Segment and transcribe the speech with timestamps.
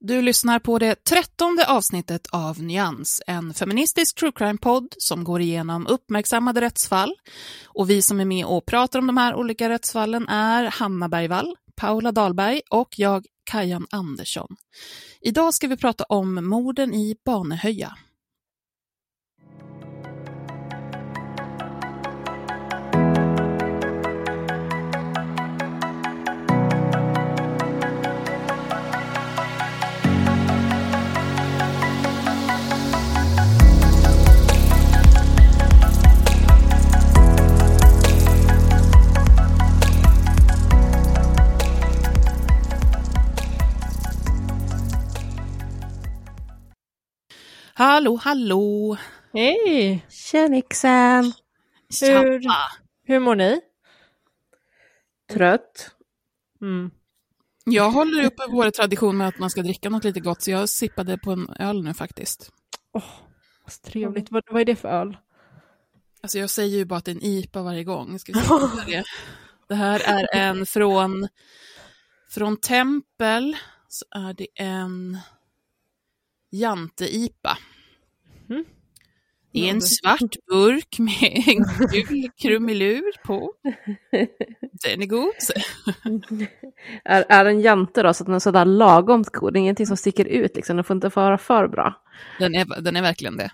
[0.00, 5.86] Du lyssnar på det trettonde avsnittet av Nyans, en feministisk true crime-podd som går igenom
[5.86, 7.14] uppmärksammade rättsfall.
[7.64, 11.56] Och vi som är med och pratar om de här olika rättsfallen är Hanna Bergvall,
[11.76, 14.56] Paula Dahlberg och jag, Kajan Andersson.
[15.20, 17.96] Idag ska vi prata om morden i Banehöja.
[47.78, 48.96] Hallå, hallå!
[49.32, 50.06] Hej!
[50.08, 51.32] Tjenixen!
[52.00, 52.42] Hur,
[53.04, 53.60] hur mår ni?
[55.32, 55.90] Trött.
[56.60, 56.90] Mm.
[57.64, 60.68] Jag håller uppe vår tradition med att man ska dricka något lite gott, så jag
[60.68, 62.50] sippade på en öl nu faktiskt.
[62.92, 64.30] Vad trevligt.
[64.30, 65.16] Vad, vad är det för öl?
[66.22, 68.18] Alltså jag säger ju bara att det är en IPA varje gång.
[68.18, 69.04] Ska vi det,
[69.68, 71.28] det här är en från,
[72.30, 73.56] från Tempel,
[73.88, 75.18] så är det en
[76.60, 77.58] Jante-IPA.
[78.48, 78.64] Mhm.
[79.52, 83.52] Det är en svart burk med en gul krumelur på.
[84.84, 85.32] Den är god.
[87.04, 89.52] Är, är den jante då, så att den är sådär lagom god?
[89.52, 92.02] Det är ingenting som sticker ut liksom, den får inte vara för bra.
[92.38, 93.50] Den är, den är verkligen det.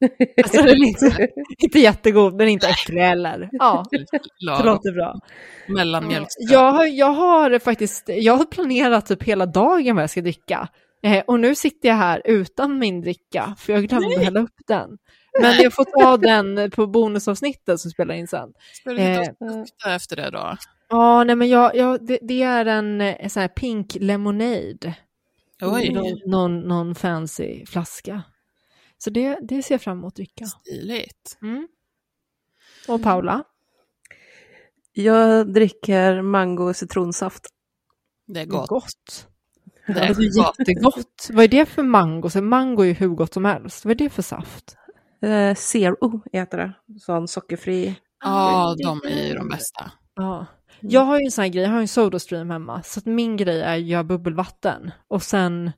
[0.42, 3.48] Alltså, den är inte, inte jättegod, men inte äcklig heller.
[3.52, 5.20] Ja, det låter bra.
[5.68, 6.50] Mellanmjölksstöd.
[6.50, 10.68] Jag har, jag har faktiskt jag har planerat typ hela dagen vad jag ska dricka.
[11.02, 14.24] Eh, och nu sitter jag här utan min dricka, för jag glömde Nej.
[14.24, 14.98] hälla upp den.
[15.40, 18.52] Men jag får ta den på bonusavsnittet som spelar in sen.
[18.72, 20.56] Ska du sitta Eh, efter det då?
[20.88, 24.94] Ja, nej men jag, jag, det, det är en, eh, sån här pink lemonade.
[25.62, 28.22] Oj, Någon, någon, någon fancy flaska.
[28.98, 30.46] Så det, det ser jag fram emot att dricka.
[30.46, 31.38] stiligt.
[31.42, 31.68] Mm.
[32.88, 33.44] Och Paula?
[34.92, 37.46] Jag dricker mango och citronsaft.
[38.26, 38.68] Det är gott.
[38.68, 39.28] Gott.
[39.94, 40.54] Det är är gott.
[40.58, 41.28] jättegott.
[41.30, 42.30] Vad är det för mango?
[42.30, 43.84] Så mango är ju hur gott som helst.
[43.84, 44.76] Vad är det för saft?
[45.22, 46.72] Eh, Zero heter det.
[47.00, 47.94] Sån sockerfri.
[48.24, 49.90] Ja, de är ju de bästa.
[50.16, 50.46] Ja.
[50.80, 52.82] Jag har ju en sån här grej, jag har ju en Sodastream hemma.
[52.82, 55.70] Så att min grej är att göra bubbelvatten och sen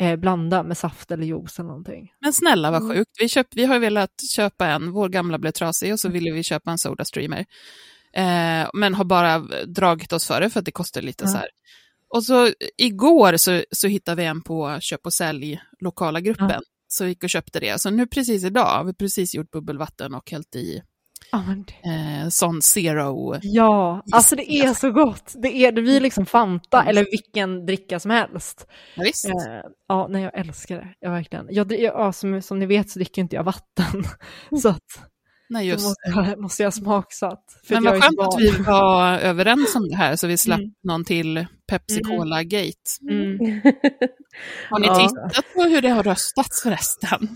[0.00, 2.12] eh, blanda med saft eller juice eller någonting.
[2.20, 2.96] Men snälla vad Mm.
[2.96, 3.10] sjukt.
[3.20, 6.30] Vi, köp, vi har ju velat köpa en, vår gamla blev trasig och så ville
[6.30, 7.44] vi köpa en Soda Streamer.
[8.16, 11.28] Eh, men har bara dragit oss för det för att det kostar lite Ja.
[11.30, 11.48] så här.
[12.14, 16.50] Och så igår så, så hittade vi en på köp och sälj, lokala gruppen.
[16.50, 16.60] Ja.
[16.88, 17.80] Så vi gick och köpte det.
[17.80, 20.82] Så nu precis idag har vi precis gjort bubbelvatten och hällt i
[21.84, 23.38] eh, sån zero.
[23.42, 25.32] ja, alltså det är så gott.
[25.42, 26.88] Det är, det blir liksom Fanta Mm.
[26.88, 28.66] eller vilken dricka som helst.
[28.96, 29.24] Ja, visst.
[29.24, 29.32] Eh,
[29.88, 30.94] ja, nej, jag älskar det.
[31.00, 31.46] Jag verkligen.
[31.50, 34.04] Jag, ja, som, som ni vet så dricker inte jag vatten.
[34.62, 35.10] Så att
[35.54, 37.44] Nej, just måste jag, måste jag smaksatt.
[37.68, 40.70] För Men vad skönt att vi var överens om det här så vi slapp Mm.
[40.84, 42.18] någon till Pepsi Mm.
[42.18, 42.90] Cola-gate.
[43.10, 43.38] Mm.
[44.70, 44.94] Har ni Ja.
[45.08, 47.28] tittat på hur det har röstats förresten?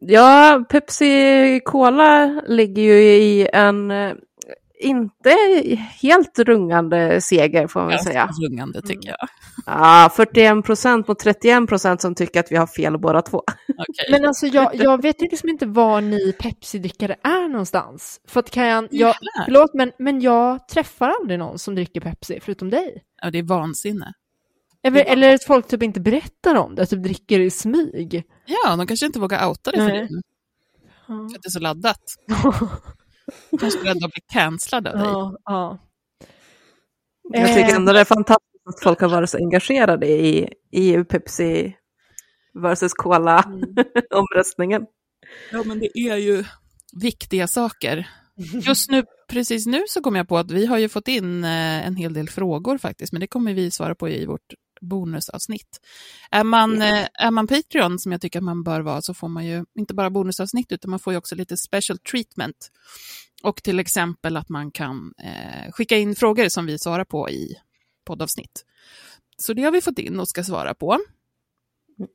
[0.00, 3.90] Ja, Pepsi Cola ligger ju i en,
[4.80, 5.36] inte
[6.02, 8.24] helt rungande seger får man väl säga.
[8.24, 9.28] Ganska rungande tycker jag.
[9.66, 13.42] Ja, 41 procent mot 31 procent som tycker att vi har fel båda två.
[13.68, 14.10] Okej.
[14.10, 18.20] Men alltså jag, jag vet liksom inte var ni Pepsi-drickare är någonstans.
[18.28, 22.40] För att kan jag, jag förlåt men, men jag träffar aldrig någon som dricker Pepsi
[22.42, 23.02] förutom dig.
[23.22, 24.12] Ja, det är vansinne.
[24.82, 28.24] Eller, eller att folk typ inte berättar om det, typ dricker i smyg.
[28.46, 30.08] Ja, de kanske inte vågar outa det för nu,
[31.06, 32.00] för att det är så laddat.
[33.60, 35.06] Kanske rädda att bli cancellad av dig.
[35.06, 35.78] ja, ja.
[37.32, 41.04] Jag tycker Eh, ändå det är fantastiskt att folk har varit så engagerade i, i
[41.04, 41.76] Pepsi
[42.54, 43.44] versus Cola
[44.14, 44.86] omröstningen.
[45.52, 46.44] Ja, men det är ju
[47.02, 48.08] viktiga saker.
[48.62, 51.86] Just nu, precis nu så kom jag på att vi har ju fått in eh,
[51.86, 55.80] en hel del frågor faktiskt, men det kommer vi svara på i vårt bonusavsnitt.
[56.30, 59.28] Är man, eh, är man Patreon, som jag tycker att man bör vara, så får
[59.28, 62.70] man ju inte bara bonusavsnitt, utan man får ju också lite special treatment.
[63.42, 67.56] Och till exempel att man kan eh, skicka in frågor som vi svarar på i
[68.04, 68.64] poddavsnitt.
[69.36, 70.98] Så det har vi fått in och ska svara på,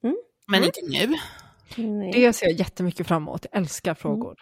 [0.04, 0.16] Mm.
[0.48, 1.16] men inte nu.
[2.12, 4.36] Det ser jag jättemycket fram emot, jag älskar frågor.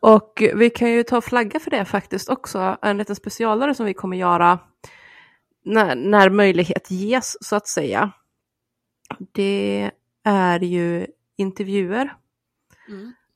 [0.00, 3.94] Och vi kan ju ta flagga för det faktiskt också, en liten specialare som vi
[3.94, 4.58] kommer göra
[5.64, 8.12] när, när möjlighet ges så att säga.
[9.32, 9.90] Det
[10.24, 11.06] är ju
[11.36, 12.16] intervjuer.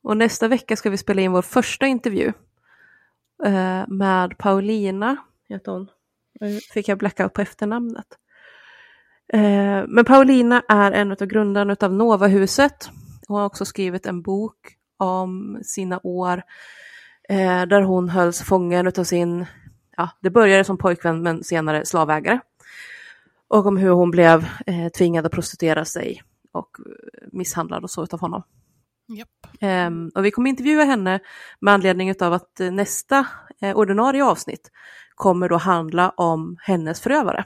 [0.03, 2.33] Och nästa vecka ska vi spela in vår första intervju
[3.45, 5.17] eh, med Paulina,
[5.49, 5.89] heter hon.
[6.39, 8.07] Nu fick jag blackout på efternamnet.
[9.33, 12.89] Eh, men Paulina är en av grundarna av Novahuset.
[13.27, 16.43] Hon har också skrivit en bok om sina år
[17.29, 19.45] eh, där hon hölls fången av sin,
[19.99, 22.39] ja, det började som pojkvän men senare slavägare.
[23.47, 28.03] Och om hur hon blev eh, tvingad att prostituera sig och eh, misshandlad och så
[28.03, 28.43] utav honom.
[29.07, 29.53] Japp.
[29.59, 31.19] Ehm, och vi kommer intervjua henne
[31.59, 33.27] med anledning av att eh, nästa
[33.61, 34.71] eh, ordinarie avsnitt
[35.15, 37.45] kommer då handla om hennes förövare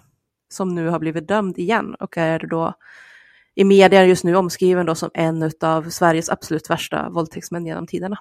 [0.50, 2.74] som nu har blivit dömd igen och är då
[3.56, 8.18] i media just nu omskriven då som en av Sveriges absolut värsta våldtäktsmän genom tiderna.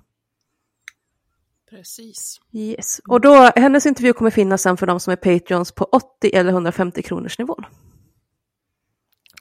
[1.77, 2.41] Precis.
[2.53, 3.01] Yes.
[3.09, 6.51] Och då, hennes intervju kommer finnas sen för de som är Patreons på 80 eller
[6.53, 7.65] 150 kronors nivån.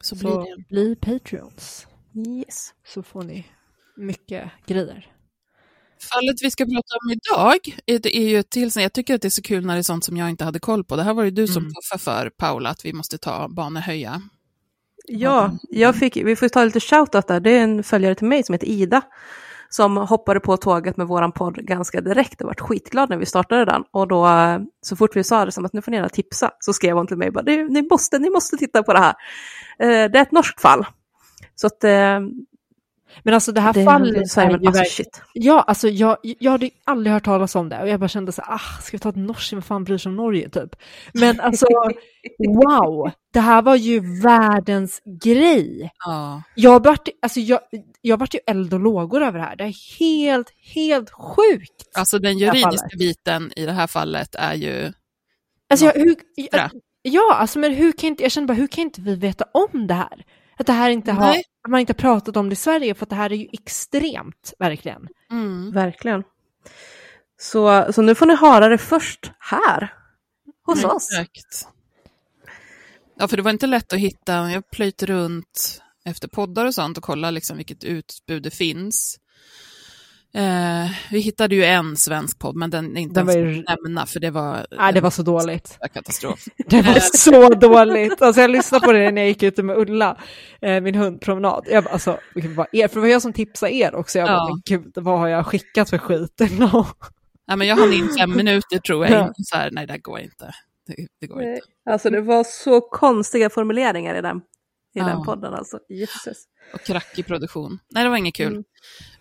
[0.02, 0.64] Så blir Så det.
[0.70, 1.88] bli Patreons,
[2.28, 2.74] Yes.
[2.88, 3.48] så får ni
[3.98, 5.08] mycket grejer.
[6.12, 9.22] Fallet vi ska prata om idag är, det är ju ett till, jag tycker att
[9.22, 10.96] det är så kul när det är sånt som jag inte hade koll på.
[10.96, 11.74] Det här var ju du som Mm.
[11.74, 14.22] puffade för Paula att vi måste ta Banehöja.
[15.08, 17.40] Ja, jag fick, vi får ta lite shoutout där.
[17.40, 19.02] Det är en följare till mig som heter Ida
[19.74, 23.66] som hoppade på tåget med våran podd ganska direkt och vart skitglad när vi startade
[23.66, 23.84] den.
[23.92, 26.52] Och då eh, så fort vi sa det som att nu får ni gärna tipsa
[26.60, 29.14] så skrev hon till mig bara ni måste, ni måste titta på det här.
[29.80, 30.86] Eh, det är ett norskt fall.
[31.56, 32.20] Så att eh,
[33.24, 35.06] men alltså det här det fallet så är är ju men, alltså, verkligen...
[35.06, 35.22] shit.
[35.34, 38.42] Ja, alltså jag, jag hade aldrig hört talas om det och jag bara kände så
[38.46, 40.76] ah, ska vi ta ett norskt, vad fan bryr sig om Norge typ?
[41.14, 41.66] Men alltså,
[42.38, 45.92] wow, det här var ju världens grej.
[46.06, 46.44] Ja.
[46.56, 47.60] Jag vart, alltså jag,
[48.02, 51.98] jag vart ju eld och lågor över det här, det är helt, helt sjukt.
[51.98, 54.94] Alltså den juridiska biten i det här fallet är ju...
[55.70, 56.70] Alltså jag, hur, jag,
[57.02, 59.88] ja, alltså men hur kan inte, jag känner bara, hur kan inte vi veta om
[59.88, 60.26] det här?
[60.58, 61.44] Att det här inte har, Nej.
[61.64, 63.48] Att man inte har pratat om det i Sverige, för att det här är ju
[63.52, 65.08] extremt, verkligen.
[65.32, 65.72] Mm.
[65.72, 66.24] Verkligen.
[67.40, 69.94] Så, så nu får ni höra det först här
[70.66, 71.10] hos oss.
[71.12, 71.68] Exakt.
[73.16, 74.52] Ja, för det var inte lätt att hitta.
[74.52, 79.20] Jag plöjt runt efter poddar och sånt och kolla liksom vilket utbud det finns.
[80.34, 83.64] Eh, vi hittade ju en svensk podd, men den är inte Den var ens ju-
[83.68, 85.78] att nämna, för det var, Nej, det var så dåligt.
[85.94, 86.46] katastrof.
[86.68, 88.22] Det var så dåligt.
[88.22, 90.18] Alltså jag lyssnade på det när jag gick ute med Ulla,
[90.62, 91.66] eh, min hundpromenad.
[91.72, 92.18] Jag bara, alltså,
[92.56, 94.20] var er, för det var jag som tipsade er också.
[94.20, 94.50] Jag bara, Ja.
[94.50, 96.40] men gud, vad har jag skickat för skit?
[96.60, 96.86] No.
[97.46, 99.34] Ja, men jag hann in fem minuter tror jag, Ja.
[99.38, 100.52] så här, nej det går inte.
[100.88, 101.62] Det, det går inte.
[101.90, 104.42] Alltså det var så konstiga formuleringar i den,
[104.96, 105.06] i Ja.
[105.06, 105.80] den podden alltså.
[105.90, 106.38] Jesus.
[106.74, 107.80] Och krackig produktion.
[107.90, 108.54] Nej, det var inget kul.
[108.54, 108.64] Mm.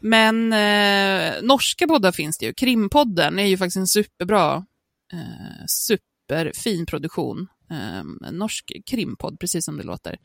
[0.01, 2.53] Men eh, norska poddar finns det ju.
[2.55, 4.65] Krimpodden är ju faktiskt en superbra,
[5.13, 7.47] eh, superfin produktion.
[7.71, 10.17] Eh, norsk krimpodd, precis som det låter.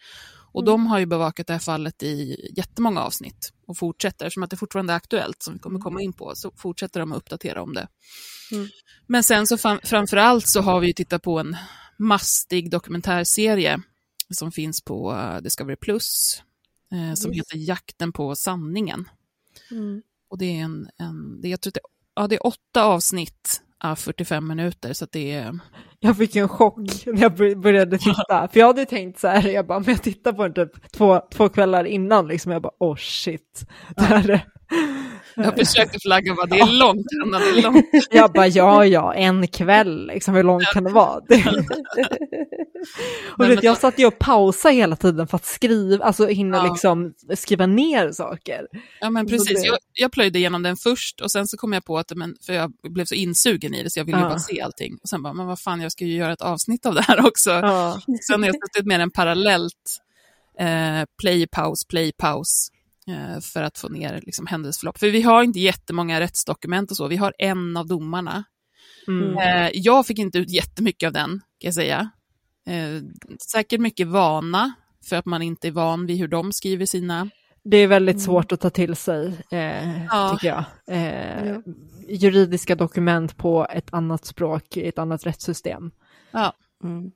[0.54, 0.72] Och Mm.
[0.72, 4.58] de har ju bevakat det här fallet i jättemånga avsnitt och fortsätter, som att det
[4.58, 7.74] fortfarande är aktuellt, som vi kommer komma in på, så fortsätter de att uppdatera om
[7.74, 7.88] det.
[8.52, 8.68] Mm.
[9.08, 11.58] Men sen så fram, framför allt så har vi ju tittat på en
[12.00, 13.80] mastig dokumentärserie
[14.34, 16.42] som finns på eh, Discovery Plus,
[16.92, 17.38] eh, som Yes.
[17.38, 19.10] heter Jakten på sanningen.
[19.72, 20.02] Mm.
[20.30, 21.80] Och det är en, en det, jag tror det,
[22.16, 25.60] ja, det är åtta avsnitt av 45 minuter, så det är...
[26.00, 28.48] Jag fick en chock när jag bör- började titta.
[28.54, 31.22] För jag hade tänkt så här, jag bara, men jag tittar på den typ två,
[31.32, 32.52] två kvällar innan liksom.
[32.52, 33.66] Jag bara, oh shit.
[33.96, 34.48] Det här är,
[35.36, 37.86] Jag försökte flagga bara, det är långt Hanna, det är långt.
[38.12, 41.16] Jag bara, ja, ja, en kväll, liksom, hur långt kan det vara?
[43.38, 46.64] och vet, jag satt ju och pausade hela tiden för att skriva, alltså hinna Ja.
[46.74, 48.68] liksom skriva ner saker.
[49.00, 51.86] Ja men precis, det- jag, jag plöjde igenom den först och sen så kom jag
[51.86, 54.30] på att, men, för jag blev så insugen i det så jag ville ju Ja.
[54.30, 54.98] bara se allting.
[55.04, 57.26] Och sen bara, men vad fan, jag ska ju göra ett avsnitt av det här
[57.28, 57.50] också.
[57.52, 58.00] Ja.
[58.28, 59.98] Sen har jag suttit med den parallellt,
[60.60, 62.68] eh, play, paus, play, paus,
[63.54, 64.98] för att få ner liksom, händelseförlopp.
[64.98, 68.44] För vi har inte jättemånga rättsdokument och så, vi har en av domarna.
[69.08, 69.38] Mm.
[69.38, 72.10] Eh, jag fick inte ut jättemycket av den, kan jag säga.
[72.68, 73.02] Eh,
[73.52, 74.74] säkert mycket vana,
[75.10, 77.30] för att man inte är van vid hur de skriver sina
[77.64, 80.32] Det är väldigt svårt att ta till sig, eh, Ja.
[80.34, 80.66] tycker jag.
[80.88, 81.58] Eh,
[82.10, 85.92] Juridiska dokument på ett annat språk i ett annat rättssystem.
[86.32, 86.54] Ja.
[86.84, 87.12] Mm.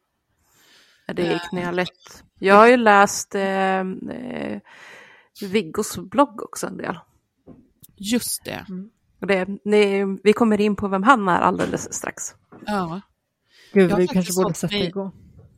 [1.08, 2.24] Ja, det är knäligt.
[2.40, 4.60] Jag har ju läst eh, eh,
[5.42, 7.00] Viggos blogg också en del.
[7.96, 8.66] Just det.
[9.22, 12.24] Och det, ni, vi kommer in på vem han är alldeles strax.
[12.66, 13.02] Ja.
[13.74, 15.12] Gud, vi kanske borde sätta mig- igång.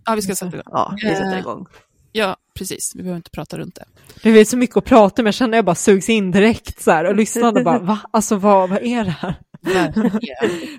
[0.06, 0.64] ja, vi ska sätta igång.
[0.72, 1.40] Ja, vi sätter Eh.
[1.40, 1.66] igång.
[2.12, 2.92] Ja, precis.
[2.96, 3.86] Vi behöver inte prata runt det.
[4.24, 6.82] Det är så mycket att prata om, jag känner att jag bara sugs in direkt
[6.82, 8.00] så här och lyssnade och bara, va?
[8.12, 9.36] Alltså vad, vad är det här?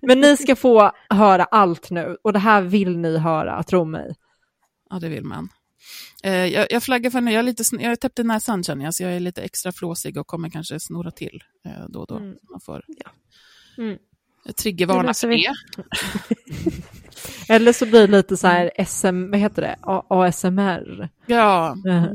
[0.02, 4.14] Men ni ska få höra allt nu och det här vill ni höra, tro mig.
[4.90, 5.48] Ja, det vill man.
[6.24, 8.84] Eh, jag, jag flaggar för nu, jag är, lite, jag är täppt i näsan känner
[8.84, 12.06] jag, så jag är lite extra flåsig och kommer kanske snurra till eh, då och
[12.06, 12.16] då.
[12.16, 12.36] Mm.
[12.50, 12.82] Man får
[13.78, 13.98] Mm.
[14.56, 15.52] triggervarna för det.
[17.48, 21.08] Eller så blir det lite så här SM, vad heter det, A- ASMR.
[21.26, 22.06] Ja, Eh,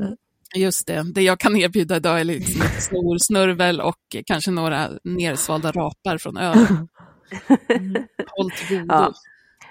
[0.60, 1.02] just det.
[1.14, 6.18] Det jag kan erbjuda idag är liksom lite snor, snurvel och kanske några nersvalda rapar
[6.18, 6.88] från ölen.
[8.28, 9.12] Håll till godo, Ja.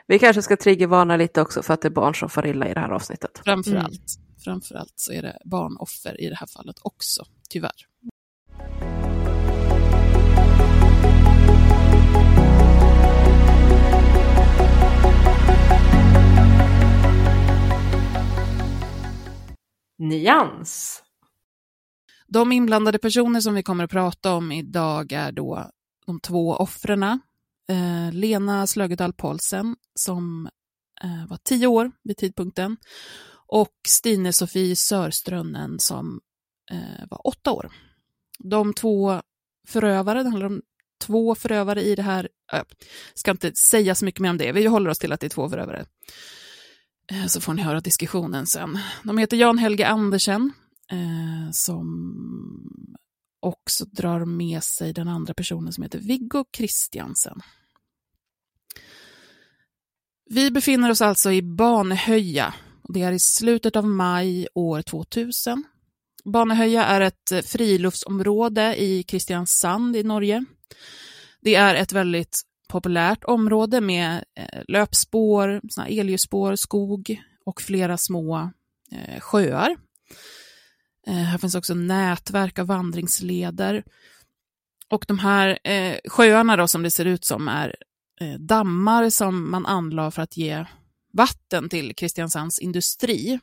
[0.10, 2.74] Vi kanske ska triggervarna lite också för att det är barn som får illa i
[2.74, 3.42] det här avsnittet.
[3.46, 3.86] framför Mm.
[3.86, 4.20] allt.
[4.44, 7.72] Framför allt så är det barnoffer i det här fallet också, tyvärr.
[20.00, 21.04] Nyans.
[22.28, 25.72] De inblandade personer som vi kommer att prata om idag är då
[26.06, 27.20] de två offren.
[27.72, 30.50] Eh, Lena Slögedal Paulsen som
[31.04, 32.78] eh, var tio år vid tidpunkten
[33.48, 36.22] och Stine Sofie Sörströnnen som
[36.72, 37.72] eh, var åtta år.
[38.40, 39.22] De två
[39.68, 40.62] förövare, det handlar om
[41.06, 42.66] två förövare i det här, jag
[43.14, 45.30] ska inte säga så mycket mer om det, vi håller oss till att det är
[45.30, 45.86] två förövare.
[47.12, 48.80] Eh, så får ni höra diskussionen sen.
[49.04, 50.54] De heter Jan Helge Andersen
[50.92, 51.88] eh, som
[53.40, 57.42] också drar med sig den andra personen som heter Viggo Kristiansen.
[60.30, 62.54] Vi befinner oss alltså i Banehöja.
[62.84, 65.64] Det är i slutet av maj år 2000.
[66.26, 70.46] Banehöja är ett eh, friluftsområde i Kristiansand i Norge.
[71.42, 78.52] Det är ett väldigt populärt område med eh, löpspår, elljusspår, skog och flera små
[78.92, 79.78] eh, sjöar.
[81.06, 83.84] Här finns också nätverk av vandringsleder.
[84.90, 87.76] Och de här eh, sjöarna då, som det ser ut som är
[88.22, 90.66] Eh, dammar som man anlade för att ge
[91.14, 93.40] vatten till Kristiansands industri.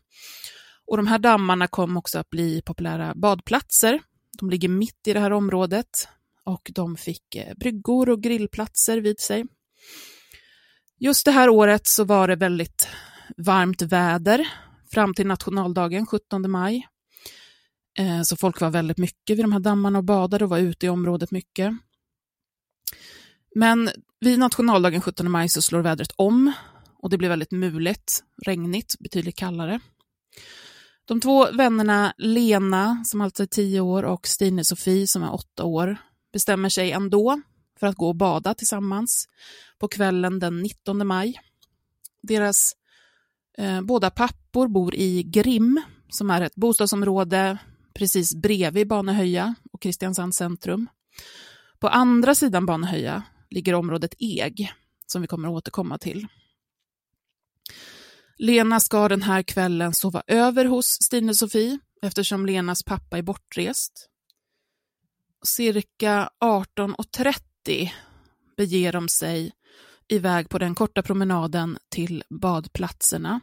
[0.87, 4.01] Och de här dammarna kom också att bli populära badplatser.
[4.39, 6.09] De ligger mitt i det här området
[6.45, 9.45] och de fick eh, bryggor och grillplatser vid sig.
[10.99, 12.89] Just det här året så var det väldigt
[13.37, 14.49] varmt väder
[14.91, 16.87] fram till nationaldagen 17 maj.
[17.99, 20.87] Eh, så folk var väldigt mycket vid de här dammarna och badade och var ute
[20.87, 21.73] i området mycket.
[23.55, 26.53] Men vid nationaldagen 17 maj så slår vädret om
[26.99, 28.05] och det blir väldigt mulet,
[28.47, 29.81] regnigt, betydligt kallare.
[31.05, 35.65] De två vännerna Lena, som alltså är 10 år, och Stine Sofie, som är 8
[35.65, 35.97] år,
[36.33, 37.41] bestämmer sig ändå
[37.81, 39.29] för att gå och bada tillsammans
[39.79, 41.41] på kvällen den 19 maj.
[42.23, 42.73] Deras
[43.59, 47.59] eh, båda pappor bor i Grim, som är ett bostadsområde
[47.95, 50.87] precis bredvid Banehöja och Kristiansands centrum.
[51.79, 54.73] På andra sidan Banehöja ligger området Eg,
[55.07, 56.27] som vi kommer att återkomma till.
[58.37, 64.09] Lena ska den här kvällen sova över hos Stine Sofie eftersom Lenas pappa är bortrest.
[65.45, 67.91] Cirka 18.30
[68.57, 69.53] beger de sig
[70.09, 73.41] iväg på den korta promenaden till badplatserna.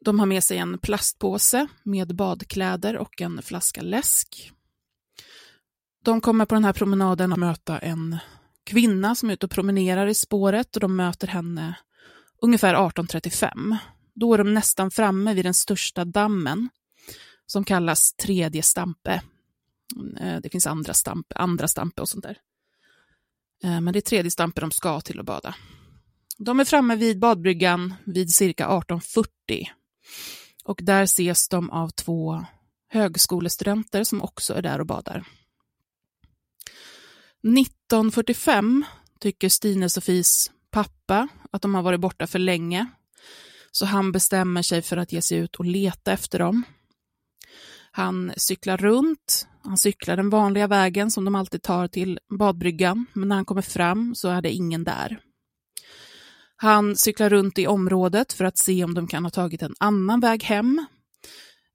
[0.00, 4.52] De har med sig en plastpåse med badkläder och en flaska läsk.
[6.04, 8.18] De kommer på den här promenaden att möta en
[8.64, 11.74] kvinna som är ute och promenerar i spåret och de möter henne
[12.42, 13.76] ungefär 18.35.
[14.14, 16.68] Då är de nästan framme vid den största dammen
[17.46, 19.22] som kallas Tredje Stampe.
[19.96, 22.38] Mm, eh, det finns andra stampe, andra stampe och sånt där.
[23.64, 25.54] Eh, men det är tredje stampe de ska till att bada.
[26.38, 29.26] De är framme vid badbryggan vid cirka 18.40
[30.64, 32.44] och där ses de av två
[32.88, 35.24] högskolestudenter som också är där och badar.
[37.42, 38.84] 1945
[39.20, 42.86] tycker Stine Sofies pappa att de har varit borta för länge,
[43.70, 46.62] så han bestämmer sig för att ge sig ut och leta efter dem.
[47.90, 53.28] Han cyklar runt, han cyklar den vanliga vägen som de alltid tar till badbryggan, men
[53.28, 55.20] när han kommer fram så är det ingen där.
[56.56, 60.20] Han cyklar runt i området för att se om de kan ha tagit en annan
[60.20, 60.86] väg hem.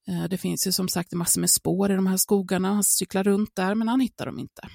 [0.08, 2.74] Eh, det finns ju som sagt massor med spår i de här skogarna.
[2.74, 4.70] Han cyklar runt där, men han hittar dem inte.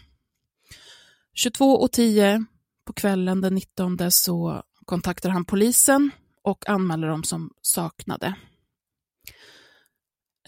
[1.36, 2.44] 22.10
[2.86, 6.10] på kvällen den 19 så kontaktar han polisen
[6.42, 8.34] och anmäler dem som saknade.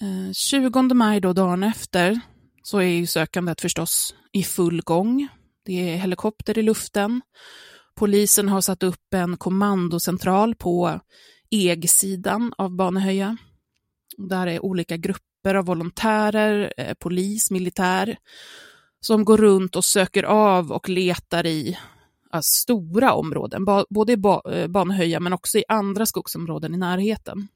[0.00, 2.20] Eh, 20 maj, då, dagen efter,
[2.62, 5.28] så är ju sökandet förstås i full gång.
[5.64, 7.20] Det är helikopter i luften.
[7.94, 11.00] Polisen har satt upp en kommandocentral på
[11.50, 13.36] EG-sidan av Banehöja.
[14.16, 18.16] Där är olika grupper av volontärer, eh, polis, militär
[19.04, 21.78] som går runt och söker av och letar i
[22.30, 27.48] alltså, stora områden, både i ba eh, Banhöja men också i andra skogsområden i närheten.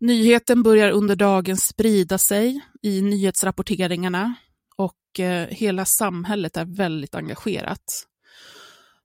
[0.00, 4.34] Nyheten börjar under dagen sprida sig i nyhetsrapporteringarna
[4.76, 8.06] och eh, hela samhället är väldigt engagerat.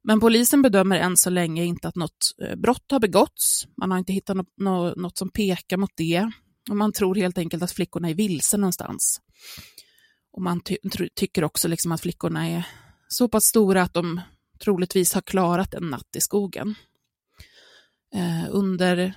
[0.04, 3.68] Men polisen bedömer än så länge inte att något eh, brott har begåtts.
[3.78, 4.38] Man har inte hittat
[4.96, 6.32] något som pekar mot det.
[6.70, 9.22] Och man tror helt enkelt att flickorna är vilse någonstans.
[10.34, 10.78] Och man ty
[11.16, 12.68] tycker också liksom att flickorna är
[13.08, 14.22] så pass stora att de
[14.64, 16.76] troligtvis har klarat en natt i skogen.
[18.16, 19.14] Eh, under,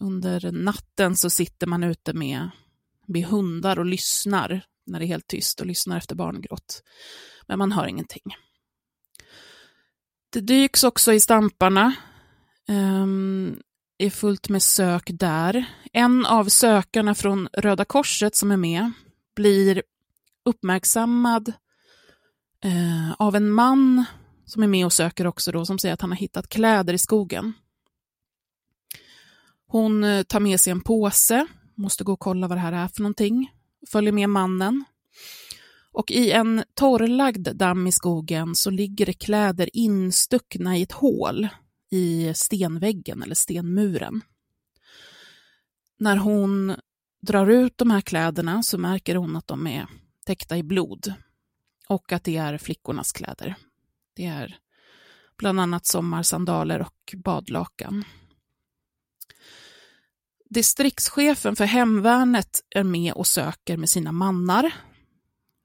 [0.00, 2.50] under natten så sitter man ute med,
[3.06, 6.82] med hundar och lyssnar när det är helt tyst och lyssnar efter barngråt.
[7.46, 8.22] Men man hör ingenting.
[10.30, 11.94] Det dyks också i stamparna.
[12.68, 13.06] Eh,
[13.98, 15.64] är fullt med sök där.
[15.92, 18.92] En av sökarna från Röda Korset som är med
[19.36, 19.82] blir
[20.46, 21.52] uppmärksammad
[22.64, 24.04] eh, av en man
[24.44, 26.98] som är med och söker också då, som säger att han har hittat kläder i
[26.98, 27.52] skogen.
[29.66, 32.88] Hon eh, tar med sig en påse, måste gå och kolla vad det här är
[32.88, 33.52] för någonting,
[33.92, 34.84] följer med mannen.
[35.92, 41.48] Och i en torrlagd damm i skogen så ligger det kläder instuckna i ett hål
[41.90, 44.20] i stenväggen eller stenmuren.
[45.98, 46.76] När hon
[47.22, 49.86] drar ut de här kläderna så märker hon att de är
[50.26, 51.14] täckta i blod
[51.88, 53.54] och att det är flickornas kläder.
[54.14, 54.58] Det är
[55.38, 58.04] bland annat sommarsandaler och badlakan.
[60.50, 64.74] Distriktschefen för hemvärnet är med och söker med sina mannar.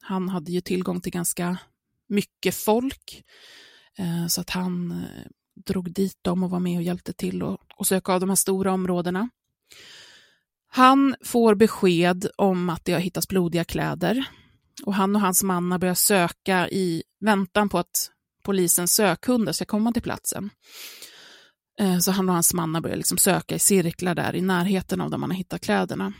[0.02, 1.58] Han hade ju tillgång till ganska
[2.08, 3.24] mycket folk,
[3.98, 5.32] eh, så att han eh,
[5.66, 7.44] drog dit dem och var med och hjälpte till
[7.78, 9.30] att söka av de här stora områdena.
[10.68, 14.26] Han får besked om att det har hittats blodiga kläder
[14.86, 18.12] och han och hans man har börjat söka i väntan på att
[18.44, 20.50] polisens sökhundar ska komma till platsen.
[21.80, 25.02] Eh, så han och hans man har börjat liksom söka i cirklar där i närheten
[25.02, 26.14] av där man har hittat kläderna.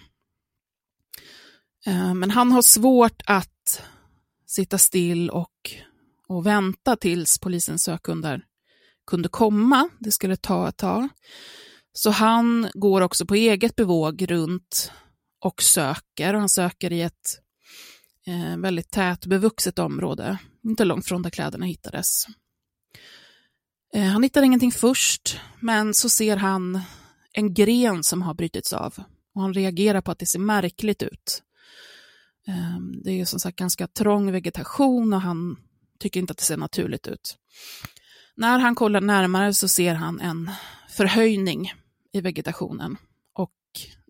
[1.86, 3.84] Eh, men han har svårt att
[4.48, 5.72] sitta still och,
[6.28, 8.46] och vänta tills polisens sökhundar
[9.08, 9.90] kunde komma.
[10.00, 11.10] Det skulle ta ett tag.
[11.94, 14.92] Så han går också på eget bevåg runt
[15.40, 16.34] och söker.
[16.34, 17.40] Han söker i ett
[18.28, 22.26] eh, väldigt tätbevuxet område, inte långt från där kläderna hittades.
[23.94, 26.82] Eh, han hittar ingenting först, men så ser han
[27.34, 28.94] en gren som har brutits av
[29.36, 31.44] och han reagerar på att det ser märkligt ut.
[32.48, 35.58] Eh, det är som sagt ganska trång vegetation och han
[36.00, 37.38] tycker inte att det ser naturligt ut.
[38.36, 40.52] När han kollar närmare så ser han en
[40.90, 41.74] förhöjning
[42.14, 42.98] i vegetationen
[43.34, 43.52] och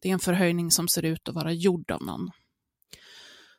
[0.02, 2.32] det är en förhöjning som ser ut att vara gjord av någon.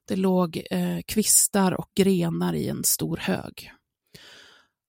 [0.05, 3.73] Det låg eh, kvistar och grenar i en stor hög.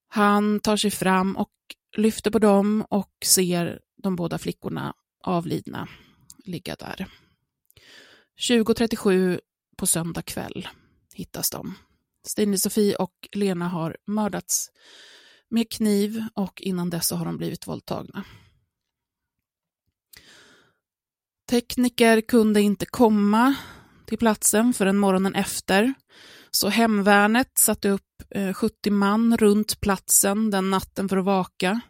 [0.07, 1.51] Han tar sig fram och
[1.97, 5.87] lyfter på dem och ser de båda flickorna avlidna
[6.45, 7.07] ligga där.
[8.49, 9.39] 20.37
[9.77, 10.67] på söndag kväll
[11.13, 11.75] hittas de.
[12.27, 14.71] Stine-Sofie och Lena har mördats
[15.49, 18.23] med kniv och innan dess har de blivit våldtagna.
[21.49, 23.55] Tekniker kunde inte komma
[24.05, 25.93] till platsen förrän morgonen efter.
[26.51, 31.81] Så hemvärnet satte upp eh, 70 man runt platsen den natten för att vaka.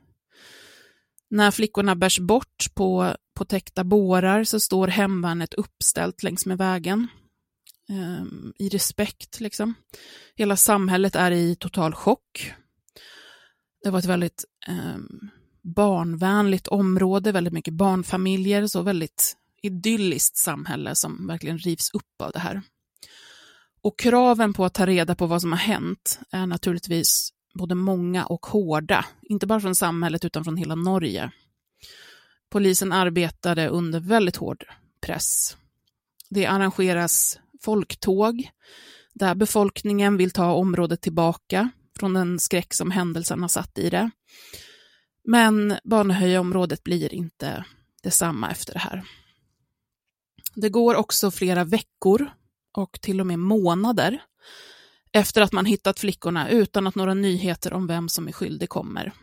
[1.30, 7.08] När flickorna bärs bort på, på täckta bårar så står hemvärnet uppställt längs med vägen.
[7.90, 9.40] Ehm, i respekt.
[9.40, 9.74] Liksom.
[10.36, 12.54] Hela samhället är i total chock.
[13.84, 14.98] Det var ett väldigt eh,
[15.76, 22.40] barnvänligt område, väldigt mycket barnfamiljer, så väldigt idylliskt samhälle som verkligen rivs upp av det
[22.40, 22.62] här.
[23.82, 28.26] Och kraven på att ta reda på vad som har hänt är naturligtvis både många
[28.26, 31.32] och hårda, inte bara från samhället utan från hela Norge.
[32.50, 34.66] Polisen arbetade under väldigt hård
[35.02, 35.58] press.
[36.30, 38.50] Det arrangeras folktåg
[39.14, 44.10] där befolkningen vill ta området tillbaka från den skräck som händelserna satt i det.
[45.28, 47.66] Men Banehöjaområdet blir inte
[48.04, 49.04] detsamma efter det här.
[50.56, 52.32] Det går också flera veckor
[52.74, 54.24] och till och med månader
[55.12, 59.14] efter att man hittat flickorna utan att några nyheter om vem som är skyldig kommer.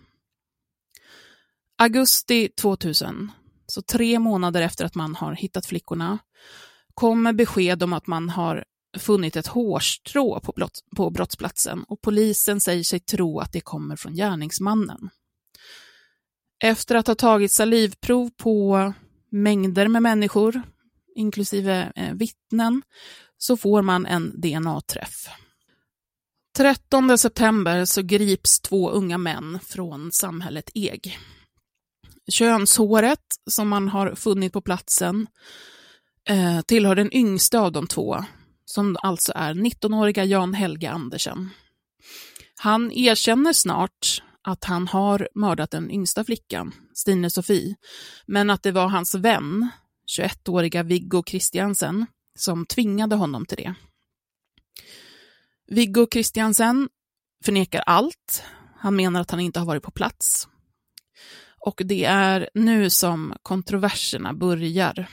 [1.79, 3.31] Augusti 2000,
[3.67, 6.19] så tre månader efter att man har hittat flickorna,
[6.95, 8.65] kommer besked om att man har
[8.99, 13.97] funnit ett hårstrå på, brott, på brottsplatsen och polisen säger sig tro att det kommer
[13.97, 15.11] från gärningsmannen.
[16.65, 18.93] Efter att ha tagit salivprov på
[19.31, 20.63] mängder med människor,
[21.21, 22.83] inklusive eh, vittnen,
[23.39, 25.29] så får man en DNA-träff.
[26.57, 31.19] 13 september så grips två unga män från samhället Eg.
[32.31, 35.27] Könshåret som man har funnit på platsen
[36.29, 38.25] eh, tillhör den yngsta av de två,
[38.65, 41.51] som alltså är 19-åriga Jan Helge Andersen.
[42.61, 47.77] Han erkänner snart att han har mördat den yngsta flickan, Stine Sofie,
[48.27, 49.69] men att det var hans vän,
[50.19, 52.07] 21-åriga Viggo Christiansen,
[52.39, 53.75] som tvingade honom till det.
[55.67, 56.89] Viggo Christiansen
[57.45, 58.45] förnekar allt.
[58.77, 60.49] Han menar att han inte har varit på plats.
[61.59, 65.09] Och det är nu som kontroverserna börjar.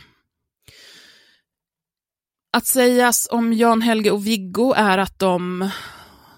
[2.53, 5.69] Att sägas om Jan Helge och Viggo är att de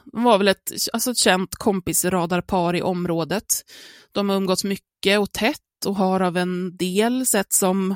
[0.05, 3.45] var väl ett, alltså ett känt kompisradarpar i området.
[4.11, 7.95] De har umgåtts mycket och tätt och har av en del sett som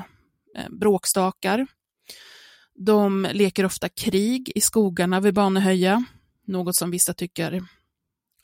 [0.54, 1.66] Eh, bråkstakar.
[2.74, 6.04] De leker ofta krig i skogarna vid Banehöja,
[6.46, 7.62] något som vissa tycker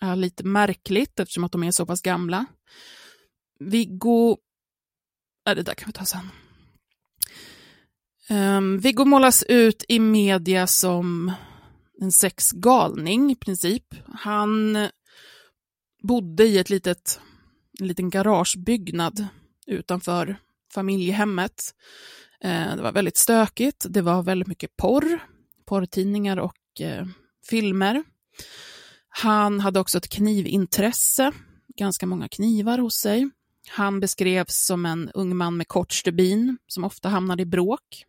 [0.00, 2.46] är lite märkligt eftersom att de är så pass gamla.
[3.58, 4.36] Viggo...
[5.46, 6.30] Nej, det där kan vi ta sen.
[8.28, 11.32] Ehm, um, Viggo målas ut i media som
[12.00, 13.94] en sexgalning i princip.
[14.14, 14.78] Han
[16.02, 17.20] bodde i ett litet,
[17.80, 19.26] en liten garagebyggnad
[19.66, 20.36] utanför
[20.74, 21.74] familjehemmet.
[22.44, 25.18] Eh, det var väldigt stökigt, det var väldigt mycket porr,
[25.66, 27.06] porrtidningar och eh,
[27.50, 28.02] filmer.
[29.08, 31.32] Han hade också ett knivintresse,
[31.76, 33.30] ganska många knivar hos sig.
[33.68, 38.04] Han beskrevs som en ung man med kort stubin som ofta hamnade i bråk.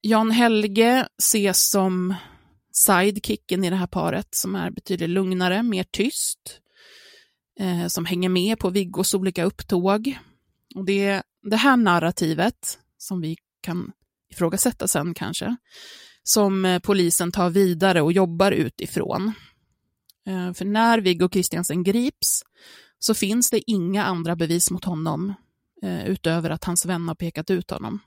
[0.00, 2.14] Jan Helge ses som
[2.72, 6.60] sidekicken i det här paret som är betydligt lugnare, mer tyst,
[7.60, 10.18] eh, som hänger med på Viggos olika upptåg.
[10.78, 13.92] Och det är det här narrativet, som vi kan
[14.30, 15.56] ifrågasätta sen kanske,
[16.22, 19.32] som eh, polisen tar vidare och jobbar utifrån.
[20.26, 22.42] Eh, för när Viggo Kristiansen grips
[22.98, 25.34] så finns det inga andra bevis mot honom
[25.82, 28.00] eh, utöver att hans vän har pekat ut honom.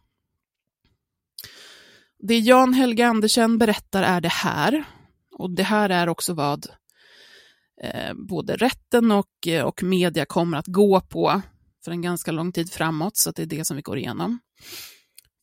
[2.20, 4.84] Det Jan Helge Andersen berättar är det här,
[5.32, 6.68] och det här är också vad
[8.16, 11.42] både rätten och, och media kommer att gå på
[11.84, 14.40] för en ganska lång tid framåt, så det är det som vi går igenom.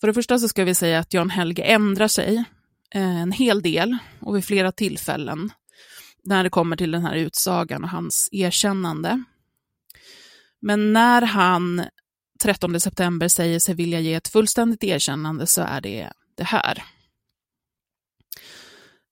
[0.00, 2.44] För det första så ska vi säga att Jan Helge ändrar sig
[2.94, 5.52] eh, en hel del och vid flera tillfällen
[6.24, 9.24] när det kommer till den här utsagan och hans erkännande.
[10.60, 11.84] Men när han
[12.40, 16.84] 13 september säger sig vilja ge ett fullständigt erkännande så är det det här.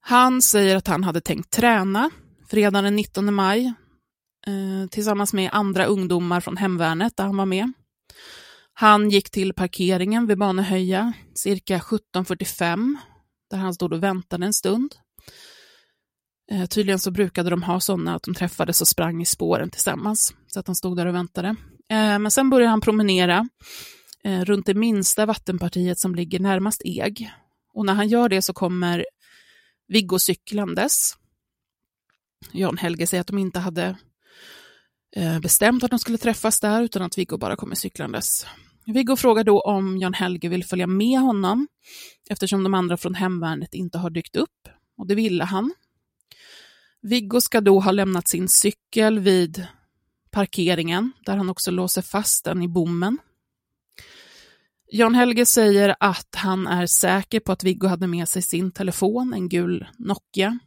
[0.00, 2.10] Han säger att han hade tänkt träna
[2.48, 3.74] fredagen den 19 maj
[4.46, 7.72] eh, tillsammans med andra ungdomar från hemvärnet där han var med.
[8.72, 12.96] Han gick till parkeringen vid Banehöja cirka 17.45
[13.50, 14.94] där han stod och väntade en stund.
[16.52, 20.34] Eh, tydligen så brukade de ha sådana att de träffades och sprang i spåren tillsammans,
[20.46, 21.48] så att han stod där och väntade.
[21.90, 23.48] Eh, men sen började han promenera
[24.24, 27.30] eh, runt det minsta vattenpartiet som ligger närmast Eg.
[27.74, 29.06] Och när han gör det så kommer
[29.88, 31.14] Viggo cyklandes.
[32.52, 33.96] Jan Helge säger att de inte hade
[35.16, 38.46] Eh, bestämt att de skulle träffas där, utan att Viggo bara kommer cyklandes.
[38.86, 41.68] Viggo frågar då om Jan Helge vill följa med honom,
[42.30, 44.68] eftersom de andra från hemvärnet inte har dykt upp.
[44.98, 45.74] Och det ville han.
[47.02, 49.66] Viggo ska då ha lämnat sin cykel vid
[50.30, 53.18] parkeringen, där han också låser fast den i bommen.
[54.90, 59.32] Jan Helge säger att han är säker på att Viggo hade med sig sin telefon,
[59.34, 60.58] en gul Nokia.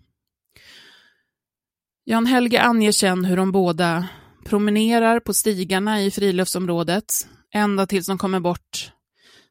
[2.04, 4.08] Jan Helge anger sen hur de båda
[4.46, 8.92] promenerar på stigarna i friluftsområdet ända tills de kommer bort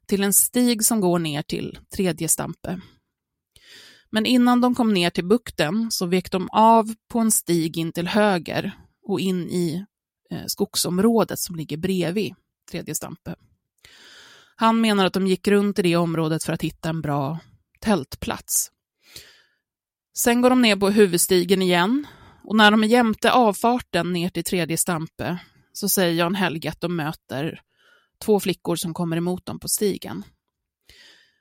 [0.06, 2.80] till en stig som går ner till tredje Stampe.
[4.10, 7.92] Men innan de kom ner till bukten så vek de av på en stig in
[7.92, 8.72] till höger
[9.02, 9.84] och in i
[10.30, 12.34] eh, skogsområdet som ligger bredvid
[12.70, 13.34] tredje Stampe.
[14.56, 17.38] Han menar att de gick runt i det området för att hitta en bra
[17.80, 18.70] tältplats.
[20.16, 22.06] Sen går de ner på huvudstigen igen
[22.48, 25.38] och när de är jämte avfarten ner till tredje Stampe
[25.72, 27.60] så säger Jan Helge att de möter
[28.24, 30.22] två flickor som kommer emot dem på stigen.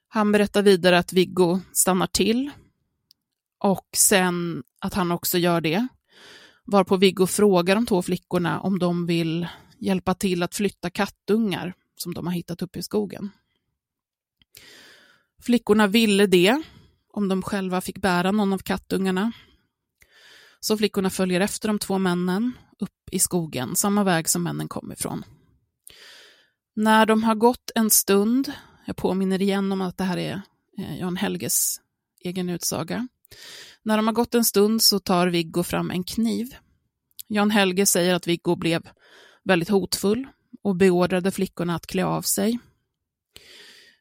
[0.07, 2.51] Han berättar vidare att Viggo stannar till
[3.59, 5.87] och sen att han också gör det.
[6.65, 9.47] Varpå Viggo frågar de två flickorna om de vill
[9.79, 13.29] hjälpa till att flytta kattungar som de har hittat uppe i skogen.
[15.41, 16.61] Flickorna ville det,
[17.13, 19.31] om de själva fick bära någon av kattungarna.
[20.59, 24.91] Så flickorna följer efter de två männen upp i skogen, samma väg som männen kom
[24.91, 25.23] ifrån.
[26.75, 28.51] När de har gått en stund,
[28.85, 30.41] jag påminner igen om att det här är
[30.77, 31.81] eh, Jan Helges
[32.23, 33.07] egen utsaga.
[33.83, 36.55] När de har gått en stund så tar Viggo fram en kniv.
[37.27, 38.89] Jan Helge säger att Viggo blev
[39.43, 40.27] väldigt hotfull
[40.63, 42.59] och beordrade flickorna att klä av sig.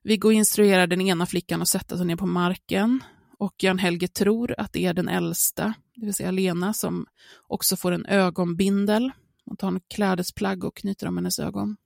[0.03, 3.03] Viggo instruerar den ena flickan att sätta sig ner på marken
[3.39, 7.07] och Jan Helge tror att det är den äldsta, det vill säga Lena, som
[7.49, 9.13] också får en ögonbindel.
[9.45, 11.77] Hon tar en klädesplagg och knyter om hennes ögon.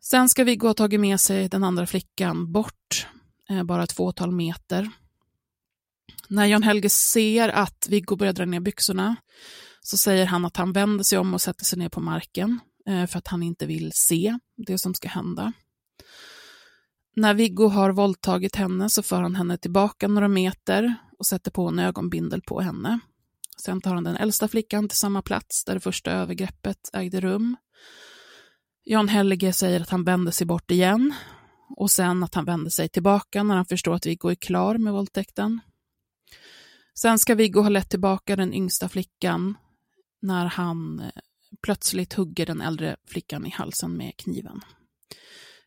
[0.00, 3.06] Sen ska Viggo ha tagit med sig den andra flickan bort,
[3.48, 4.90] eh, bara ett fåtal meter.
[6.28, 9.16] När Jan Helge ser att Viggo börjar dra ner byxorna
[9.80, 13.06] så säger han att han vänder sig om och sätter sig ner på marken eh,
[13.06, 15.52] för att han inte vill se det som ska hända.
[17.14, 21.68] När Viggo har våldtagit henne så för han henne tillbaka några meter och sätter på
[21.68, 22.98] en ögonbindel på henne.
[23.56, 27.56] Sen tar han den äldsta flickan till samma plats där det första övergreppet ägde rum.
[28.84, 31.14] Jan Helge säger att han vänder sig bort igen
[31.76, 34.92] och sen att han vänder sig tillbaka när han förstår att Viggo är klar med
[34.92, 35.60] våldtäkten.
[36.94, 39.54] Sen ska Viggo ha lett tillbaka den yngsta flickan
[40.20, 41.10] när han eh,
[41.62, 44.60] plötsligt hugger den äldre flickan i halsen med kniven.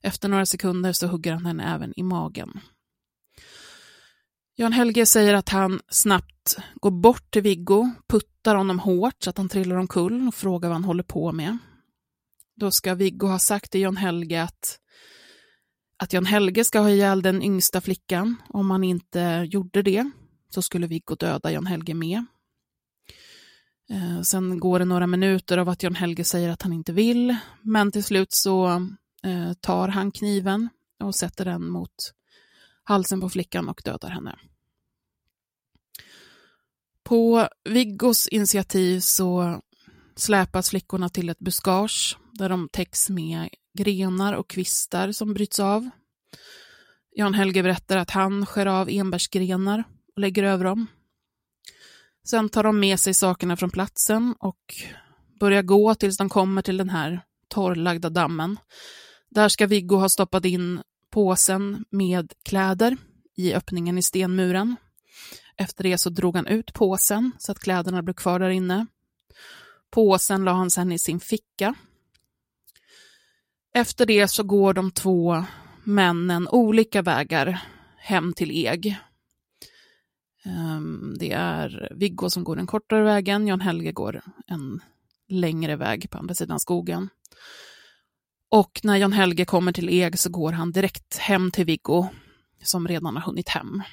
[0.06, 2.60] Efter några sekunder så hugger han henne även i magen.
[4.56, 9.38] Jan Helge säger att han snabbt går bort till Viggo, puttar honom hårt så att
[9.38, 11.58] han trillar omkull och frågar vad han håller på med.
[12.56, 14.80] Då ska Viggo ha sagt till Jan Helge att,
[16.04, 18.36] att Jan Helge ska ha ihjäl den yngsta flickan.
[18.50, 20.12] Om han inte gjorde det
[20.50, 22.26] så skulle Viggo döda Jan Helge med.
[23.90, 27.36] Eh, sen går det några minuter av att Jan Helge säger att han inte vill,
[27.62, 28.82] men till slut så
[29.26, 30.70] eh, tar han kniven
[31.04, 32.14] och sätter den mot
[32.84, 34.40] halsen på flickan och dödar henne.
[37.04, 39.62] På Viggos initiativ så
[40.16, 45.90] släpas flickorna till ett buskage där de täcks med grenar och kvistar som bryts av.
[47.16, 49.84] Jan Helge berättar att han skär av enbärsgrenar
[50.16, 50.88] och lägger över dem.
[52.28, 54.76] Sen tar de med sig sakerna från platsen och
[55.40, 58.58] börjar gå tills de kommer till den här torrlagda dammen.
[59.36, 62.98] Där ska Viggo ha stoppat in påsen med kläder
[63.36, 64.76] i öppningen i stenmuren.
[65.58, 68.86] Efter det så drog han ut påsen så att kläderna blev kvar där inne.
[69.92, 71.76] Påsen la han sedan i sin ficka.
[73.74, 75.44] Efter det så går de två
[75.84, 77.62] männen olika vägar
[77.98, 78.98] hem till Eg.
[80.46, 84.80] Ehm, det är Viggo som går den kortare vägen, Jan Helge går en
[85.28, 87.10] längre väg på andra sidan skogen.
[88.50, 92.08] Och när Jan Helge kommer till Eg så går han direkt hem till Viggo
[92.64, 93.84] som redan har hunnit hem.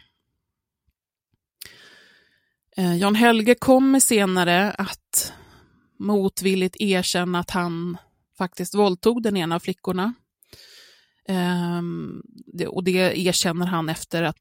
[2.76, 5.32] Eh, Jan Helge kommer senare att
[5.98, 7.96] motvilligt erkänna att han
[8.38, 10.14] faktiskt våldtog den ena av flickorna.
[11.28, 14.36] Ehm, det, och det erkänner han efter att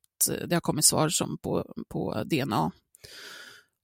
[0.48, 2.72] det har kommit svar som på, på DNA.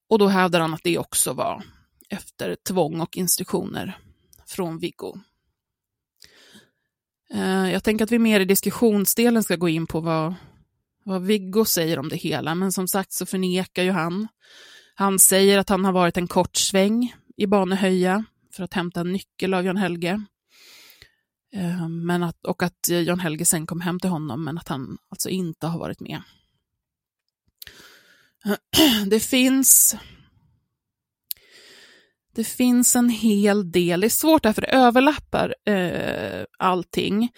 [0.10, 1.64] Och då hävdar han att det också var
[2.10, 3.98] efter tvång och instruktioner
[4.48, 5.20] från Viggo.
[7.34, 10.34] Eh, jag tänker att vi mer i diskussionsdelen ska gå in på vad,
[11.04, 14.28] vad Viggo säger om det hela, men som sagt så förnekar ju han.
[14.96, 19.12] Han säger att han har varit en kort sväng i Banehöja för att hämta en
[19.12, 20.22] nyckel av Jan Helge.
[21.54, 24.98] Eh, men att, och att Jan Helge sen kom hem till honom, men att han
[25.10, 26.22] alltså inte har varit med.
[29.08, 29.96] Det finns
[32.38, 37.30] det finns en hel del, det är svårt därför det överlappar eh, allting.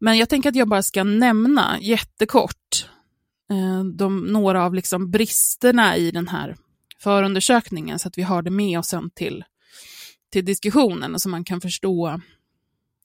[0.00, 2.88] Men jag tänker att jag bara ska nämna jättekort
[3.50, 6.56] eh, de, några av liksom bristerna i den här
[6.98, 9.44] förundersökningen så att vi har det med oss sen till,
[10.32, 12.20] till diskussionen så man kan förstå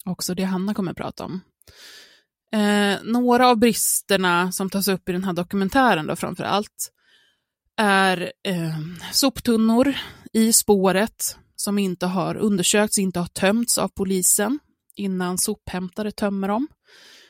[0.06, 1.42] också det Hanna kommer att prata om.
[2.54, 6.92] Eh, några av bristerna som tas upp i den här dokumentären då framför allt
[7.78, 8.78] är eh,
[9.12, 9.96] soptunnor
[10.34, 14.60] i spåret som inte har undersökts, inte har tömts av polisen
[14.96, 16.68] innan sophämtare tömmer dem.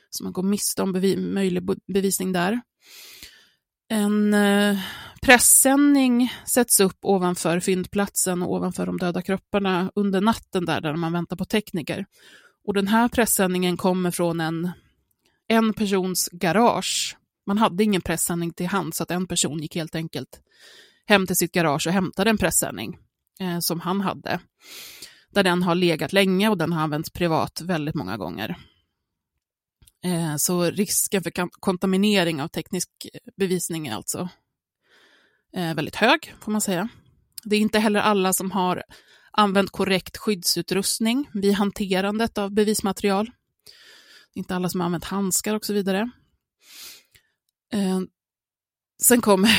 [0.09, 2.61] Så man går miste om bevi möjlig bevisning där.
[3.89, 4.79] En eh,
[5.21, 11.13] pressändning sätts upp ovanför fyndplatsen och ovanför de döda kropparna under natten där, där man
[11.13, 12.05] väntar på tekniker.
[12.67, 14.71] Och den här pressändningen kommer från en,
[15.47, 17.17] en persons garage.
[17.45, 20.41] Man hade ingen pressändning till hand så att en person gick helt enkelt
[21.05, 22.97] hem till sitt garage och hämtade en pressändning
[23.39, 24.39] eh, som han hade.
[25.29, 28.57] Där den har legat länge och den har använts privat väldigt många gånger.
[30.05, 32.89] Eh, så risken för kontaminering av teknisk
[33.37, 34.29] bevisning är alltså
[35.55, 36.89] eh, väldigt hög, får man säga.
[37.43, 38.83] Det är inte heller alla som har
[39.31, 43.25] använt korrekt skyddsutrustning vid hanterandet av bevismaterial.
[44.33, 46.11] Det är inte alla som har använt handskar och så vidare.
[47.73, 47.99] Eh,
[49.03, 49.51] sen kommer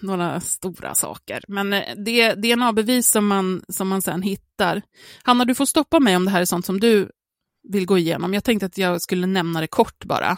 [0.00, 1.70] några stora saker, men
[2.04, 4.82] det DNA-bevis som man, som man sen hittar.
[5.22, 7.10] Hanna, du får stoppa mig om det här är sånt som du
[7.68, 8.34] vill gå igenom.
[8.34, 10.36] Jag tänkte att jag skulle nämna det kort bara.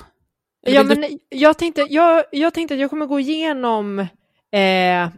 [0.66, 1.18] Ja, men du...
[1.28, 5.08] jag, tänkte, jag, jag tänkte att jag kommer gå igenom, eh,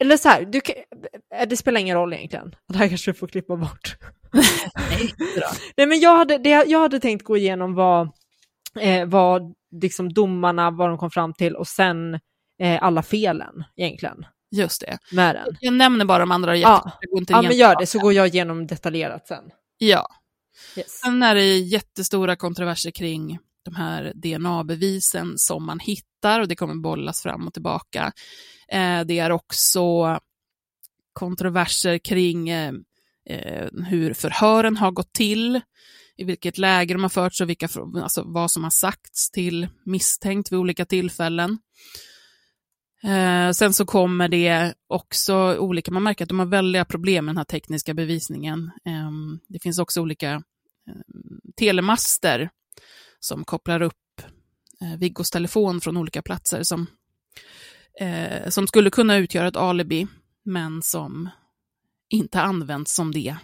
[0.00, 0.60] eller så här, du,
[1.34, 2.54] eh, det spelar ingen roll egentligen.
[2.68, 3.96] Det här kanske du får klippa bort.
[4.90, 5.14] Nej,
[5.76, 8.08] Nej, men jag hade, det jag hade tänkt gå igenom var
[8.80, 12.14] eh, vad liksom domarna, vad de kom fram till och sen
[12.58, 14.26] eh, alla felen egentligen.
[14.50, 14.98] Just det.
[15.12, 15.56] Med den.
[15.60, 16.56] Jag nämner bara de andra.
[16.56, 16.92] Ja,
[17.28, 19.44] ja men gör det så går jag igenom detaljerat sen.
[19.78, 20.08] Ja,
[20.76, 21.00] Yes.
[21.00, 26.74] Sen är det jättestora kontroverser kring de här DNA-bevisen som man hittar och det kommer
[26.74, 28.12] bollas fram och tillbaka.
[28.68, 30.18] Eh, det är också
[31.12, 32.72] kontroverser kring eh,
[33.26, 35.60] eh, hur förhören har gått till,
[36.20, 37.68] i vilket läge de har förts och vilka,
[38.02, 41.58] alltså vad som har sagts till misstänkt vid olika tillfällen.
[43.04, 47.32] Eh, sen så kommer det också olika, man märker att de har väldiga problem med
[47.32, 48.70] den här tekniska bevisningen.
[48.86, 49.10] Eh,
[49.48, 50.42] det finns också olika
[50.90, 50.94] Eh,
[51.56, 52.50] telemaster
[53.20, 54.22] som kopplar upp
[54.80, 56.86] eh, Viggos telefon från olika platser som,
[58.00, 60.06] eh, som skulle kunna utgöra ett alibi,
[60.44, 61.28] men som
[62.08, 63.36] inte används som det,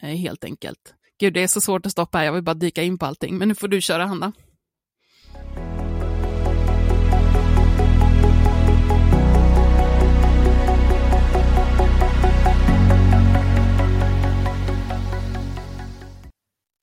[0.00, 0.94] eh, helt enkelt.
[1.20, 3.38] Gud, det är så svårt att stoppa här, jag vill bara dyka in på allting,
[3.38, 4.32] men nu får du köra, Hanna.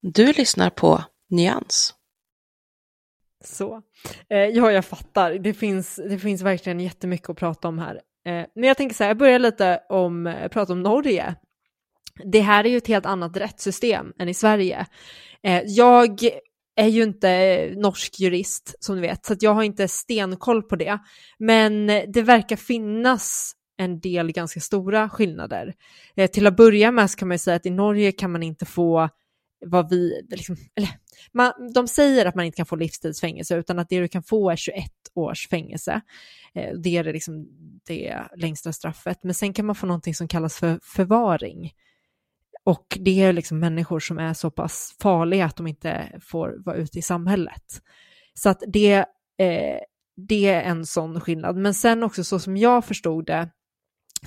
[0.02, 1.94] Du lyssnar på Nyans.
[3.44, 3.82] Så.
[4.30, 5.34] Eh, ja, jag fattar.
[5.34, 7.96] Det finns, det finns verkligen jättemycket att prata om här.
[8.26, 11.36] Eh, men jag tänker så här, jag börjar lite om, eh, prata om Norge.
[12.26, 14.86] Det här är ju ett helt annat rättssystem än i Sverige.
[15.44, 16.20] Eh, jag
[16.76, 20.76] är ju inte eh, norsk jurist som du vet, så jag har inte stenkoll på
[20.76, 21.00] det.
[21.40, 25.74] Men det verkar finnas en del ganska stora skillnader.
[26.16, 28.44] Eh, till att börja med så kan man ju säga att i Norge kan man
[28.44, 29.10] inte få
[29.66, 30.90] vad vi, liksom, eller,
[31.34, 34.50] man, de säger att man inte kan få livstidsfängelse utan att det du kan få
[34.50, 36.02] är 21 års fängelse.
[36.56, 37.48] Eh, det är liksom,
[37.88, 39.24] det längsta straffet.
[39.24, 41.72] Men sen kan man få någonting som kallas för förvaring.
[42.68, 46.76] Och det är liksom människor som är så pass farliga att de inte får vara
[46.76, 47.82] ute i samhället.
[48.34, 48.96] Så att det,
[49.38, 49.80] eh,
[50.28, 51.58] det är en sån skillnad.
[51.58, 53.50] Men sen också så som jag förstod det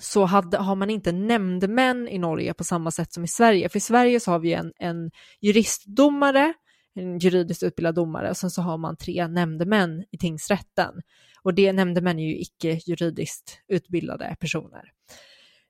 [0.00, 3.68] så hade, har man inte nämndemän i Norge på samma sätt som i Sverige.
[3.68, 6.53] För i Sverige så har vi en, en juristdomare,
[6.94, 10.94] en juridiskt utbildad domare och sen så har man tre nämndemän i tingsrätten.
[11.42, 14.83] Och det nämndemän är ju icke juridiskt utbildade personer.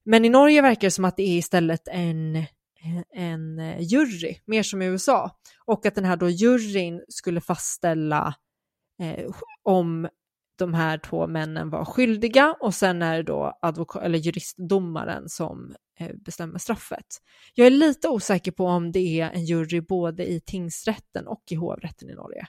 [0.05, 2.45] Men i Norge verkar det som att det är istället en,
[2.85, 5.31] Eh, en eh, jury, mer som i USA.
[5.65, 8.35] Och att den här då juryn skulle fastställa
[9.03, 9.31] eh,
[9.63, 10.09] om
[10.59, 15.75] de här två männen var skyldiga och sen är det då advokat, eller juristdomaren som
[15.99, 17.07] eh, bestämmer straffet.
[17.55, 21.55] Jag är lite osäker på om det är en jury både i tingsrätten och i
[21.55, 22.47] hovrätten i Norge.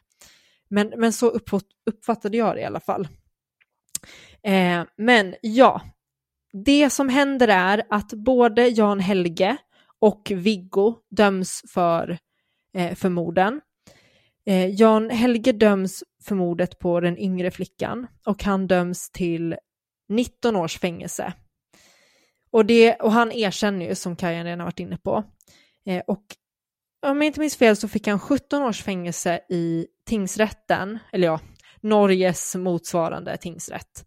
[0.69, 1.27] Men, men så
[1.85, 3.07] uppfattade jag det i alla fall.
[4.43, 5.81] Eh, men ja,
[6.65, 9.57] det som händer är att både Jan Helge
[10.01, 12.17] och Viggo döms för,
[12.77, 13.61] eh, för morden.
[14.45, 19.55] Eh, Jan Helge döms för mordet på den yngre flickan och han döms till
[20.09, 21.33] 19 års fängelse.
[22.51, 25.23] Och, det, och han erkänner ju, som Kajan redan varit inne på.
[25.85, 26.23] Eh, och
[27.07, 31.39] om jag inte minns fel så fick han 17 års fängelse i tingsrätten, eller ja,
[31.81, 34.05] Norges motsvarande tingsrätt.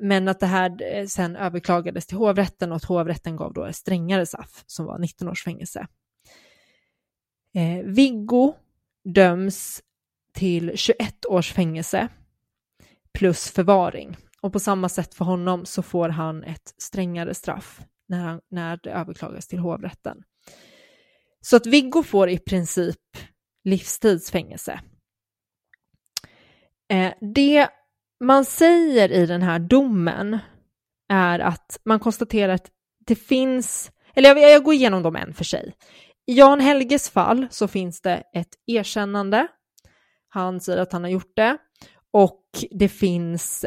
[0.00, 3.76] Men att det här eh, sen överklagades till hovrätten och att hovrätten gav då ett
[3.76, 5.86] strängare straff som var 19 års fängelse.
[7.54, 8.54] Eh, Viggo
[9.04, 9.82] döms
[10.34, 12.08] till 21 års fängelse
[13.12, 14.16] plus förvaring.
[14.40, 18.80] Och på samma sätt för honom så får han ett strängare straff när, han, när
[18.82, 20.22] det överklagas till hovrätten.
[21.40, 22.96] Så att Viggo får i princip
[23.64, 24.80] livstidsfängelse.
[26.92, 27.68] Eh, det
[28.20, 30.38] man säger i den här domen
[31.08, 32.70] är att man konstaterar att
[33.06, 35.74] det finns, eller jag, jag går igenom dem en för sig.
[36.26, 39.48] I Jan Helges fall så finns det ett erkännande.
[40.28, 41.58] Han säger att han har gjort det
[42.12, 43.66] och det finns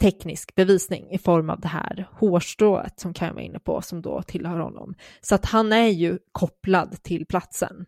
[0.00, 4.02] teknisk bevisning i form av det här hårstrået som kan var vara inne på som
[4.02, 4.94] då tillhör honom.
[5.20, 7.86] Så att han är ju kopplad till platsen.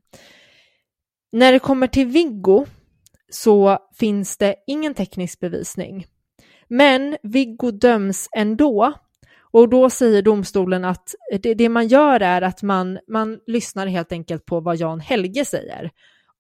[1.33, 2.67] När det kommer till Viggo
[3.31, 6.07] så finns det ingen teknisk bevisning.
[6.69, 8.95] Men Viggo döms ändå
[9.51, 14.13] och då säger domstolen att det, det, man gör är att man, man lyssnar helt
[14.13, 15.91] enkelt på vad Jan Helge säger.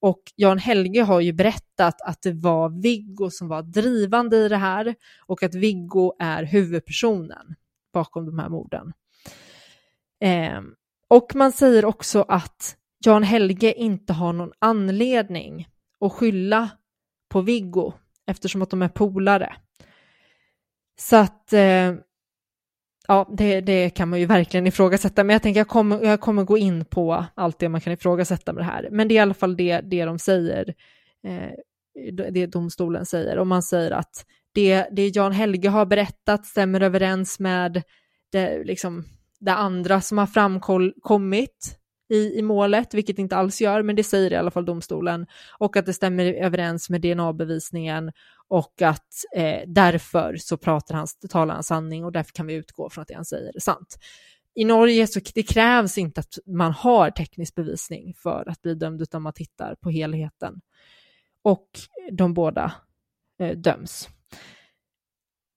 [0.00, 4.56] Och Jan Helge har ju berättat att det var Viggo som var drivande i det
[4.56, 4.94] här
[5.26, 7.54] och att Viggo är huvudpersonen
[7.92, 8.92] bakom de här morden.
[10.20, 10.60] Eh,
[11.08, 15.68] och man säger också att Jan Helge inte har någon anledning
[16.00, 16.70] att skylla
[17.28, 17.92] på Viggo
[18.26, 19.56] eftersom att de är polare.
[21.00, 21.94] Så att eh,
[23.08, 26.44] ja, det, det, kan man ju verkligen ifrågasätta, men jag tänker jag kommer, jag kommer
[26.44, 28.88] gå in på allt det man kan ifrågasätta med det här.
[28.90, 30.74] Men det är i alla fall det, det de säger,
[31.24, 31.50] eh,
[32.12, 34.24] det domstolen säger, och man säger att
[34.54, 37.82] det, det Jan Helge har berättat stämmer överens med
[38.32, 39.04] det, liksom,
[39.40, 44.32] det andra som har framkommit i, i målet, vilket inte alls gör, men det säger
[44.32, 45.26] i alla fall domstolen,
[45.58, 48.12] och att det stämmer överens med DNA-bevisningen
[48.48, 52.90] och att eh, därför så pratar han, talar han sanning och därför kan vi utgå
[52.90, 53.98] från att det han säger är sant.
[54.54, 59.02] I Norge så det krävs inte att man har teknisk bevisning för att bli dömd,
[59.02, 60.60] utan man tittar på helheten.
[61.42, 61.68] Och
[62.12, 62.72] de båda
[63.40, 64.08] eh, döms.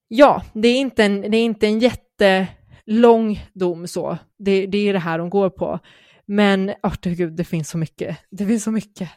[0.07, 4.17] Ja, det är inte en, det är inte en jättelång dom så.
[4.37, 5.79] Det, det är det här de går på.
[6.25, 8.17] Men, oh, gud, det finns så mycket.
[8.31, 9.09] Det finns så mycket.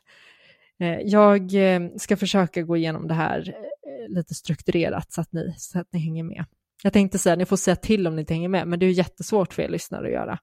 [0.80, 5.54] Eh, jag eh, ska försöka gå igenom det här eh, lite strukturerat så att ni,
[5.58, 6.44] så att ni hänger med.
[6.82, 8.90] Jag tänkte säga, ni får säga till om ni inte hänger med, men det är
[8.90, 10.38] jättesvårt för er lyssnare att göra.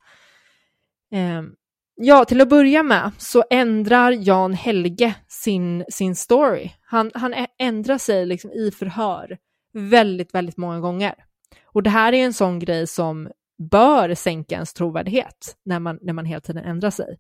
[1.11, 1.51] Ehm,
[1.95, 6.71] ja, till att börja med så ändrar Jan Helge sin, sin story.
[6.81, 9.37] Han, han ändrar sig liksom i förhör
[9.73, 11.15] väldigt, väldigt många gånger.
[11.65, 13.29] Och det här är en sån grej som
[13.69, 17.17] bör sänka ens trovärdighet när man, när man hela tiden ändrar sig.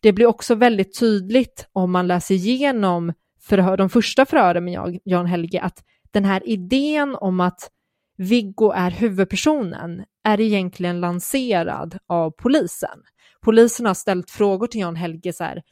[0.00, 5.26] Det blir också väldigt tydligt om man läser igenom förhör, de första förhören med Jan
[5.26, 7.70] Helge att den här idén om att
[8.16, 13.02] Viggo är huvudpersonen är egentligen lanserad av polisen.
[13.40, 15.62] Polisen har ställt frågor till Jan Helge så här,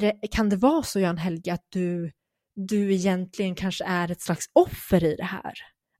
[0.00, 2.12] det, kan det vara så Jan Helge att du,
[2.54, 5.52] du egentligen kanske är ett slags offer i det här?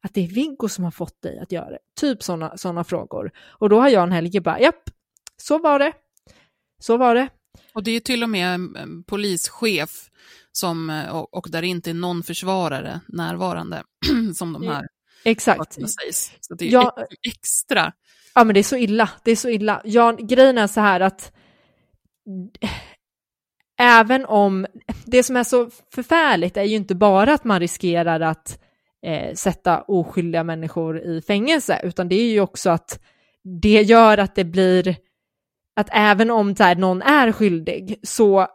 [0.02, 1.78] Att det är Viggo som har fått dig att göra det?
[2.00, 3.32] Typ sådana såna frågor.
[3.38, 4.90] Och då har Jan Helge bara, japp,
[5.36, 5.92] så var det.
[6.78, 7.28] Så var det.
[7.74, 10.10] Och det är till och med en polischef
[10.52, 13.82] som, och, och där inte är någon försvarare närvarande
[14.34, 14.86] som de här
[15.24, 15.74] Exakt.
[15.74, 16.32] sägs.
[16.40, 16.96] Så det är ja,
[17.28, 17.92] extra.
[18.34, 19.80] Ja men det är så illa, det är så illa.
[19.84, 21.32] Ja, grejen är så här att
[23.78, 24.66] även om,
[25.04, 28.58] det som är så förfärligt är ju inte bara att man riskerar att
[29.02, 33.00] eh, sätta oskyldiga människor i fängelse, utan det är ju också att
[33.44, 34.96] det gör att det blir
[35.76, 38.46] att även om här, någon är skyldig så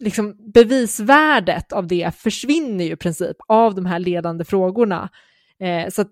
[0.00, 5.08] liksom bevisvärdet av det försvinner ju i princip av de här ledande frågorna.
[5.58, 6.10] Eh, så att,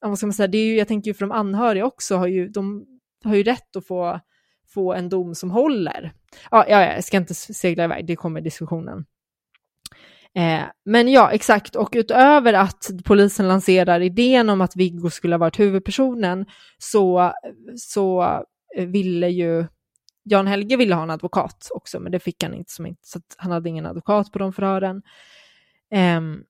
[0.00, 2.26] vad ska man säga, det är ju, jag tänker ju för de anhöriga också, har
[2.26, 2.86] ju, de
[3.24, 4.20] har ju rätt att få,
[4.68, 6.12] få en dom som håller.
[6.50, 9.04] Ja, ja, jag ska inte segla iväg, det kommer diskussionen.
[10.36, 15.38] Eh, men ja, exakt, och utöver att polisen lanserar idén om att Viggo skulle ha
[15.38, 16.46] varit huvudpersonen
[16.78, 17.32] så,
[17.76, 18.22] så
[18.76, 19.66] eh, ville ju
[20.24, 23.20] Jan Helge ville ha en advokat också, men det fick han inte, som inte så
[23.36, 25.02] han hade ingen advokat på de förhören.
[26.16, 26.44] Um,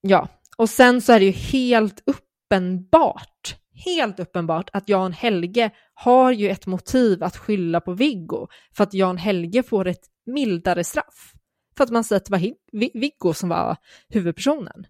[0.00, 6.32] ja, och sen så är det ju helt uppenbart, helt uppenbart att Jan Helge har
[6.32, 11.34] ju ett motiv att skylla på Viggo för att Jan Helge får ett mildare straff.
[11.78, 12.52] För att man säger att det var
[13.00, 13.76] Viggo som var
[14.08, 14.86] huvudpersonen.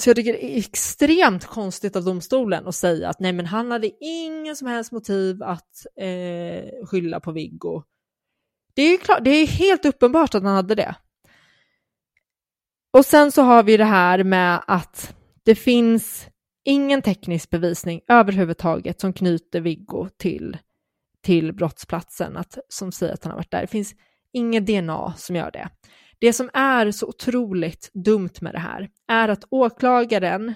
[0.00, 3.70] Så jag tycker det är extremt konstigt av domstolen att säga att nej men han
[3.70, 7.82] hade ingen som helst motiv att eh, skylla på Viggo
[8.74, 10.94] Det är klart, det är helt uppenbart att han hade det.
[12.92, 16.26] Och sen så har vi det här med att det finns
[16.64, 20.58] ingen teknisk bevisning överhuvudtaget som knyter Viggo till,
[21.22, 23.60] till brottsplatsen, att, som säger att han har varit där.
[23.60, 23.94] Det finns
[24.32, 25.68] inget DNA som gör det.
[26.18, 30.54] Det som är så otroligt dumt med det här är att åklagaren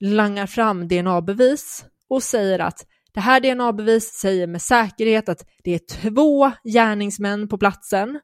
[0.00, 5.78] langar fram DNA-bevis och säger att det här DNA-beviset säger med säkerhet att det är
[5.78, 8.20] två gärningsmän på platsen.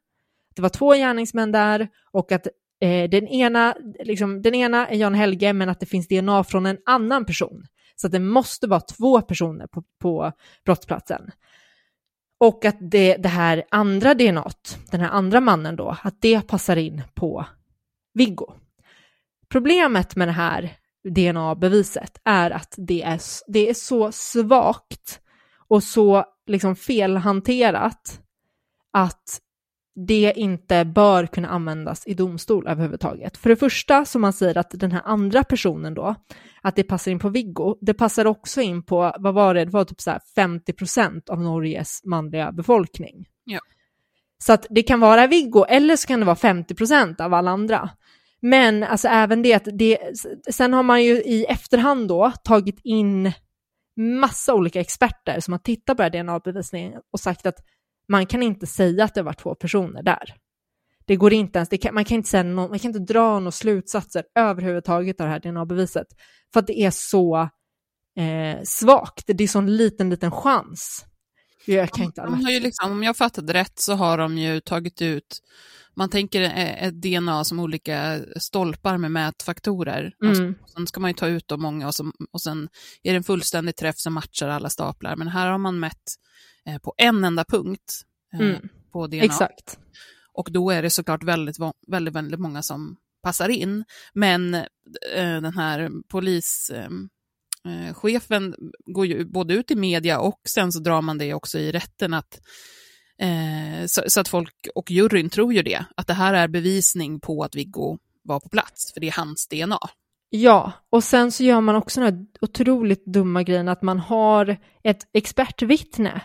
[0.55, 2.47] Det var två gärningsmän där och att
[2.81, 6.65] eh, den, ena, liksom, den ena är Jan Helge men att det finns DNA från
[6.65, 7.65] en annan person.
[7.95, 10.31] Så att det måste vara två personer på, på
[10.65, 11.31] brottsplatsen.
[12.37, 14.51] Och att det, det här andra DNA,
[14.91, 17.45] den här andra mannen då, att det passar in på
[18.13, 18.53] Viggo.
[19.49, 25.19] Problemet med det här DNA-beviset är att det är, det är så svagt
[25.67, 28.21] och så liksom felhanterat
[28.93, 29.41] att
[29.95, 33.37] det inte bör kunna användas i domstol överhuvudtaget.
[33.37, 36.15] För det första, som man säger att den här andra personen då,
[36.61, 39.71] att det passar in på Viggo, det passar också in på, vad var det, det
[39.71, 43.25] var typ så här 50 procent av Norges manliga befolkning.
[43.43, 43.59] Ja.
[44.37, 47.51] Så att det kan vara Viggo, eller så kan det vara 50 procent av alla
[47.51, 47.89] andra.
[48.41, 49.97] Men alltså även det att det,
[50.51, 53.33] sen har man ju i efterhand då tagit in
[53.97, 57.57] massa olika experter som har tittat på det här DNA-bevisningen och sagt att
[58.07, 60.35] man kan inte säga att det var två personer där.
[61.05, 63.51] Det går inte ens, kan, man, kan inte säga någon, man kan inte dra några
[63.51, 66.07] slutsatser överhuvudtaget av det här DNA-beviset
[66.53, 67.49] för att det är så
[68.17, 71.05] eh, svagt, det är så en liten, liten chans.
[71.65, 74.59] Jag kan inte de har ju liksom, om jag fattade rätt så har de ju
[74.59, 75.41] tagit ut
[75.95, 80.13] man tänker ett DNA som olika stolpar med mätfaktorer.
[80.23, 80.55] Mm.
[80.73, 82.69] Sen ska man ju ta ut dem många och, så, och sen
[83.03, 85.15] är det en fullständig träff som matchar alla staplar.
[85.15, 86.03] Men här har man mätt eh,
[86.83, 88.01] på en enda punkt
[88.33, 88.69] eh, mm.
[88.91, 89.23] på DNA.
[89.23, 89.79] Exakt.
[90.33, 91.55] Och då är det såklart väldigt,
[91.87, 93.85] väldigt, väldigt många som passar in.
[94.13, 94.65] Men eh,
[95.13, 97.09] den här polischefen
[98.47, 101.71] eh, går ju både ut i media och sen så drar man det också i
[101.71, 102.39] rätten att
[103.17, 107.19] Eh, så, så, att folk och juryn tror ju det, att det här är bevisning
[107.19, 109.79] på att Viggo var på plats, för det är hans DNA.
[110.29, 114.57] Ja, och sen så gör man också den här otroligt dumma grejen att man har
[114.83, 116.21] ett expertvittne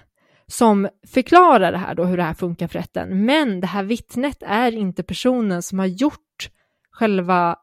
[0.50, 3.24] som förklarar det här då, hur det här funkar för rätten.
[3.24, 6.50] Men det här vittnet är inte personen som har gjort
[6.90, 7.56] själva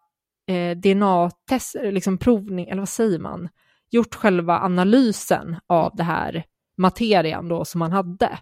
[0.47, 3.49] eh, DNA-test, liksom provning, eller vad säger man,
[3.89, 6.43] gjort själva analysen av det här
[6.77, 8.39] materian då som man hade.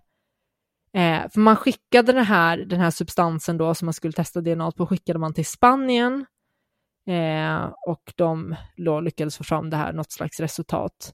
[0.93, 4.71] Eh, för man skickade den här, den här substansen då som man skulle testa DNA
[4.71, 6.25] på, skickade man till Spanien
[7.07, 11.13] eh, och de då lyckades få fram det här, något slags resultat.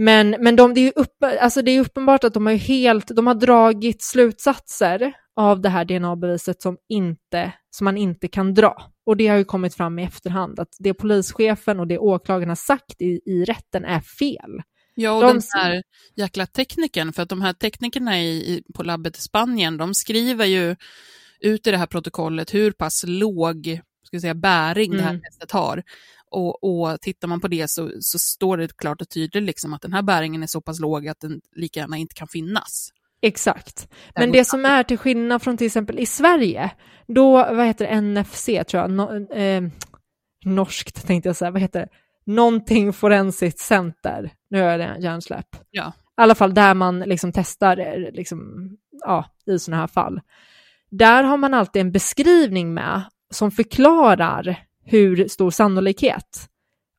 [0.00, 3.26] Men, men de, det, är upp, alltså det är uppenbart att de har, helt, de
[3.26, 6.76] har dragit slutsatser av det här DNA-beviset som,
[7.70, 8.92] som man inte kan dra.
[9.06, 12.56] Och det har ju kommit fram i efterhand, att det polischefen och det åklagaren har
[12.56, 14.62] sagt i, i rätten är fel.
[14.94, 15.32] Ja, och de...
[15.32, 15.82] den här
[16.16, 20.76] jäkla tekniken, för att de här teknikerna i, på labbet i Spanien, de skriver ju
[21.40, 24.96] ut i det här protokollet hur pass låg ska säga, bäring mm.
[24.96, 25.22] det här mm.
[25.22, 25.82] testet har.
[26.30, 29.82] Och, och tittar man på det så, så står det klart och tydligt liksom att
[29.82, 32.88] den här bäringen är så pass låg att den lika gärna inte kan finnas.
[33.22, 33.88] Exakt.
[34.14, 36.70] Men det som är till skillnad från till exempel i Sverige,
[37.06, 39.62] då, vad heter det, NFC tror jag, no, eh,
[40.44, 41.88] norskt tänkte jag säga, vad heter det?
[42.28, 45.46] någonting forensiskt center, nu är det hjärnsläpp.
[45.70, 45.92] Ja.
[46.18, 50.20] I alla fall där man liksom testar eh, liksom, ja, i sådana här fall.
[50.90, 56.48] Där har man alltid en beskrivning med som förklarar hur stor sannolikhet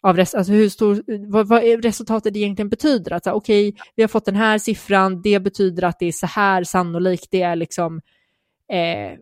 [0.03, 3.13] av res alltså hur stor, vad, vad resultatet egentligen betyder.
[3.13, 6.27] Att okej, okay, vi har fått den här siffran, det betyder att det är så
[6.27, 8.01] här sannolikt, det är liksom
[8.71, 9.19] eh,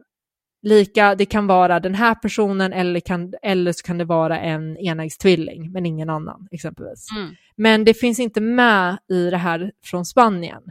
[0.61, 4.78] lika, det kan vara den här personen eller, kan, eller så kan det vara en
[4.78, 7.07] enäggstvilling, men ingen annan exempelvis.
[7.18, 7.36] Mm.
[7.55, 10.63] Men det finns inte med i det här från Spanien.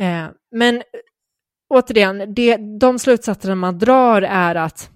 [0.00, 0.82] Eh, men
[1.68, 4.90] återigen, det, de slutsatserna man drar är att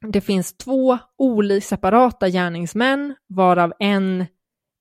[0.00, 4.20] det finns två olika separata gärningsmän, varav en,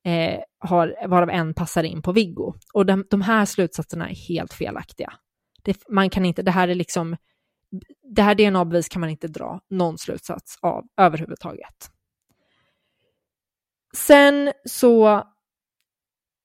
[0.05, 2.53] eh, har, varav en passar in på Viggo.
[2.73, 5.13] Och de, de här slutsatserna är helt felaktiga.
[5.63, 7.15] Det, man kan inte, det här är liksom
[8.15, 11.91] det här DNA-bevis kan man inte dra någon slutsats av överhuvudtaget.
[13.95, 15.23] Sen så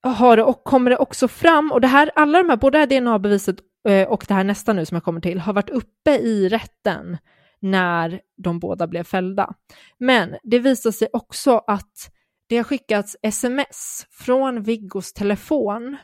[0.03, 2.95] har det, och kommer det också fram, och det här, alla de här, både det
[2.95, 3.57] här DNA-beviset
[3.89, 7.19] eh, och det här nästa nu som jag kommer till, har varit uppe i rätten
[7.65, 9.55] när de båda blev fällda.
[9.99, 12.11] Men det visar sig också att
[12.47, 15.97] det har skickats sms från Viggos telefon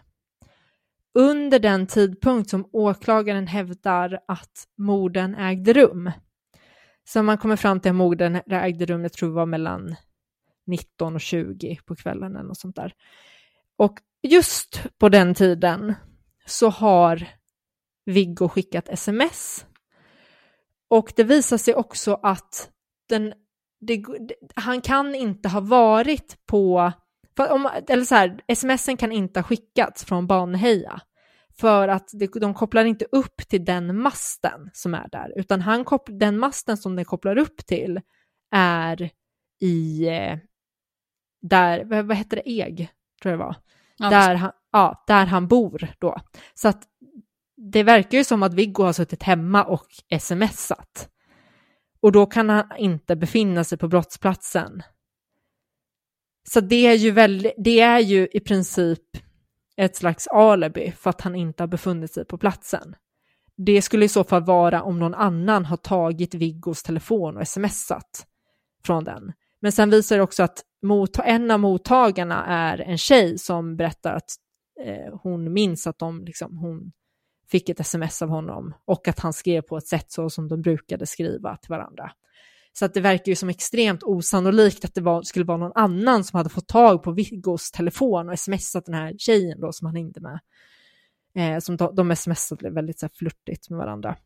[1.14, 6.10] under den tidpunkt som åklagaren hävdar att morden ägde rum.
[7.04, 9.96] Så man kommer fram till att morden ägde rum, jag tror det var mellan
[10.66, 12.94] 19 och 20 på kvällen eller något sånt där.
[13.76, 15.94] Och just på den tiden
[16.46, 17.28] så har
[18.06, 19.66] Viggo skickat sms.
[20.90, 22.70] Och det visar sig också att
[23.08, 23.32] den,
[23.80, 24.04] det,
[24.54, 26.92] han kan inte ha varit på,
[27.36, 31.00] om, eller så här, smsen kan inte ha skickats från Baneheja
[31.60, 35.84] för att det, de kopplar inte upp till den masten som är där, utan han
[35.84, 38.00] koppl, den masten som den kopplar upp till
[38.50, 39.10] är
[39.60, 40.38] i, eh,
[41.42, 42.90] där, vad, vad heter det, EG,
[43.22, 43.56] tror jag det var,
[43.96, 46.20] ja, där, han, ja, där han bor då.
[46.54, 46.82] Så att
[47.60, 49.86] det verkar ju som att Viggo har suttit hemma och
[50.20, 51.08] smsat.
[52.00, 54.82] Och då kan han inte befinna sig på brottsplatsen.
[56.48, 59.02] Så det är ju, väldigt, det är ju i princip
[59.76, 62.94] ett slags alibi för att han inte har befunnit sig på platsen.
[63.56, 68.26] Det skulle i så fall vara om någon annan har tagit Viggos telefon och smsat
[68.84, 69.32] från den.
[69.60, 70.64] Men sen visar det också att
[71.24, 74.30] en av mottagarna är en tjej som berättar att
[74.84, 76.92] eh, hon minns att de, liksom, hon
[77.50, 80.62] fick ett sms av honom och att han skrev på ett sätt så som de
[80.62, 82.12] brukade skriva till varandra.
[82.72, 86.24] Så att det verkar ju som extremt osannolikt att det var, skulle vara någon annan
[86.24, 89.96] som hade fått tag på Viggos telefon och smsat den här tjejen då som han
[89.96, 90.40] hängde med.
[91.34, 94.16] Eh, som de, de smsade väldigt så här, flörtigt med varandra.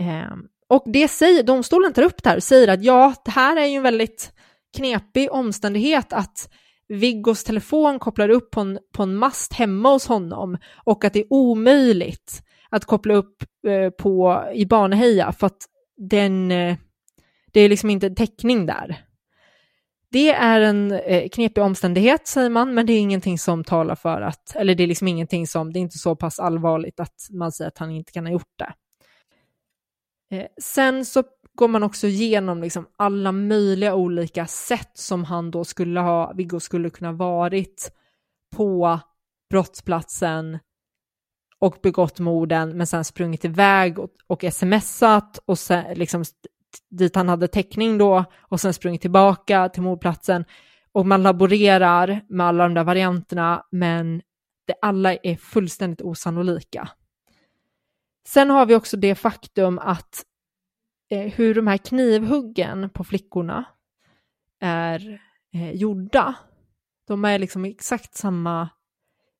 [0.00, 0.36] Eh,
[0.68, 3.66] och det säger, domstolen tar upp det här och säger att ja, det här är
[3.66, 4.32] ju en väldigt
[4.76, 6.52] knepig omständighet att
[6.92, 11.20] Viggos telefon kopplar upp på en, på en mast hemma hos honom och att det
[11.20, 15.66] är omöjligt att koppla upp eh, på, i Baneheja för att
[15.96, 16.76] den, eh,
[17.52, 19.04] det är liksom inte täckning där.
[20.10, 24.20] Det är en eh, knepig omständighet säger man, men det är ingenting som talar för
[24.20, 27.52] att, eller det är liksom ingenting som, det är inte så pass allvarligt att man
[27.52, 28.72] säger att han inte kan ha gjort det.
[30.36, 31.22] Eh, sen så
[31.54, 36.60] går man också igenom liksom alla möjliga olika sätt som han då skulle ha, Viggo
[36.60, 37.92] skulle kunna varit
[38.56, 39.00] på
[39.50, 40.58] brottsplatsen
[41.58, 46.24] och begått morden men sen sprungit iväg och, och smsat och sen, liksom,
[46.90, 50.44] dit han hade täckning då och sen sprungit tillbaka till mordplatsen
[50.92, 54.22] och man laborerar med alla de där varianterna men
[54.66, 56.88] det, alla är fullständigt osannolika.
[58.28, 60.24] Sen har vi också det faktum att
[61.12, 63.64] Eh, hur de här knivhuggen på flickorna
[64.60, 65.20] är
[65.54, 66.34] eh, gjorda.
[67.06, 68.68] De är liksom exakt samma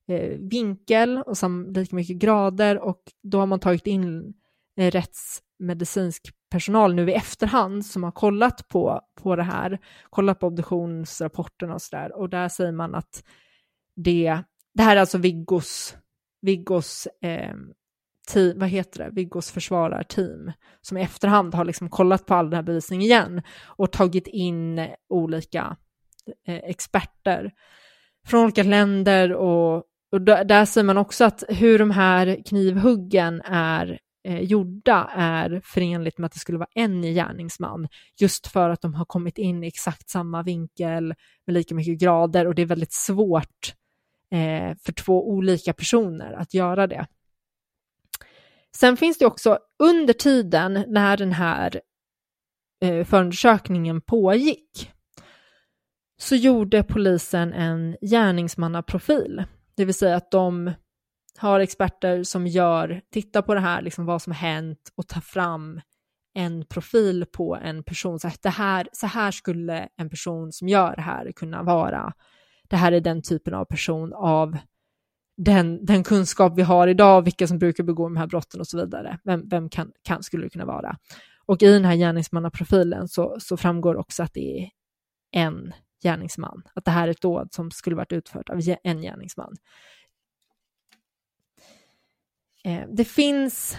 [0.07, 4.33] eh, vinkel och sam, lika mycket grader och då har man tagit in
[4.77, 10.47] eh, rättsmedicinsk personal nu i efterhand som har kollat på, på det här, kollat på
[10.47, 13.23] obduktionsrapporterna och sådär och där säger man att
[13.95, 14.39] det,
[14.73, 15.97] det här är alltså Viggos,
[16.41, 17.55] Viggos eh,
[18.27, 20.51] team, vad heter det, Viggos försvararteam
[20.81, 24.79] som i efterhand har liksom kollat på all den här bevisningen igen och tagit in
[24.79, 25.77] eh, olika
[26.47, 27.51] eh, experter
[28.27, 29.75] från olika länder och,
[30.11, 36.17] och där ser man också att hur de här knivhuggen är eh, gjorda är förenligt
[36.17, 37.87] med att det skulle vara en gärningsman
[38.19, 41.13] just för att de har kommit in i exakt samma vinkel
[41.45, 43.73] med lika mycket grader och det är väldigt svårt
[44.31, 47.07] eh, för två olika personer att göra det.
[48.75, 51.81] Sen finns det också under tiden när den här
[52.81, 54.91] eh, förundersökningen pågick
[56.17, 59.43] så gjorde polisen en gärningsmannaprofil,
[59.75, 60.71] det vill säga att de
[61.37, 65.21] har experter som gör, tittar på det här, liksom vad som har hänt och tar
[65.21, 65.81] fram
[66.33, 68.19] en profil på en person.
[68.19, 72.13] Så, att det här, så här skulle en person som gör det här kunna vara.
[72.69, 74.57] Det här är den typen av person av
[75.37, 78.77] den, den kunskap vi har idag, vilka som brukar begå de här brotten och så
[78.77, 79.19] vidare.
[79.23, 80.97] Vem, vem kan, kan, skulle det kunna vara?
[81.45, 84.69] Och i den här gärningsmannaprofilen så, så framgår också att det är
[85.31, 85.73] en
[86.03, 89.55] gärningsman, att det här är ett dåd som skulle varit utfört av en gärningsman.
[92.63, 93.77] Eh, det finns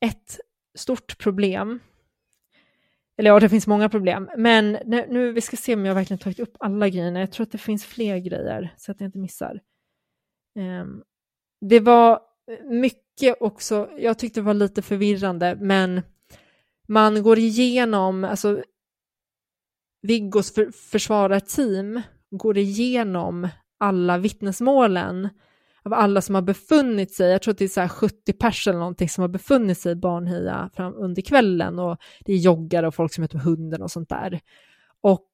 [0.00, 0.38] ett
[0.74, 1.80] stort problem,
[3.18, 6.18] eller ja, det finns många problem, men nu, nu vi ska se om jag verkligen
[6.18, 7.20] tagit upp alla grejerna.
[7.20, 9.60] Jag tror att det finns fler grejer så att jag inte missar.
[10.56, 11.02] Ehm,
[11.60, 12.20] det var
[12.70, 16.02] mycket också, jag tyckte det var lite förvirrande, men
[16.88, 18.62] man går igenom, alltså
[20.02, 23.48] Viggos för, försvararteam går igenom
[23.78, 25.28] alla vittnesmålen
[25.84, 28.78] av alla som har befunnit sig, jag tror att det är så 70 pers eller
[28.78, 32.94] någonting som har befunnit sig i Barnhia fram under kvällen och det är joggare och
[32.94, 34.40] folk som heter hunden och sånt där.
[35.00, 35.28] Och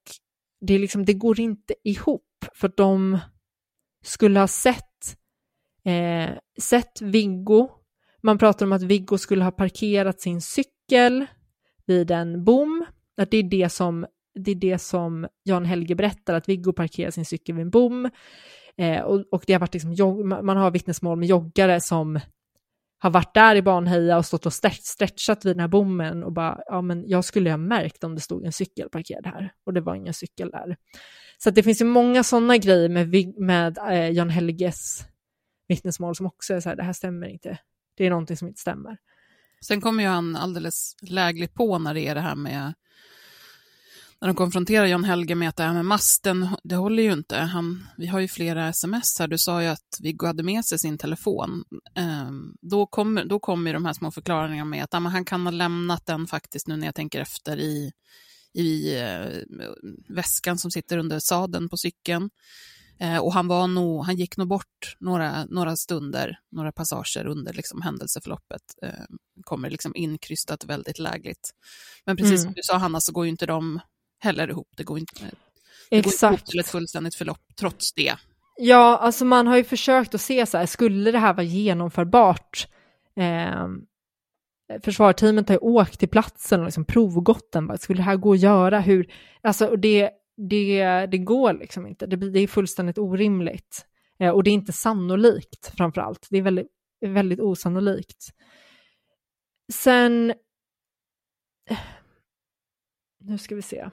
[0.61, 3.19] det, är liksom, det går inte ihop för de
[4.03, 5.17] skulle ha sett
[5.85, 7.69] eh, sett Viggo.
[8.23, 11.27] Man pratar om att Viggo skulle ha parkerat sin cykel
[11.87, 12.85] vid en bom.
[13.17, 17.11] Att det är det som, det är det som Jan Helge berättar, att Viggo parkerar
[17.11, 18.11] sin cykel vid en bom.
[18.77, 22.21] Eh, och, och, det har varit liksom, man har vittnesmål med joggare som
[22.99, 26.61] har varit där i Banheja och stått och stretchat vid den här bommen och bara,
[26.67, 29.81] ja men jag skulle ha märkt om det stod en cykel parkerad här och det
[29.81, 30.77] var ingen cykel där.
[31.45, 35.05] Så det finns ju många sådana grejer med, med eh, Jan Helges
[35.69, 37.59] vittnesmål som också är så här, det här stämmer inte.
[37.97, 38.97] Det är någonting som inte stämmer.
[39.67, 42.73] Sen kommer ju han alldeles lägligt på när det är det här med
[44.21, 47.37] när de konfronterar John Helge med att det här med masten, det håller ju inte.
[47.37, 50.79] Han, vi har ju flera sms här, du sa ju att Viggo hade med sig
[50.79, 51.65] sin telefon.
[51.95, 55.51] Ehm, då kommer då kommer de här små förklaringarna med att ja, han kan ha
[55.51, 57.93] lämnat den faktiskt nu när jag tänker efter i,
[58.55, 59.43] i uh,
[60.09, 62.31] väskan som sitter under sadeln på cykeln.
[63.03, 67.53] Uh, och han, var nog, han gick nog bort några, några stunder, några passager under
[67.53, 68.63] liksom, händelseförloppet.
[68.85, 68.91] Uh,
[69.45, 71.51] kommer liksom inkrystat väldigt lägligt.
[72.07, 72.43] Men precis mm.
[72.43, 73.81] som du sa Hanna så går ju inte de
[74.19, 74.69] heller ihop.
[74.77, 75.31] Det går inte,
[75.91, 76.21] det Exakt.
[76.21, 78.17] går inte ihop till ett fullständigt förlopp trots det.
[78.57, 82.69] Ja, alltså man har ju försökt att se så här, skulle det här vara genomförbart?
[83.17, 83.67] Eh,
[84.81, 88.39] Försvarteamet har ju åkt till platsen och liksom provgått den, skulle det här gå att
[88.41, 88.81] göra?
[88.81, 89.13] Hur,
[89.43, 93.87] alltså, det, det, det går liksom inte, det, det är fullständigt orimligt.
[94.19, 96.69] Eh, och det är inte sannolikt framför allt, det är väldigt,
[97.01, 98.29] väldigt osannolikt.
[99.73, 100.31] Sen,
[101.71, 101.79] eh,
[103.21, 103.91] nu ska vi se.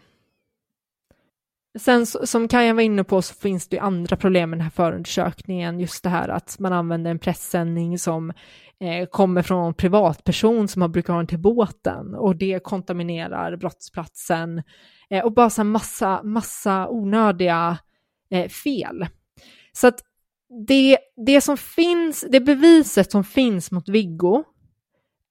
[1.78, 4.72] Sen som Kajan var inne på så finns det ju andra problem med den här
[4.72, 5.80] förundersökningen.
[5.80, 8.30] Just det här att man använder en pressändning som
[8.80, 13.55] eh, kommer från en privatperson som har brukat ha den till båten och det kontaminerar
[13.55, 14.63] brottsplatsen
[15.09, 17.78] eh, och bara så massa, massa onödiga
[18.32, 19.07] eh, fel.
[19.72, 19.99] Så att
[20.67, 24.43] det, det som finns, det beviset som finns mot Viggo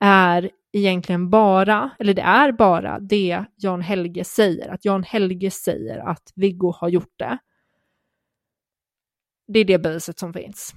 [0.01, 5.99] är egentligen bara, eller det är bara det Jan Helge säger, att Jan Helge säger
[5.99, 7.39] att Viggo har gjort det.
[9.49, 10.75] Det är det beviset som finns.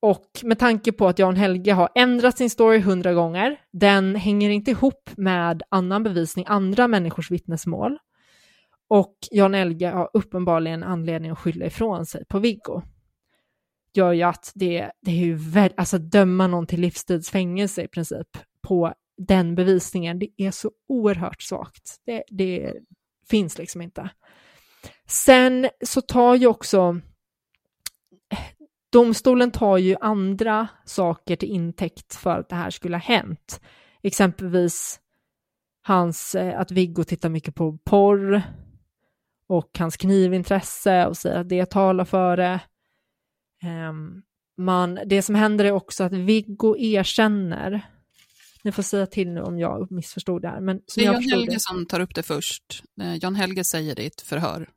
[0.00, 4.50] Och med tanke på att Jan Helge har ändrat sin story hundra gånger, den hänger
[4.50, 7.98] inte ihop med annan bevisning, andra människors vittnesmål.
[8.88, 12.82] Och Jan Helge har uppenbarligen anledning att skylla ifrån sig på Viggo.
[13.94, 18.28] Gör ju att det, det är ju väl, alltså döma någon till livstidsfängelse i princip
[18.62, 22.00] på den bevisningen, det är så oerhört svagt.
[22.06, 22.74] Det, det
[23.30, 24.10] finns liksom inte.
[25.06, 27.00] Sen så tar ju också
[28.32, 28.38] eh,
[28.92, 33.60] domstolen tar ju andra saker till intäkt för att det här skulle ha hänt.
[34.02, 35.00] Exempelvis
[35.82, 38.42] hans, eh, att Viggo tittar mycket på porr
[39.46, 42.60] och hans knivintresse och säger att det talar för det.
[43.88, 44.22] Um,
[44.56, 47.93] man, det som händer är också att Viggo erkänner
[48.64, 50.60] ni får säga till nu om jag missförstod det här.
[50.60, 51.60] Men det är Jan Helge det.
[51.60, 52.84] som tar upp det först.
[53.00, 54.70] Eh, Jan Helge säger det i ett förhör.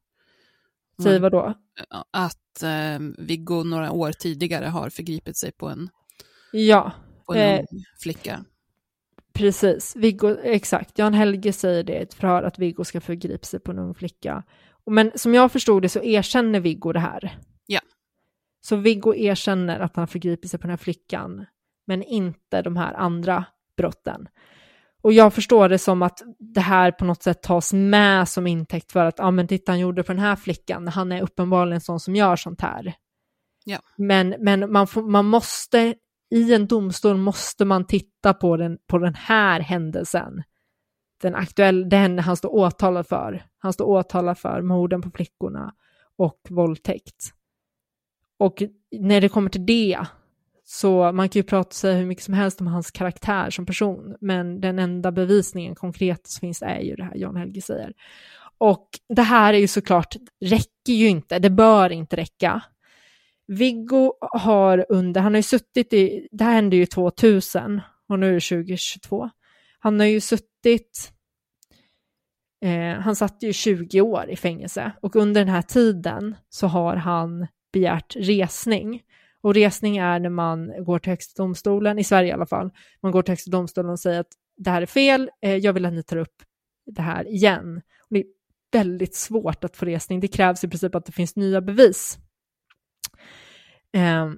[1.03, 1.53] Säger vad då?
[2.11, 5.89] Att eh, Viggo några år tidigare har förgripit sig på en,
[6.51, 6.91] ja,
[7.25, 7.65] på en eh,
[7.99, 8.45] flicka.
[9.33, 10.97] Precis, Viggo, exakt.
[10.99, 13.93] Jan Helge säger det i ett förhör att Viggo ska förgripa sig på en ung
[13.93, 14.43] flicka.
[14.85, 17.39] Men som jag förstod det så erkänner Viggo det här.
[17.65, 17.79] Ja.
[18.61, 21.45] Så Viggo erkänner att han förgriper sig på den här flickan,
[21.85, 23.45] men inte de här andra
[23.78, 24.28] brotten.
[25.01, 28.91] Och jag förstår det som att det här på något sätt tas med som intäkt
[28.91, 31.99] för att, ja men titta han gjorde för den här flickan, han är uppenbarligen sån
[31.99, 32.93] som gör sånt här.
[33.65, 33.80] Ja.
[33.97, 35.95] Men, men man, får, man måste,
[36.30, 40.43] i en domstol måste man titta på den, på den här händelsen.
[41.21, 43.45] Den aktuella, den han står åtalad för.
[43.57, 45.73] Han står åtalad för morden på flickorna
[46.17, 47.34] och våldtäkt.
[48.39, 50.05] Och när det kommer till det
[50.70, 54.15] så man kan ju prata sig hur mycket som helst om hans karaktär som person,
[54.22, 57.93] men den enda bevisningen konkret som finns är ju det här Jan Helge säger.
[58.57, 60.15] Och det här är ju såklart,
[60.45, 62.61] räcker ju inte, det bör inte räcka.
[63.47, 68.30] Viggo har under, han har ju suttit i, det här hände ju 2000 och nu
[68.30, 69.30] är det 2022.
[69.80, 71.11] Han har ju suttit,
[72.65, 76.95] eh, han satt ju 20 år i fängelse och under den här tiden så har
[76.95, 79.01] han begärt resning
[79.47, 82.71] och resning är när man går till Högsta domstolen, i Sverige i alla fall,
[83.01, 85.85] man går till Högsta domstolen och säger att det här är fel, eh, jag vill
[85.85, 86.43] att ni tar upp
[86.85, 87.77] det här igen.
[87.77, 88.25] Och det är
[88.71, 92.17] väldigt svårt att få resning, det krävs i princip att det finns nya bevis.
[93.93, 94.31] Eh,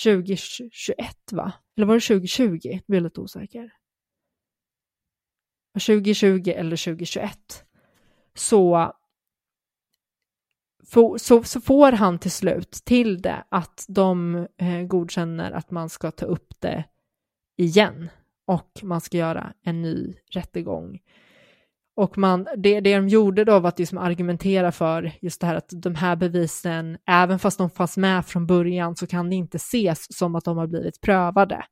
[0.04, 1.54] 2021 va?
[1.78, 2.60] Eller var det 2020?
[2.64, 3.74] Jag blir lite osäker.
[5.74, 7.66] 2020 eller 2021
[8.34, 8.94] så,
[11.18, 16.12] så, så får han till slut till det att de eh, godkänner att man ska
[16.12, 16.84] ta upp det
[17.58, 18.10] igen
[18.46, 21.00] och man ska göra en ny rättegång
[22.02, 25.56] och man, det, det de gjorde då var att liksom argumentera för just det här
[25.56, 29.58] att de här bevisen, även fast de fanns med från början, så kan det inte
[29.58, 31.66] ses som att de har blivit prövade.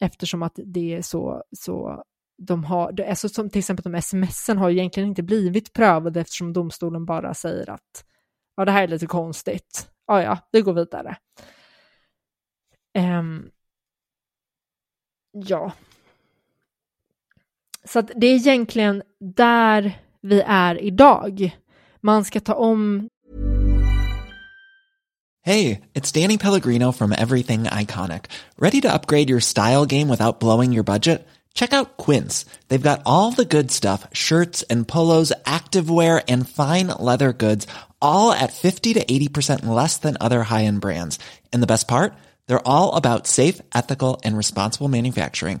[0.00, 2.04] Eftersom att det är så, så
[2.38, 5.72] de har, det är så som till exempel de smsen har ju egentligen inte blivit
[5.72, 8.04] prövade eftersom domstolen bara säger att
[8.56, 9.90] ja, det här är lite konstigt.
[10.06, 11.16] Ja, ja, vi går vidare.
[12.98, 13.50] Um,
[15.32, 15.72] ja,
[17.84, 21.56] så att det är egentligen där vi är idag.
[22.00, 23.08] Man ska ta om
[25.44, 28.26] Hey, it's Danny Pellegrino from Everything Iconic.
[28.58, 31.26] Ready to upgrade your style game without blowing your budget?
[31.52, 32.46] Check out Quince.
[32.68, 37.66] They've got all the good stuff, shirts and polos, activewear and fine leather goods,
[38.00, 41.18] all at 50 to 80% less than other high-end brands.
[41.52, 42.14] And the best part?
[42.46, 45.60] They're all about safe, ethical and responsible manufacturing.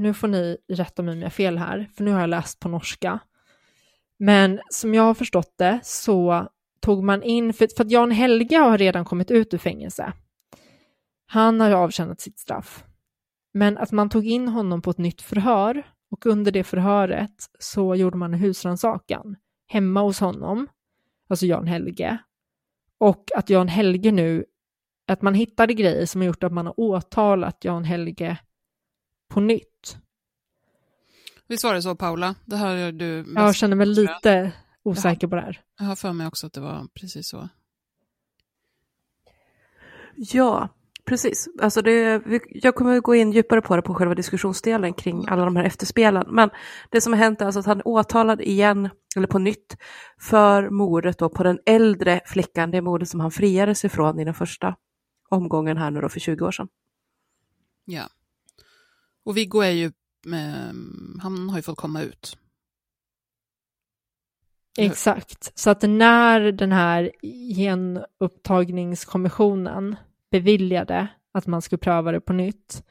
[0.00, 2.60] nu får ni rätta mig om jag har fel här, för nu har jag läst
[2.60, 3.18] på norska.
[4.18, 6.48] Men som jag har förstått det så
[6.80, 10.12] tog man in, för, för att Jan Helge har redan kommit ut ur fängelse.
[11.26, 12.84] Han har avtjänat sitt straff.
[13.52, 17.94] Men att man tog in honom på ett nytt förhör och under det förhöret så
[17.94, 19.36] gjorde man en husrannsakan
[19.66, 20.66] hemma hos honom,
[21.28, 22.18] alltså Jan Helge.
[22.98, 24.44] Och att Jan Helge nu,
[25.06, 28.38] att man hittade grejer som har gjort att man har åtalat Jan Helge
[29.30, 29.96] på nytt.
[31.46, 32.34] Visst var det så Paula?
[32.44, 34.52] Det här är du Jag känner mig lite
[34.82, 35.60] osäker på det här.
[35.78, 37.48] Jag har för mig också att det var precis så.
[40.16, 40.68] Ja,
[41.04, 41.48] precis.
[41.62, 45.56] Alltså det, jag kommer gå in djupare på det på själva diskussionsdelen kring alla de
[45.56, 46.26] här efterspelen.
[46.28, 46.50] Men
[46.90, 49.76] det som har hänt är alltså att han är åtalad igen, eller på nytt,
[50.20, 54.34] för mordet då på den äldre flickan, det mordet som han friades ifrån i den
[54.34, 54.76] första
[55.28, 56.68] omgången här nu då för 20 år sedan.
[57.84, 58.08] Ja.
[59.24, 59.86] Och Viggo är ju,
[60.26, 60.72] eh,
[61.22, 62.38] han har ju fått komma ut.
[64.78, 67.12] Exakt, så att när den här
[67.54, 69.96] genupptagningskommissionen
[70.30, 72.84] beviljade att man skulle pröva det på nytt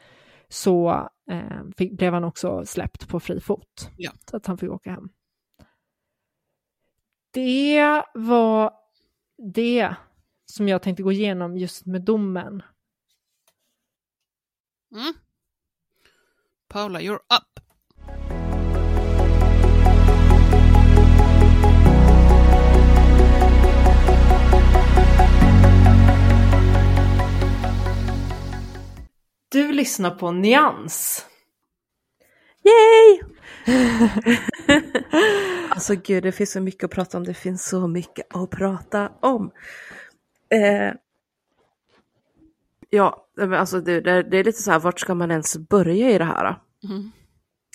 [0.47, 3.89] så eh, fick, blev han också släppt på fri fot.
[3.97, 4.11] Ja.
[4.29, 5.09] Så att han fick åka hem.
[7.31, 8.73] Det var
[9.53, 9.95] det
[10.45, 12.63] som jag tänkte gå igenom just med domen.
[14.95, 15.13] Mm.
[16.69, 17.59] Paula, you're up.
[29.51, 31.25] Du lyssnar på Nyans.
[32.63, 33.21] Yay!
[35.69, 37.23] alltså gud, det finns så mycket att prata om.
[37.23, 39.51] Det finns så mycket att prata om.
[40.49, 40.93] Eh,
[42.89, 46.09] ja, men alltså det, det, det, är lite så här, vart ska man ens börja
[46.09, 46.59] i det här?
[46.89, 47.11] Mm.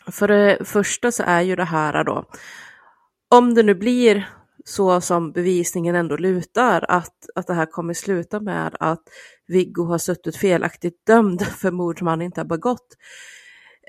[0.07, 2.25] För det första så är ju det här då,
[3.31, 4.29] om det nu blir
[4.65, 9.03] så som bevisningen ändå lutar, att, att det här kommer sluta med att
[9.47, 12.97] Viggo har suttit felaktigt dömd för mord som han inte har begått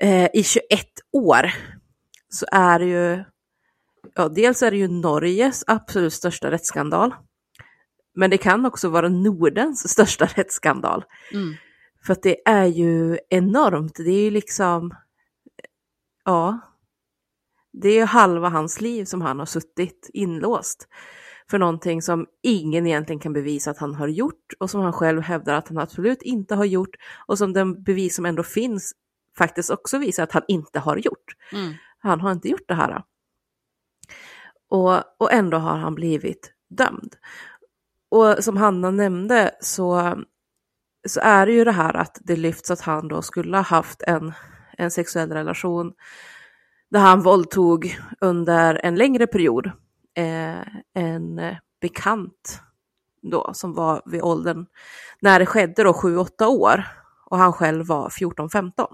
[0.00, 0.62] eh, i 21
[1.12, 1.54] år,
[2.28, 3.24] så är det ju,
[4.14, 7.14] ja dels är det ju Norges absolut största rättsskandal,
[8.16, 11.04] men det kan också vara Nordens största rättsskandal.
[11.32, 11.54] Mm.
[12.06, 14.94] För att det är ju enormt, det är ju liksom,
[16.24, 16.60] ja,
[17.72, 20.88] det är ju halva hans liv som han har suttit inlåst
[21.50, 25.22] för någonting som ingen egentligen kan bevisa att han har gjort och som han själv
[25.22, 26.96] hävdar att han absolut inte har gjort
[27.26, 28.92] och som den bevis som ändå finns
[29.38, 31.36] faktiskt också visar att han inte har gjort.
[31.52, 31.74] Mm.
[31.98, 33.02] Han har inte gjort det här.
[34.68, 37.16] Och, och ändå har han blivit dömd.
[38.16, 40.14] Och som Hanna nämnde så,
[41.08, 44.02] så är det ju det här att det lyfts att han då skulle ha haft
[44.02, 44.32] en,
[44.78, 45.92] en sexuell relation
[46.90, 49.66] där han våldtog under en längre period
[50.14, 51.40] eh, en
[51.80, 52.60] bekant
[53.22, 54.66] då som var vid åldern
[55.20, 56.84] när det skedde då 7-8 år
[57.26, 58.86] och han själv var 14-15.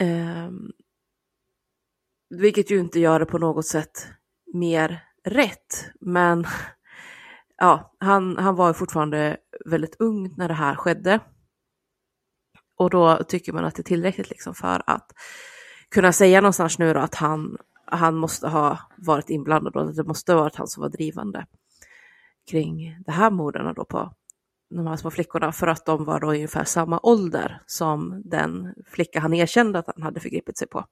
[0.00, 0.50] Eh,
[2.30, 4.08] vilket ju inte gör det på något sätt
[4.54, 6.46] mer rätt, men
[7.56, 9.36] ja, han, han var fortfarande
[9.66, 11.20] väldigt ung när det här skedde.
[12.76, 15.12] Och då tycker man att det är tillräckligt liksom för att
[15.90, 20.04] kunna säga någonstans nu då att han, han måste ha varit inblandad och att det
[20.04, 21.46] måste ha varit han som var drivande
[22.50, 24.12] kring det här morden då på
[24.74, 29.20] de här små flickorna för att de var då ungefär samma ålder som den flicka
[29.20, 30.84] han erkände att han hade förgripit sig på.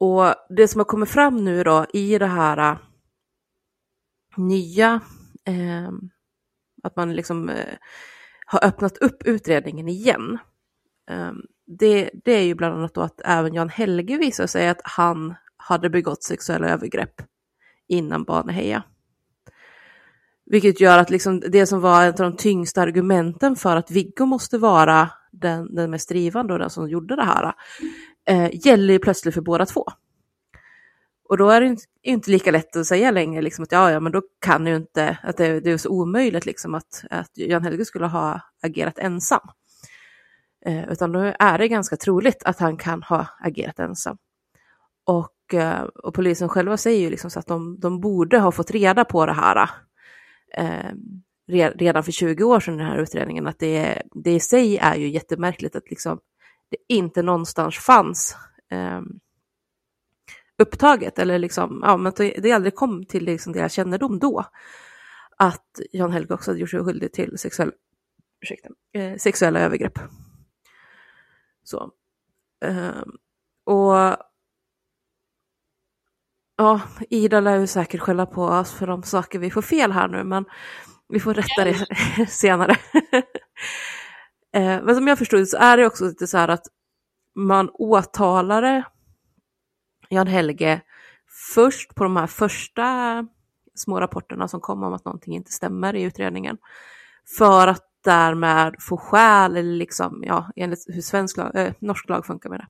[0.00, 2.78] Och det som har kommit fram nu då i det här
[4.36, 5.00] nya,
[5.44, 5.90] eh,
[6.82, 7.76] att man liksom eh,
[8.46, 10.38] har öppnat upp utredningen igen,
[11.10, 11.32] eh,
[11.66, 15.34] det, det är ju bland annat då att även Jan Helge visar sig att han
[15.56, 17.22] hade begått sexuella övergrepp
[17.88, 18.82] innan Baneheja.
[20.46, 24.26] Vilket gör att liksom det som var ett av de tyngsta argumenten för att Viggo
[24.26, 27.52] måste vara den, den mest drivande och den som gjorde det här,
[28.28, 29.84] eh, gäller ju plötsligt för båda två.
[31.32, 34.12] Och då är det inte, lika lätt att säga längre liksom att ja, ja, men
[34.12, 37.84] då kan ju inte, att det, det är så omöjligt liksom att, att Jan Helge
[37.84, 39.48] skulle ha agerat ensam.
[40.66, 44.16] Eh, utan då är det ganska troligt att han kan ha agerat ensam.
[45.04, 48.70] Och, eh, och polisen själva säger ju liksom så att de, de borde ha fått
[48.70, 49.70] reda på det här
[50.56, 50.92] eh,
[51.76, 55.08] redan för 20 år sedan, den här utredningen, att det, det i sig är ju
[55.08, 56.20] jättemärkligt att liksom
[56.70, 58.36] det inte någonstans fanns
[58.70, 59.00] eh,
[60.58, 64.44] upptaget eller liksom, ja, men det aldrig kom till liksom deras kännedom då
[65.36, 67.72] att Jan Helge också hade gjort sig skyldig till sexuell,
[68.42, 69.98] ursäkta, eh, sexuella övergrepp.
[71.62, 71.90] Så.
[72.64, 73.02] Eh,
[73.64, 74.16] och
[76.56, 76.80] ja,
[77.10, 80.24] Ida lär ju säkert skälla på oss för de saker vi får fel här nu,
[80.24, 80.44] men
[81.08, 81.86] vi får rätta det
[82.28, 82.76] senare.
[84.54, 86.66] eh, men som jag förstod så är det också lite så här att
[87.34, 88.84] man åtalade
[90.12, 90.80] Jan Helge
[91.54, 93.26] först på de här första
[93.74, 96.58] små rapporterna som kom om att någonting inte stämmer i utredningen.
[97.38, 102.26] För att därmed få skäl, eller liksom, ja, enligt hur svensk lag, äh, norsk lag
[102.26, 102.66] funkar med det,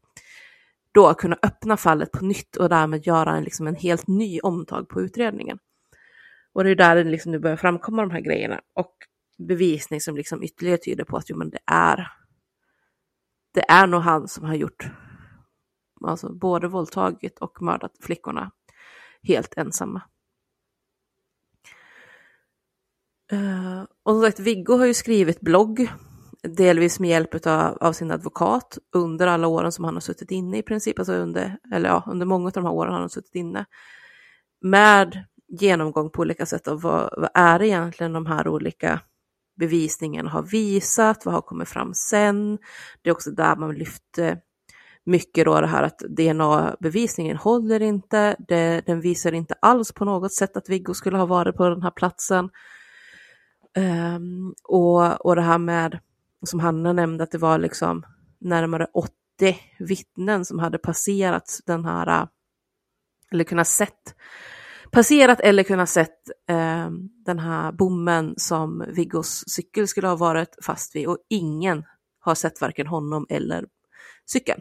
[0.93, 4.88] då kunna öppna fallet på nytt och därmed göra en, liksom en helt ny omtag
[4.88, 5.59] på utredningen.
[6.53, 8.95] Och det är där det liksom nu börjar framkomma de här grejerna och
[9.38, 12.12] bevisning som liksom ytterligare tyder på att jo, men det är
[13.55, 14.86] det är nog han som har gjort
[16.05, 18.50] alltså både våldtagit och mördat flickorna
[19.22, 20.03] helt ensamma.
[23.32, 25.88] Uh, och som sagt, Viggo har ju skrivit blogg,
[26.42, 30.59] delvis med hjälp av, av sin advokat under alla åren som han har suttit inne
[30.59, 33.34] i princip, alltså under, eller ja, under många av de här åren han har suttit
[33.34, 33.64] inne.
[34.61, 39.00] Med genomgång på olika sätt av vad, vad är det egentligen de här olika
[39.57, 42.59] bevisningen har visat, vad har kommit fram sen.
[43.03, 44.40] Det är också där man lyfter
[45.05, 50.32] mycket då det här att DNA-bevisningen håller inte, det, den visar inte alls på något
[50.32, 52.50] sätt att Viggo skulle ha varit på den här platsen.
[53.76, 55.98] Um, och, och det här med,
[56.46, 58.03] som Hanna nämnde, att det var liksom
[58.40, 59.12] närmare 80
[59.78, 62.28] vittnen som hade passerat den här,
[63.32, 64.14] eller kunnat sett,
[64.92, 66.90] passerat eller kunnat sett eh,
[67.24, 71.84] den här bommen som Viggos cykel skulle ha varit fast vid och ingen
[72.20, 73.64] har sett varken honom eller
[74.26, 74.61] cykeln.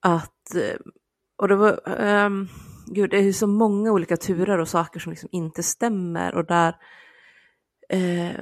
[0.00, 0.76] Att, eh,
[1.36, 1.80] och det var,
[2.26, 2.48] um,
[2.86, 6.46] gud det är ju så många olika turer och saker som liksom inte stämmer och
[6.46, 6.76] där
[7.88, 8.40] eh,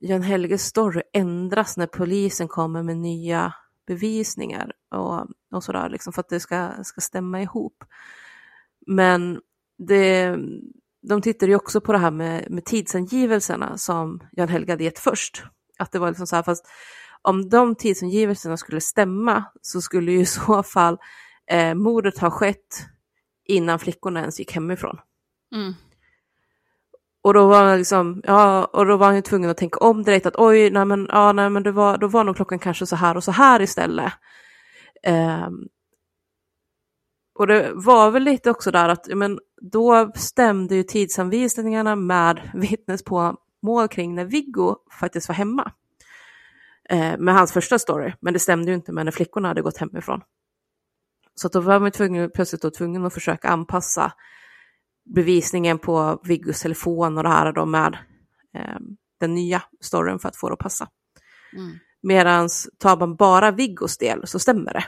[0.00, 3.54] Jan Helges story ändras när polisen kommer med nya
[3.86, 7.84] bevisningar och, och sådär, liksom för att det ska, ska stämma ihop.
[8.86, 9.40] Men
[9.78, 10.36] det,
[11.08, 14.98] de tittade ju också på det här med, med tidsangivelserna som Jan Helge hade gett
[14.98, 15.44] först.
[15.78, 16.66] Att det var liksom så här, fast
[17.24, 20.98] om de tidsangivelserna skulle stämma så skulle ju i så fall
[21.50, 22.86] eh, mordet ha skett
[23.44, 24.98] innan flickorna ens gick hemifrån.
[25.54, 25.74] Mm.
[27.22, 30.02] Och då var han liksom, ja, och då var han ju tvungen att tänka om
[30.02, 32.86] direkt att oj, nej men, ja, nej men det var, då var nog klockan kanske
[32.86, 34.12] så här och så här istället.
[35.46, 35.68] Um,
[37.38, 39.38] och det var väl lite också där att, men
[39.72, 45.72] då stämde ju tidsanvisningarna med vittnesmål kring när Viggo faktiskt var hemma.
[46.90, 49.76] Eh, med hans första story, men det stämde ju inte med när flickorna hade gått
[49.76, 50.20] hemifrån.
[51.34, 54.12] Så då var man tvungen, plötsligt då tvungen att försöka anpassa
[55.14, 57.98] bevisningen på Viggos telefon och det här då med
[58.54, 58.78] eh,
[59.20, 60.88] den nya storyn för att få det att passa.
[61.56, 61.78] Mm.
[62.02, 64.84] Medan tar man bara Viggos del så stämmer det.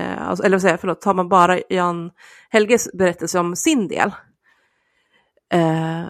[0.00, 2.10] Eh, alltså, eller vad säger jag, förlåt, tar man bara Jan
[2.50, 4.12] Helges berättelse om sin del,
[5.52, 6.06] eh,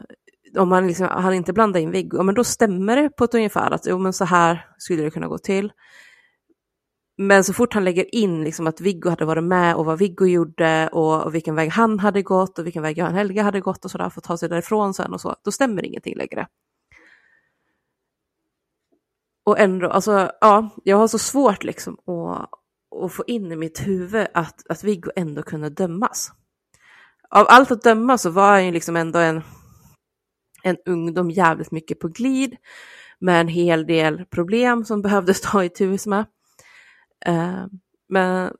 [0.59, 3.71] om man liksom, han inte blandar in Viggo, men då stämmer det på ett ungefär
[3.71, 5.73] att jo, men så här skulle det kunna gå till.
[7.19, 10.27] Men så fort han lägger in liksom att Viggo hade varit med och vad Viggo
[10.27, 13.85] gjorde och, och vilken väg han hade gått och vilken väg Jan Helge hade gått
[13.85, 16.47] och sådär för att ta sig därifrån sen och så, då stämmer ingenting längre.
[19.45, 22.49] Och ändå, alltså ja, jag har så svårt liksom att,
[23.05, 26.33] att få in i mitt huvud att, att Viggo ändå kunde dömas.
[27.31, 29.43] Av allt att döma så var han ju liksom ändå en,
[30.63, 32.57] en ungdom jävligt mycket på glid
[33.19, 36.25] med en hel del problem som behövdes ta itu med.
[37.27, 37.67] Eh,
[38.09, 38.53] men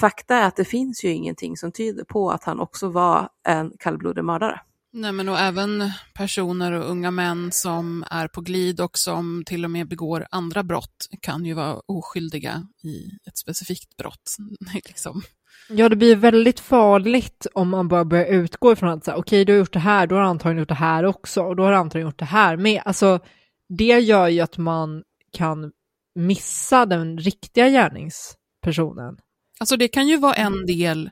[0.00, 3.72] fakta är att det finns ju ingenting som tyder på att han också var en
[3.78, 4.60] kallblodig mördare.
[4.94, 9.64] Nej, men och även personer och unga män som är på glid och som till
[9.64, 14.36] och med begår andra brott kan ju vara oskyldiga i ett specifikt brott.
[14.74, 15.22] liksom.
[15.68, 19.52] Ja, det blir väldigt farligt om man bara börjar utgå ifrån att okej, okay, du
[19.52, 21.70] har gjort det här, då har du antagligen gjort det här också, och då har
[21.70, 22.82] du antagligen gjort det här med.
[22.84, 23.20] Alltså,
[23.68, 25.02] det gör ju att man
[25.32, 25.72] kan
[26.14, 29.16] missa den riktiga gärningspersonen.
[29.60, 31.10] Alltså det kan ju vara en del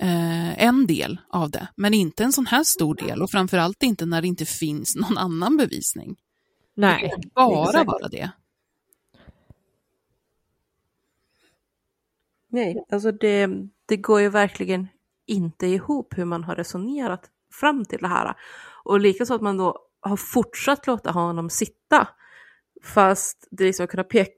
[0.00, 4.06] eh, en del av det, men inte en sån här stor del och framförallt inte
[4.06, 6.16] när det inte finns någon annan bevisning.
[6.76, 7.02] Nej.
[7.02, 7.86] Det kan bara exakt.
[7.86, 8.30] vara det.
[12.54, 13.48] Nej, alltså det,
[13.86, 14.88] det går ju verkligen
[15.26, 18.34] inte ihop hur man har resonerat fram till det här.
[18.84, 22.08] Och likaså att man då har fortsatt låta honom sitta.
[22.84, 24.30] Fast det liksom kunnat peka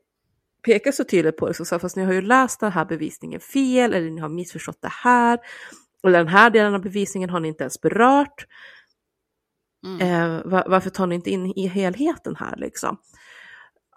[0.62, 3.95] pekar så tydligt på det, så fast ni har ju läst den här bevisningen fel
[3.95, 5.39] eller ni har missförstått det här.
[6.05, 8.47] Eller den här delen av bevisningen har ni inte ens berört.
[9.87, 10.01] Mm.
[10.01, 12.97] Eh, var, varför tar ni inte in i helheten här liksom?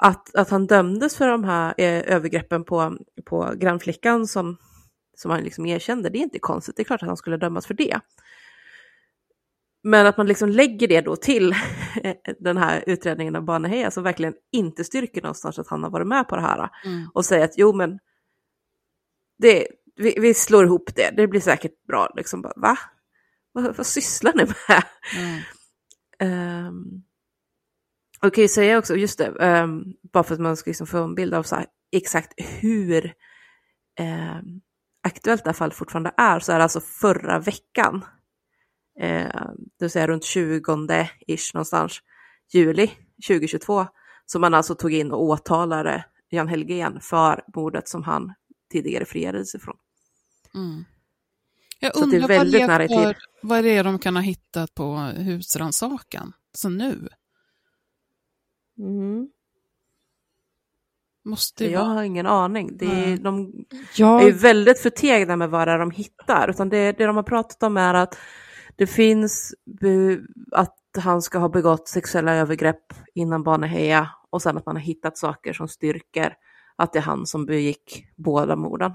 [0.02, 4.58] Att, att han dömdes för de här eh, övergreppen på, på grannflickan som,
[5.18, 6.76] som han liksom erkände, det är inte konstigt.
[6.76, 8.00] Det är klart att han skulle dömas för det.
[9.84, 11.56] Men att man liksom lägger det då till
[12.39, 16.28] den här utredningen av Baneheja som verkligen inte styrker någonstans att han har varit med
[16.28, 16.70] på det här.
[16.86, 17.08] Mm.
[17.14, 18.00] Och säger att jo men
[19.38, 22.14] det, vi, vi, slår ihop det, det blir säkert bra.
[22.16, 22.78] Liksom bara, va?
[23.52, 24.84] Vad, vad sysslar ni med?
[25.18, 26.68] Mm.
[26.68, 27.04] Um,
[28.22, 31.03] och kan ju säga också, just det, um, bara för att man ska liksom få
[31.03, 33.13] en bild av så här, exakt hur
[34.00, 34.62] um,
[35.04, 38.05] aktuellt det här fallet fortfarande är, så är det alltså förra veckan
[39.00, 39.41] eh,
[39.79, 42.00] det vill säga runt 20-ish någonstans,
[42.54, 42.91] juli
[43.28, 43.87] 2022,
[44.25, 48.33] som man alltså tog in och åtalade Jan Helgén för mordet som han
[48.71, 49.78] tidigare friades ifrån.
[50.54, 50.86] Mm.
[51.79, 54.75] Jag så undrar det är väldigt nära för, vad det är de kan ha hittat
[54.75, 57.08] på husransakan, så nu?
[58.80, 59.30] Mm.
[61.26, 61.93] Måste jag vara...
[61.93, 62.78] har ingen aning.
[62.78, 63.54] Det är, de
[63.96, 64.24] jag...
[64.24, 66.50] är väldigt förtegna med vad det är de hittar.
[66.50, 68.18] Utan det, det de har pratat om är att
[68.76, 69.54] det finns
[70.51, 75.18] att han ska ha begått sexuella övergrepp innan Baneheja och sen att man har hittat
[75.18, 76.36] saker som styrker
[76.76, 78.92] att det är han som begick båda morden.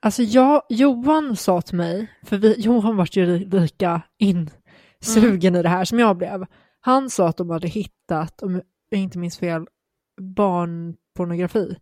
[0.00, 5.60] Alltså jag, Johan sa till mig, för vi, Johan var ju lika insugen mm.
[5.60, 6.46] i det här som jag blev.
[6.80, 9.66] Han sa att de hade hittat, om jag inte minns fel,
[10.20, 11.76] barnpornografi.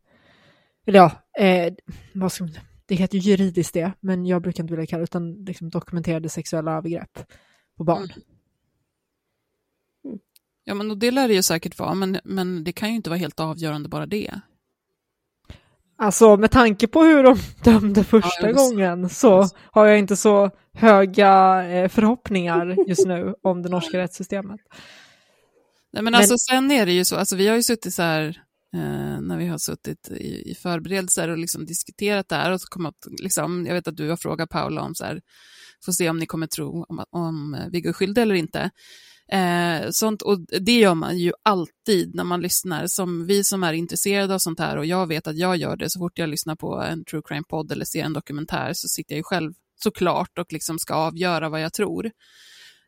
[0.86, 1.74] Eller ja, eh,
[2.14, 2.52] vad ska man
[2.86, 6.72] det heter juridiskt det, men jag brukar inte vilja kalla det utan liksom dokumenterade sexuella
[6.76, 7.18] övergrepp
[7.76, 8.08] på barn.
[10.04, 10.18] Mm.
[10.64, 13.18] Ja, men det lär det ju säkert vara, men, men det kan ju inte vara
[13.18, 14.40] helt avgörande bara det.
[15.98, 20.50] Alltså med tanke på hur de dömde första Ja, gången så har jag inte så
[20.72, 24.60] höga eh, förhoppningar just nu om det norska rättssystemet.
[25.92, 28.02] Nej, men, Men- alltså sen är det ju så, alltså vi har ju suttit så
[28.02, 28.42] här,
[28.74, 32.66] eh, när vi har suttit i, i förberedelser och liksom diskuterat det här och så
[32.68, 35.20] kommer att, liksom, jag vet att du har frågat Paula om så här,
[35.84, 38.70] får se om ni kommer tro om, om Viggo är skyldig eller inte.
[39.32, 43.72] Eh, sånt, och det gör man ju alltid när man lyssnar, som vi som är
[43.72, 46.56] intresserade av sånt här och jag vet att jag gör det så fort jag lyssnar
[46.56, 49.52] på en true crime-podd eller ser en dokumentär så sitter jag ju själv
[49.82, 52.06] såklart och liksom ska avgöra vad jag tror.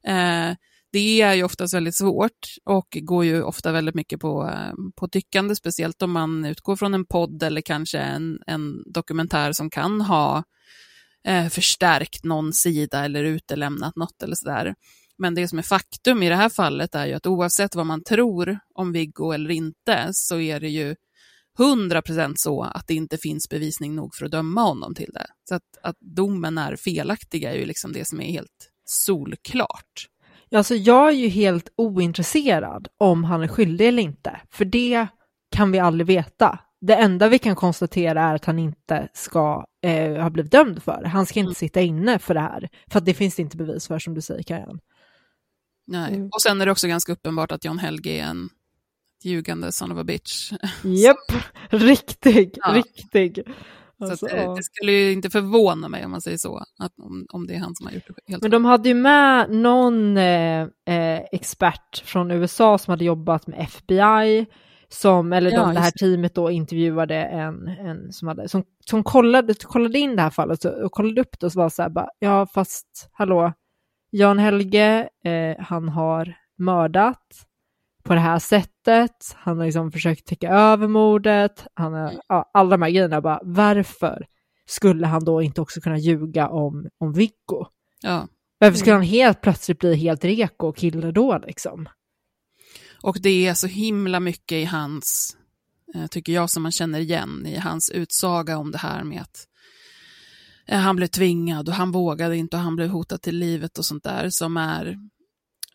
[0.06, 0.50] Eh,
[0.98, 5.08] det är ju oftast väldigt svårt och går ju ofta väldigt mycket på, eh, på
[5.08, 10.00] tyckande, speciellt om man utgår från en podd eller kanske en, en dokumentär som kan
[10.00, 10.44] ha
[11.26, 14.74] eh, förstärkt någon sida eller utelämnat något eller sådär.
[15.18, 18.04] Men det som är faktum i det här fallet är ju att oavsett vad man
[18.04, 20.96] tror om Viggo eller inte så är det ju
[21.58, 25.26] 100% så att det inte finns bevisning nog för att döma honom till det.
[25.48, 30.08] Så att, att domen är felaktig är ju liksom det som är helt solklart.
[30.52, 35.06] Alltså jag är ju helt ointresserad om han är skyldig eller inte, för det
[35.50, 36.58] kan vi aldrig veta.
[36.80, 41.02] Det enda vi kan konstatera är att han inte ska eh, ha blivit dömd för
[41.02, 41.08] det.
[41.08, 43.86] Han ska inte sitta inne för det här, för att det finns det inte bevis
[43.86, 44.80] för som du säger Kajan.
[45.86, 46.14] Nej.
[46.14, 46.28] Mm.
[46.32, 48.48] Och sen är det också ganska uppenbart att John Helge är en
[49.22, 50.52] ljugande son of a bitch.
[50.82, 52.72] Japp, riktig, Ja.
[52.74, 53.42] riktig.
[53.98, 54.54] Så Alltså, att, eh, ja.
[54.54, 57.58] det skulle ju inte förvåna mig om man säger så, att om, om det är
[57.58, 62.02] han som har gjort det helt Men de hade ju med någon eh, eh, expert
[62.04, 64.46] från USA som hade jobbat med FBI,
[64.88, 65.98] som, eller Ja, de, det här det.
[65.98, 70.64] teamet då intervjuade en, en som, hade, som, som kollade, kollade in det här fallet
[70.64, 73.52] och, och kollade upp det och så var så här bara, ja fast hallå,
[74.10, 77.26] Jan Helge, eh, han har mördat
[78.02, 78.77] på det här sättet,
[79.34, 83.40] han har liksom försökt täcka över mordet, han har, ja, alla de här grejerna bara,
[83.42, 84.26] varför
[84.66, 87.66] skulle han då inte också kunna ljuga om, om Viggo?
[88.02, 88.28] Ja.
[88.58, 91.88] Varför skulle han helt plötsligt bli helt reko kille då liksom?
[93.02, 95.36] Och det är så himla mycket i hans,
[95.94, 99.46] eh, tycker jag, som man känner igen i hans utsaga om det här med att
[100.66, 103.84] eh, han blev tvingad och han vågade inte och han blev hotad till livet och
[103.84, 104.98] sånt där som är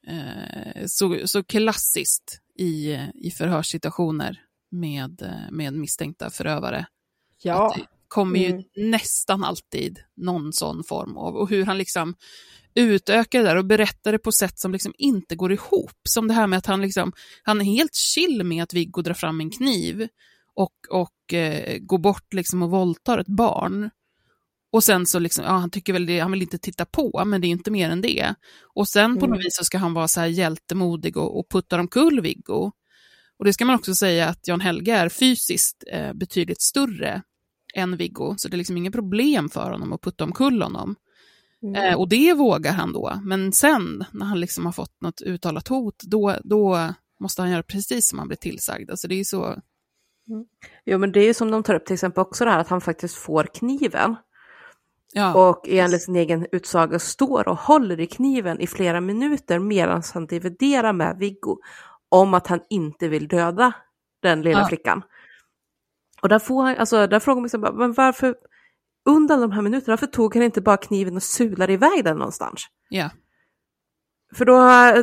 [0.07, 6.85] eh, så, så klassiskt i, i förhörssituationer med, med misstänkta förövare.
[7.43, 8.63] Ja, Att det kommer ju Mm.
[8.75, 12.15] nästan alltid någon sån form av, och hur han liksom
[12.75, 15.99] utökar det där och berättar det på sätt som liksom inte går ihop.
[16.09, 17.11] Som det här med att han, liksom,
[17.43, 20.07] han är helt chill med att Viggo drar fram en kniv
[20.55, 23.89] och, och eh, går bort liksom och våldtar ett barn.
[24.73, 27.41] Och sen så liksom, ja, han tycker väl det, han vill inte titta på, men
[27.41, 28.35] det är inte mer än det.
[28.75, 29.35] Och sen på Mm.
[29.37, 32.71] något vis så ska han vara så här hjältemodig och, och puttar omkull Viggo.
[33.39, 37.21] Och det ska man också säga att Jan Helge är fysiskt eh, betydligt större
[37.75, 40.95] än Viggo, så det är liksom inget problem för honom att putta omkull honom.
[41.75, 45.67] Eh, och det vågar han då, men sen när han liksom har fått något uttalat
[45.67, 48.89] hot, då, då måste han göra precis som han blir tillsagd.
[48.89, 49.61] Alltså det är så,
[50.85, 52.67] Jo men det är ju som de tar upp till exempel också det här att
[52.67, 54.15] han faktiskt får kniven.
[55.13, 60.01] Ja, Och enligt sin egen utsaga står och håller i kniven i flera minuter medan
[60.13, 61.57] han dividerar med Viggo
[62.09, 63.73] om att han inte vill döda
[64.21, 64.67] den lilla Ja.
[64.67, 65.03] flickan.
[66.21, 68.35] Och där, får han, alltså, där frågar man sig men varför
[69.09, 72.65] under de här minuterna, varför tog han inte bara kniven och sulade iväg den någonstans?
[72.89, 73.09] ja,
[74.35, 74.57] För då,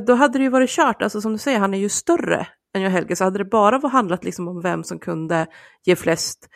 [0.06, 2.82] då hade det ju varit kört, alltså som du säger, han är ju större än
[2.82, 5.46] jag Helge, så hade det bara handlat liksom om vem som kunde
[5.84, 6.48] ge flest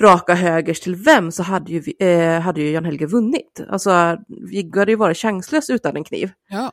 [0.00, 3.60] raka högers till vem så hade ju, vi- eh, hade ju Jan Helge vunnit.
[3.68, 4.16] Alltså
[4.50, 6.30] Viggo hade ju varit chanslös utan en kniv.
[6.48, 6.72] ja.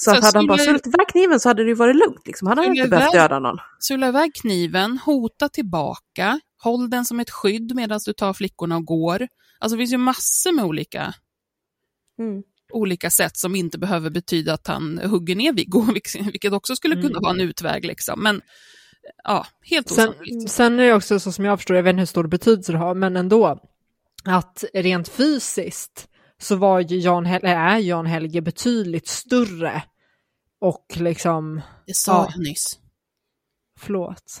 [0.00, 2.26] Så Sen hade han bara sulat iväg kniven så hade det ju varit lugnt.
[2.26, 2.48] Liksom.
[2.48, 3.56] Han hade inte behövt väl- döda någon.
[3.78, 8.84] Sula iväg kniven, hota tillbaka, håll den som ett skydd medan du tar flickorna och
[8.84, 9.28] går.
[9.58, 11.14] Alltså det finns ju massor med olika,
[12.72, 15.82] olika sätt som inte behöver betyda att han hugger ner Viggo,
[16.32, 17.22] vilket också skulle kunna Mm.
[17.22, 17.84] vara en utväg.
[17.84, 18.22] Liksom.
[18.22, 18.40] Men
[19.24, 20.50] ja, helt sen, osannolikt.
[20.50, 22.78] sen är det också så som jag förstår, jag vet inte hur stor betydelse det
[22.78, 23.60] har, men ändå,
[24.24, 26.08] att rent fysiskt
[26.38, 29.82] så var ju Jan, Hel- är Jan Helge betydligt större
[30.60, 32.28] och liksom, Det sa Ja.
[32.34, 32.78] jag nyss.
[33.78, 34.40] förlåt.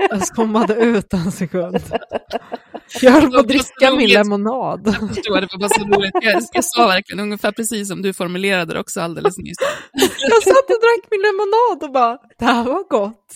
[0.10, 1.80] Jag skommade ut en sekund.
[3.00, 4.80] Jag höll på att dricka min lemonad.
[4.84, 6.12] Jag förstår, det var bara så roligt.
[6.20, 9.56] Jag, jag sa verkligen ungefär precis som du formulerade det också alldeles nyss.
[10.20, 13.34] Jag satt och drack min lemonad och bara, det här var gott.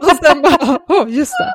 [0.00, 1.54] Och sen bara, åh, just det.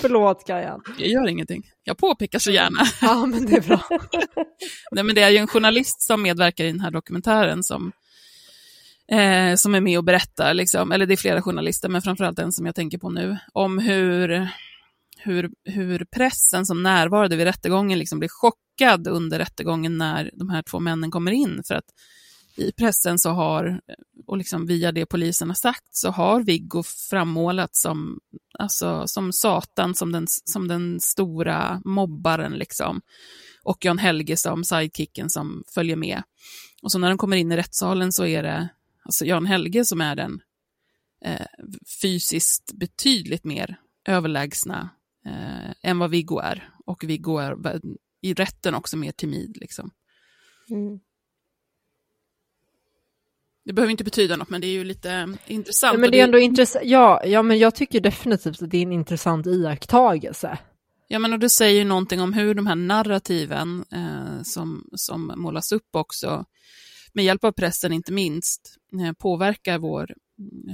[0.00, 0.80] Förlåt Kajan.
[0.98, 1.62] Jag gör ingenting.
[1.84, 2.80] Jag påpekar så gärna.
[3.00, 3.80] Ja, men det är bra.
[4.92, 7.92] Nej, men det är ju en journalist som medverkar i den här dokumentären som
[9.10, 12.52] eh, som är med och berättar, liksom, eller det är flera journalister, men framförallt den
[12.52, 14.48] som jag tänker på nu, om hur,
[15.18, 20.62] hur, hur pressen som närvarade vid rättegången liksom blir chockad under rättegången när de här
[20.62, 21.62] två männen kommer in.
[21.68, 21.84] För att
[22.56, 23.80] i pressen så har,
[24.26, 28.20] och liksom via det polisen har sagt, så har Viggo frammålats som,
[28.58, 32.52] alltså, som Satan, som den, som den stora mobbaren.
[32.52, 33.00] Liksom.
[33.62, 36.22] Och Jan Helge som sidekicken som följer med.
[36.82, 38.68] Och så när de kommer in i rättssalen så är det
[39.02, 40.42] alltså Jan Helge som är den
[41.24, 41.46] eh,
[42.02, 43.76] fysiskt betydligt mer
[44.08, 44.90] överlägsna
[45.26, 46.70] eh, än vad Viggo är.
[46.86, 47.80] Och Viggo är
[48.20, 49.56] i rätten också mer timid.
[49.60, 49.90] Liksom.
[50.70, 51.00] Mm.
[53.64, 55.94] Det behöver inte betyda något, men det är ju lite intressant.
[55.94, 56.84] Ja, men det är ändå intressant.
[56.86, 60.58] Ja, ja, men jag tycker definitivt att det är en intressant iakttagelse.
[61.08, 65.72] Ja, men och det säger någonting om hur de här narrativen eh, som, som målas
[65.72, 66.44] upp också,
[67.12, 68.76] med hjälp av pressen inte minst,
[69.06, 70.14] eh, påverkar vår,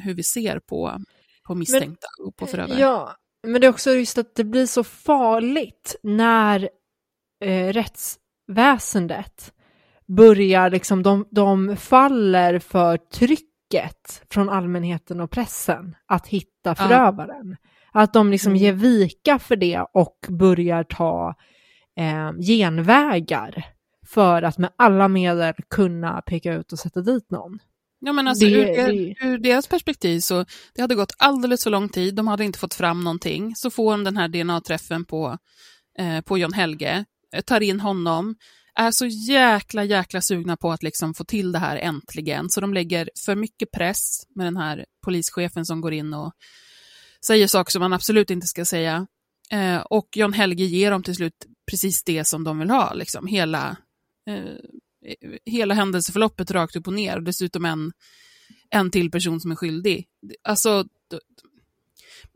[0.02, 1.00] hur vi ser på,
[1.46, 2.80] på misstänkta men, och på förövare.
[2.80, 6.68] Ja, men det är också just att det blir så farligt när
[7.44, 9.52] eh, rättsväsendet
[10.06, 17.56] börjar, liksom, de, de faller för trycket från allmänheten och pressen att hitta förövaren.
[17.62, 18.00] Ja.
[18.00, 18.62] Att de liksom mm.
[18.62, 21.34] ger vika för det och börjar ta
[21.96, 23.75] eh, genvägar
[24.06, 27.58] för att med alla medel kunna peka ut och sätta dit någon.
[27.98, 29.26] Ja, men alltså, det, ur, det...
[29.26, 32.74] ur, deras perspektiv så det hade gått alldeles för lång tid, de hade inte fått
[32.74, 33.56] fram någonting.
[33.56, 35.38] Så får de den här DNA-träffen på,
[35.98, 37.04] eh, på John Helge,
[37.34, 38.36] eh, tar in honom,
[38.74, 42.74] är så jäkla, jäkla sugna på att liksom få till det här äntligen, så de
[42.74, 46.32] lägger för mycket press med den här polischefen som går in och
[47.26, 49.06] säger saker som man absolut inte ska säga.
[49.50, 53.26] Eh, och John Helge ger dem till slut precis det som de vill ha, liksom
[53.26, 53.76] hela,
[55.44, 57.92] hela händelseförloppet rakt upp och ner, och dessutom en,
[58.70, 60.06] en till person som är skyldig.
[60.42, 60.84] Alltså,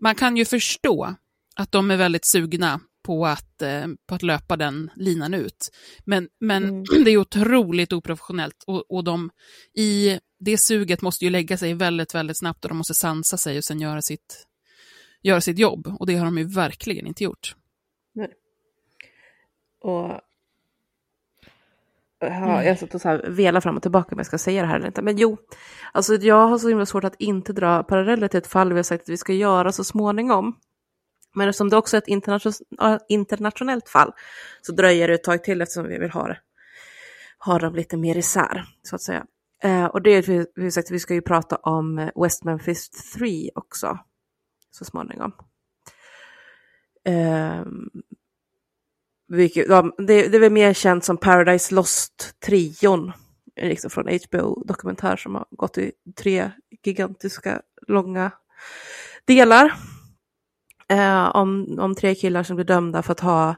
[0.03, 1.15] man kan ju förstå
[1.57, 5.71] att de är väldigt sugna på att, eh, på att löpa den linan ut.
[6.05, 6.85] Men, men mm.
[7.05, 9.31] det är otroligt oprofessionellt och, och de,
[9.75, 13.59] i det suget måste ju lägga sig väldigt, väldigt snabbt och de måste sansa sig
[13.59, 14.47] och sen göra sitt,
[15.23, 15.97] göra sitt jobb.
[15.99, 17.55] Och det har de ju verkligen inte gjort.
[18.15, 18.33] Nej.
[19.81, 20.21] Och
[22.21, 24.69] Ja, jag satt och så här vela fram och tillbaka om jag ska säga det
[24.69, 25.03] här eller inte.
[25.03, 25.37] Men jo,
[25.93, 28.83] alltså jag har så himla svårt att inte dra paralleller till ett fall vi har
[28.83, 30.57] sagt att vi ska göra så småningom.
[31.35, 32.03] Men eftersom det också är
[32.97, 34.13] ett internationellt fall
[34.63, 36.39] så dröjer det ett tag till eftersom vi vill ha, det,
[37.39, 39.25] ha dem lite mer isär, så att säga.
[39.63, 43.99] Eh, och det är vi sagt, vi ska ju prata om West Memphis 3 också,
[44.71, 45.33] så småningom.
[47.05, 47.63] Eh,
[49.31, 53.12] vilket, ja, det, det är väl mer känt som Paradise Lost-trion,
[53.62, 56.51] liksom från HBO-dokumentär som har gått i tre
[56.82, 58.31] gigantiska långa
[59.24, 59.74] delar
[60.89, 63.55] eh, om, om tre killar som blir dömda för att ha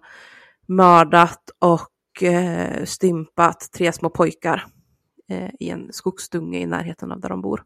[0.68, 4.66] mördat och eh, stympat tre små pojkar
[5.28, 7.62] eh, i en skogsdunge i närheten av där de bor.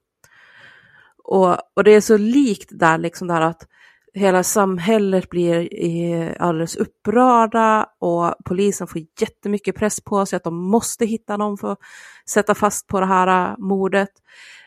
[1.24, 3.68] Och, och det är så likt där, liksom där att
[4.16, 11.06] hela samhället blir alldeles upprörda och polisen får jättemycket press på sig att de måste
[11.06, 11.78] hitta någon för att
[12.28, 14.08] sätta fast på det här äh, mordet.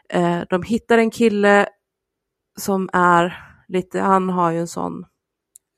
[0.09, 1.67] Äh, de hittar en kille
[2.59, 5.05] som är lite, han har ju en sån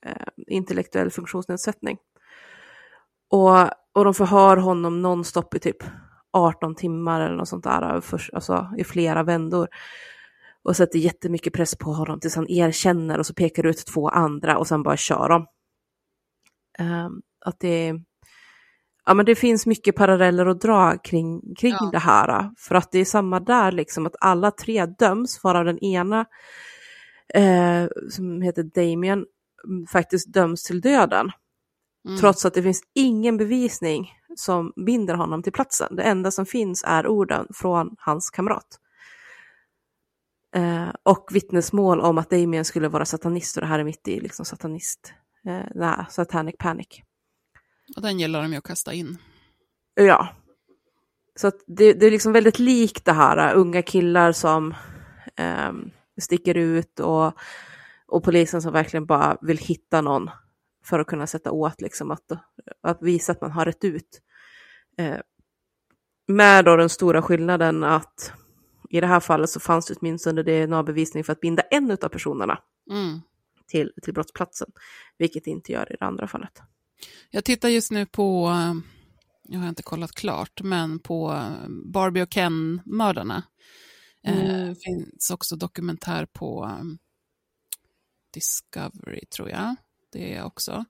[0.06, 1.98] äh, intellektuell funktionsnedsättning.
[3.30, 3.60] Och,
[3.94, 5.84] och de förhör honom nonstop i typ
[6.34, 9.68] 18 timmar eller något sånt där, för, alltså i flera vändor.
[10.64, 14.58] Och sätter jättemycket press på honom tills han erkänner och så pekar ut två andra
[14.58, 15.46] och sen bara kör de.
[16.80, 17.94] Um, att det,
[19.06, 21.90] ja, men det finns mycket paralleller att dra kring, kring ja.
[21.92, 22.52] det här.
[22.58, 26.26] För att det är samma där, liksom att alla tre döms, varav den ena
[27.34, 29.26] eh, som heter Damien
[29.68, 31.32] mm, faktiskt döms till döden.
[32.08, 32.18] Mm.
[32.20, 35.96] Trots att det finns ingen bevisning som binder honom till platsen.
[35.96, 38.81] Det enda som finns är orden från hans kamrat.
[40.56, 44.20] Eh, och vittnesmål om att Damien skulle vara satanist och det här är mitt i
[44.20, 45.14] liksom satanist,
[45.46, 46.88] eh, nej, satanic panic.
[47.96, 49.18] Och den gillar de ju att kasta in.
[49.94, 50.28] Ja.
[51.36, 54.76] Så det, det är liksom väldigt likt det här, unga killar som
[55.36, 55.72] eh,
[56.22, 57.34] sticker ut och,
[58.08, 60.30] och polisen som verkligen bara vill hitta någon
[60.86, 62.32] för att kunna sätta åt, liksom att,
[62.82, 64.22] att visa att man har rätt ut.
[64.98, 65.20] Eh,
[66.28, 68.34] med då den stora skillnaden att
[68.92, 72.60] i det här fallet så fanns det åtminstone DNA-bevisning för att binda en av personerna
[72.90, 73.22] mm.
[73.68, 74.72] till, till brottsplatsen,
[75.18, 76.62] vilket det inte gör i det andra fallet.
[77.30, 78.52] Jag tittar just nu på,
[79.44, 81.46] jag har inte kollat klart, men på
[81.94, 83.44] Barbie och Ken-mördarna.
[84.28, 86.72] Eh, Det finns också dokumentär på
[88.34, 89.76] Discovery, tror jag.
[90.12, 90.86] Det är också.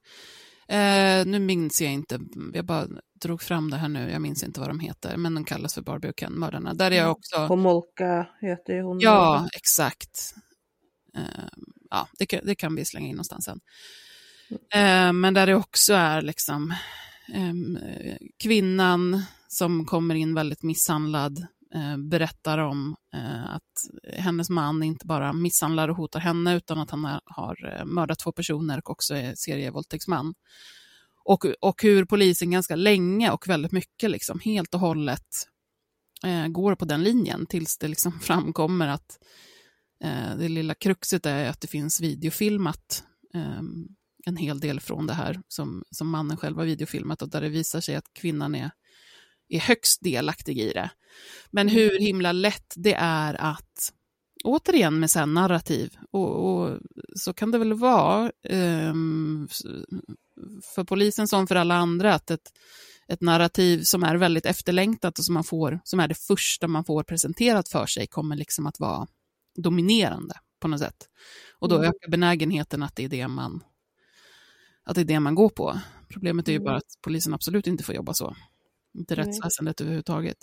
[0.68, 2.20] Eh, nu minns jag inte,
[2.54, 2.88] jag bara
[3.22, 5.82] drog fram det här nu, jag minns inte vad de heter, men de kallas för
[5.82, 6.74] Barbie och Ken-mördarna.
[6.74, 7.38] Där är jag också...
[7.38, 9.00] Homolka heter ju hon.
[9.00, 10.36] Ja, exakt.
[11.16, 11.46] Eh,
[11.90, 13.60] ja, det kan, det kan vi slänga in någonstans sen.
[14.74, 16.74] Eh, men där det också är liksom
[17.34, 17.78] ehm,
[18.44, 25.34] kvinnan som kommer in väldigt misshandlad eh, berättar om eh, att hennes man inte bara
[25.34, 29.16] misshandlar och hotar henne utan att han har, har eh, mördat två personer och också
[29.16, 30.34] är serievåldtäktsman.
[31.24, 35.28] Och, och hur polisen ganska länge och väldigt mycket liksom helt och hållet
[36.26, 39.20] eh, går på den linjen tills det liksom framkommer att
[40.04, 43.04] eh, det lilla kruxet är att det finns videofilmat
[43.34, 43.62] eh,
[44.26, 47.50] en hel del från det här som, som mannen själv har videofilmat och där det
[47.50, 48.72] visar sig att kvinnan är,
[49.50, 50.90] är högst delaktig i det.
[51.52, 53.94] Men hur himla lätt det är att,
[54.44, 56.80] återigen med så narrativ, och, och
[57.16, 59.48] så kan det väl vara um,
[60.76, 62.52] för polisen som för alla andra, att ett,
[63.08, 66.86] ett narrativ som är väldigt efterlängtat och som, man får, som är det första man
[66.86, 69.08] får presenterat för sig kommer liksom att vara
[69.56, 71.10] dominerande på något sätt.
[71.60, 73.64] Och då ökar benägenheten att det är det man,
[74.84, 75.80] att det är det man går på.
[76.10, 78.36] Problemet är ju bara att polisen absolut inte får jobba så.
[78.94, 79.26] Inte Nej.
[79.26, 80.38] rättsväsendet överhuvudtaget.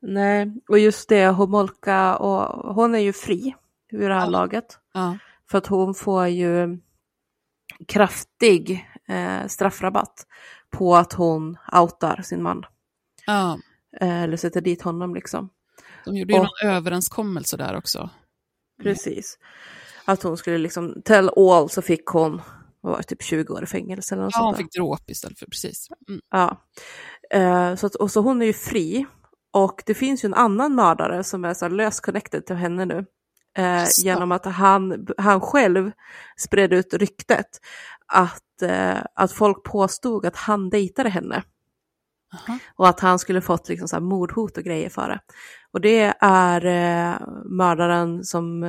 [0.00, 3.54] Nej, och just det, Homolka, och hon är ju fri
[3.92, 4.28] ur det här Ja.
[4.30, 4.78] laget.
[4.94, 5.18] Ja,
[5.50, 6.78] För att hon får ju
[7.88, 10.26] kraftig eh, straffrabatt
[10.70, 12.64] på att hon outar sin man.
[13.26, 13.58] ja.
[14.00, 15.48] Eh, eller sätter dit honom liksom.
[16.04, 18.10] de gjorde ju Och- någon överenskommelse där också.
[18.82, 19.38] Precis.
[20.04, 22.42] Att hon skulle liksom, tell all så fick hon,
[22.80, 24.64] vad var det, typ 20 år i fängelse eller något Ja, hon sånt där.
[24.64, 25.88] fick dråp istället för precis.
[26.08, 26.20] Mm.
[26.30, 26.56] Ja.
[27.30, 29.06] Eh, så, att, och så hon är ju fri.
[29.52, 33.04] Och det finns ju en annan mördare som är så löst connected till henne nu.
[33.54, 35.92] Eh, genom att han, han själv
[36.36, 37.46] spred ut ryktet
[38.06, 41.42] att, eh, att folk påstod att han dejtade henne.
[42.34, 42.58] Aha.
[42.74, 45.20] Och att han skulle fått liksom så mordhot och grejer för det.
[45.70, 48.62] Och det är eh, mördaren som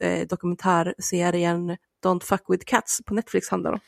[0.00, 3.80] eh, dokumentärserien Don't fuck with cats på Netflix handlar om.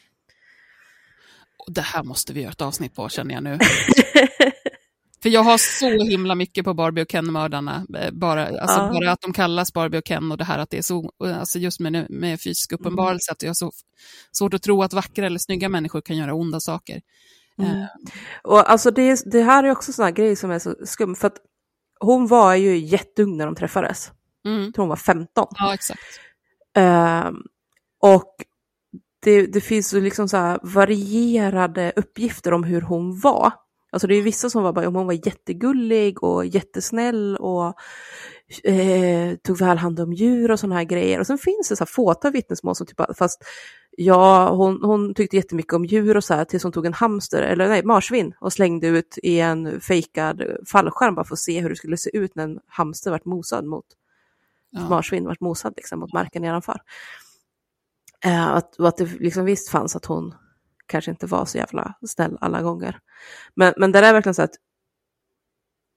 [1.66, 3.59] Det här måste vi göra ett avsnitt på känner jag nu.
[5.23, 7.87] För jag har så himla mycket på Barbie och Ken-mördarna.
[7.99, 8.91] eh, Bara, alltså Ja.
[8.93, 11.59] bara att de kallas Barbie och Ken och det här att det är så, alltså
[11.59, 12.81] just med, med fysisk Mm.
[12.81, 13.71] uppenbarelse, att jag har så
[14.33, 17.01] svårt att tro att vackra eller snygga människor kan göra onda saker.
[17.59, 17.71] Mm.
[17.81, 17.87] Eh,
[18.43, 21.37] Och alltså det, det här är också sådana grejer som är så skum, för att
[22.01, 24.11] hon var ju jätteung när de träffades.
[24.47, 24.63] Mm.
[24.65, 25.47] Jag tror hon var 15.
[25.51, 26.01] Ja, exakt.
[26.77, 27.35] Ehm,
[28.03, 28.35] och
[29.25, 33.53] det, det finns ju liksom så varierade uppgifter om hur hon var.
[33.97, 37.74] Alltså det är vissa som var bara, hon var jättegullig och jättesnäll och
[38.64, 41.20] eh, tog väl hand om djur och sådana här grejer.
[41.20, 43.44] Och sen finns det så här fåtal vittnesmål som typ, fast
[43.97, 47.43] ja, hon, hon tyckte jättemycket om djur och så här tills hon tog en hamster,
[47.43, 50.43] eller nej, marsvin och slängde ut i en fejkad
[50.73, 53.64] fallskärm bara för att se hur det skulle se ut när en hamster vart mosad
[53.64, 53.86] mot
[54.70, 54.89] Ja.
[54.89, 56.81] marsvin vart mosad liksom, mot marken nedanför.
[58.24, 60.35] Eh, att, och att det liksom visst fanns att hon
[60.87, 62.99] kanske inte var så jävla snäll alla gånger.
[63.55, 64.55] Men, men det är verkligen så att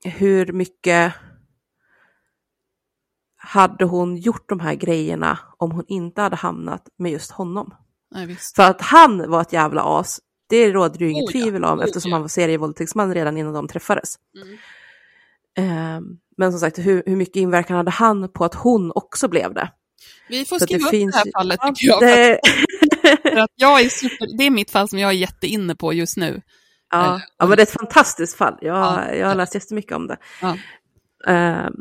[0.05, 1.13] hur mycket
[3.37, 7.73] hade hon gjort de här grejerna om hon inte hade hamnat med just honom?
[8.11, 8.37] Nej.
[8.55, 11.79] För att han var ett jävla as, det råder ju inget Oh ja, tvivel om
[11.79, 12.15] oh eftersom ja.
[12.15, 14.15] han var serievåldtäktsman redan innan de träffades.
[14.35, 14.57] Mm.
[15.57, 16.01] Eh,
[16.37, 19.71] men som sagt, hur, hur mycket inverkan hade han på att hon också blev det?
[20.29, 22.01] Vi får skriva upp det här fallet tycker jag.
[22.01, 22.39] det-
[23.43, 26.41] att jag är super, det är mitt fall som jag är jätteinne på just nu.
[26.91, 28.57] Ja, Eh, ja, men det är ett fantastiskt fall.
[28.61, 29.13] Jag, Ja.
[29.13, 30.17] jag har läst jättemycket om det.
[30.41, 30.57] Ja.
[31.27, 31.73] Ehm,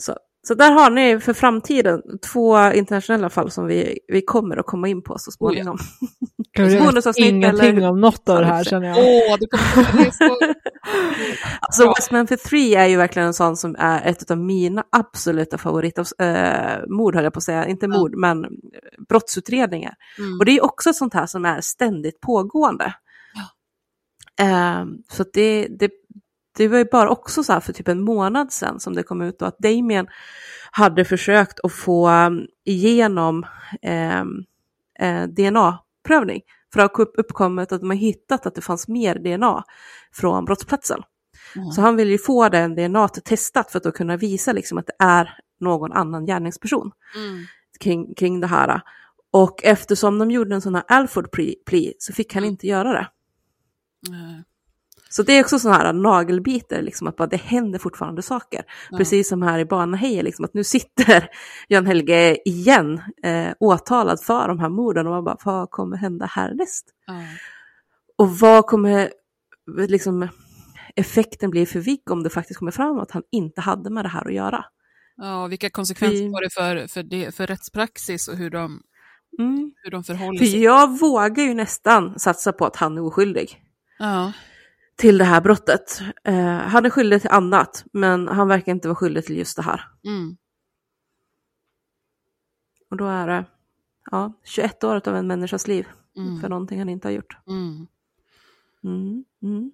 [0.00, 2.02] så, så där har ni för framtiden
[2.32, 5.78] två internationella fall som vi, vi kommer att komma in på så småningom.
[6.58, 8.98] Vet bonusavsnitt ingenting eller- om något av det Ja, här känner jag.
[8.98, 10.38] Åh, det kommer så...
[11.60, 11.94] Alltså Ja.
[11.96, 15.98] West Memphis 3 är ju verkligen en sån som är ett av mina absoluta favorit
[15.98, 16.04] äh,
[16.88, 17.66] mord, höll jag på att säga.
[17.66, 17.98] Inte Ja.
[17.98, 18.50] mord, men eh,
[19.08, 19.94] brottsutredningar.
[20.18, 20.38] Mm.
[20.38, 22.94] Och det är också ett sånt här som är ständigt pågående.
[24.40, 25.90] Ehm, så att det, det,
[26.56, 29.22] det var ju bara också så här för typ en månad sedan som det kom
[29.22, 30.06] ut då att Damien
[30.70, 33.46] hade försökt att få um, igenom
[34.20, 34.44] um,
[34.98, 36.40] eh, DNA-prövning.
[36.72, 39.64] För det har uppkommit att de har hittat att det fanns mer DNA
[40.12, 41.02] från brottsplatsen.
[41.56, 41.70] Mm.
[41.70, 44.86] Så han vill ju få den DNA testat för att då kunna visa liksom att
[44.86, 47.44] det är någon annan gärningsperson Mm.
[47.80, 48.80] kring, kring det här.
[49.32, 51.30] Och eftersom de gjorde en sån här Alford
[51.66, 52.50] plea så fick han Mm.
[52.50, 53.08] inte göra det.
[54.08, 54.40] Eh,
[55.16, 58.62] Så det är också sådana här nagelbiter, liksom, att bara det händer fortfarande saker.
[58.90, 58.98] Ja.
[58.98, 61.28] Precis som här i Banaheje, liksom, att nu sitter
[61.68, 66.26] Jan Helge igen eh, åtalad för de här morden och man bara, vad kommer hända
[66.26, 66.86] härnäst?
[67.06, 67.14] Ja.
[68.18, 69.10] Och vad kommer
[69.88, 70.28] liksom,
[70.96, 74.08] effekten bli för Viggo om det faktiskt kommer fram att han inte hade med det
[74.08, 74.64] här att göra?
[75.16, 78.80] Ja, och vilka konsekvenser var det för, för, det, för rättspraxis och hur de,
[79.38, 79.72] Mm.
[79.82, 80.62] hur de förhåller För sig?
[80.62, 83.60] jag vågar ju nästan satsa på att han är oskyldig
[83.98, 84.32] Ja.
[84.96, 86.00] Till det här brottet.
[86.24, 89.62] Eh, han är skyldig till annat, men han verkar inte vara skyldig till just det
[89.62, 89.80] här.
[90.06, 90.36] Mm.
[92.90, 93.44] Och då är det
[94.10, 96.40] ja, 21 år av en människas liv Mm.
[96.40, 97.36] för någonting han inte har gjort.
[97.46, 97.86] Mm.
[98.84, 99.24] Mm.
[99.42, 99.72] Mm.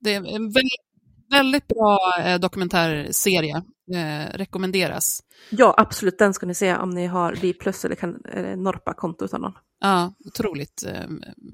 [0.00, 0.84] Det är en väldigt,
[1.30, 3.56] väldigt bra eh, dokumentärserie.
[3.94, 5.22] Eh, rekommenderas.
[5.50, 9.40] Ja, absolut, den ska ni se om ni har plus eller kan eller Norpa-konto utan
[9.40, 9.54] någon.
[9.80, 11.06] Ja, otroligt eh,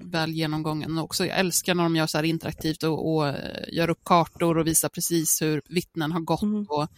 [0.04, 1.26] väl genomgången också.
[1.26, 4.66] Jag älskar när de gör så här interaktivt och, och eh, gör upp kartor och
[4.66, 6.66] visar precis hur vittnen har gått Mm.
[6.68, 6.88] och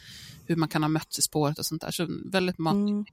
[0.46, 1.90] hur man kan ha mötts i spåret och sånt där.
[1.90, 2.74] Så väldigt mat.
[2.74, 3.05] Mm.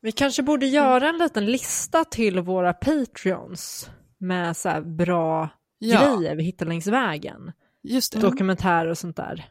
[0.00, 5.48] Vi kanske borde göra en liten lista till våra patreons med så bra
[5.78, 7.52] Ja, grejer vi hittar längs vägen.
[7.82, 8.20] just det.
[8.20, 9.48] Dokumentärer och sånt där.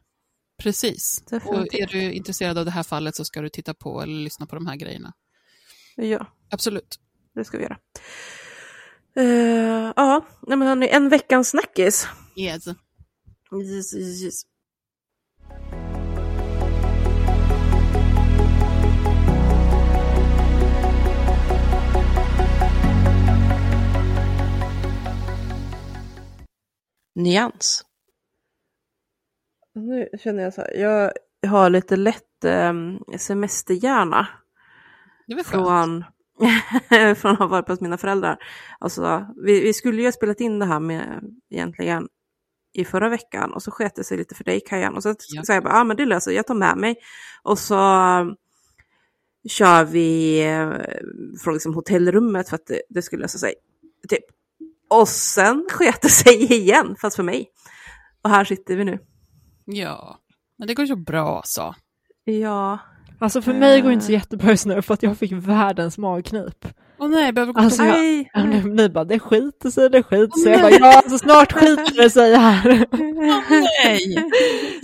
[0.63, 1.23] Precis.
[1.45, 4.45] Och är du intresserad av det här fallet så ska du titta på eller lyssna
[4.45, 5.13] på de här grejerna.
[5.95, 6.99] Ja, Absolut.
[7.35, 7.77] Det ska vi göra.
[9.15, 12.07] Eh, ja, nej, men hörni, en veckans snackis.
[12.35, 12.67] Yes.
[12.67, 14.41] Yes, yes, yes.
[27.15, 27.85] Nyans.
[29.73, 31.11] Nu känner jag så här, jag
[31.47, 34.27] har lite lätt um, semesterhjärna
[35.27, 35.65] Det väl skönt.
[35.67, 36.03] från,
[37.15, 38.37] från att ha varit hos mina föräldrar.
[38.79, 42.07] Alltså, vi, vi skulle ju ha spelat in det här med egentligen
[42.73, 45.43] i förra veckan och så sket det sig lite för dig Kajan och så Ja.
[45.43, 46.95] sa jag bara, ah, men det löser jag, tar med mig.
[47.43, 47.75] Och så
[48.21, 48.35] um,
[49.49, 50.69] kör vi eh,
[51.43, 53.53] från liksom hotellrummet för att det, det skulle lösa sig.
[54.09, 54.23] Typ.
[54.89, 57.49] Och sen sket det sig igen, fast för mig.
[58.21, 58.99] Och här sitter vi nu.
[59.65, 60.19] Ja,
[60.57, 61.75] men det går så bra så.
[62.23, 62.79] Ja,
[63.19, 65.97] Alltså för mig går det inte så jättebra just nu för att jag fick världens
[65.97, 66.67] magknip.
[66.99, 68.29] Åh nej, jag behöver gå Alltså, till jag- hej!
[68.33, 70.51] Ja, Ni, ni bara, det skiter sig, det skiter Åh, sig.
[70.51, 70.79] Jag bara, nej.
[70.81, 72.85] ja, alltså snart skiter det sig här.
[73.85, 74.29] Nej!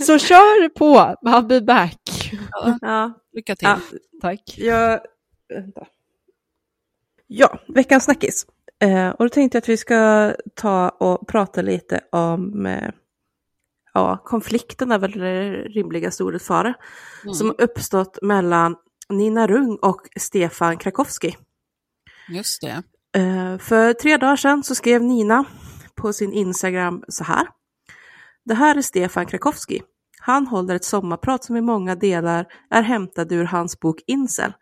[0.06, 2.30] Så kör på, I'll be back.
[2.80, 3.68] Ja, Lycka till.
[3.68, 3.78] ja,
[4.20, 4.54] Tack.
[4.58, 5.00] Jag...
[5.54, 5.86] Vänta.
[7.26, 8.46] Ja, veckans snackis.
[8.82, 12.90] Eh, och då tänkte jag att vi ska ta och prata lite om eh,
[13.94, 16.74] ja, konflikten är väl det rimligaste ordet för det,
[17.22, 17.34] Mm.
[17.34, 18.76] som uppstått mellan
[19.08, 21.36] Nina Rung och Stefan Krakowski.
[22.28, 22.82] Just det.
[23.20, 25.44] Eh, för tre dagar sedan så skrev Nina
[25.94, 27.48] på sin Instagram så här.
[28.44, 29.82] Det här är Stefan Krakowski.
[30.20, 34.52] Han håller ett sommarprat som i många delar är hämtad ur hans bok Incel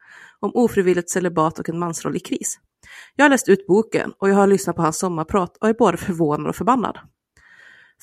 [0.40, 2.58] om ofrivilligt celibat och en mansroll i kris.
[3.16, 5.96] Jag har läst ut boken och jag har lyssnat på hans sommarprat och är både
[5.96, 6.98] förvånad och förbannad.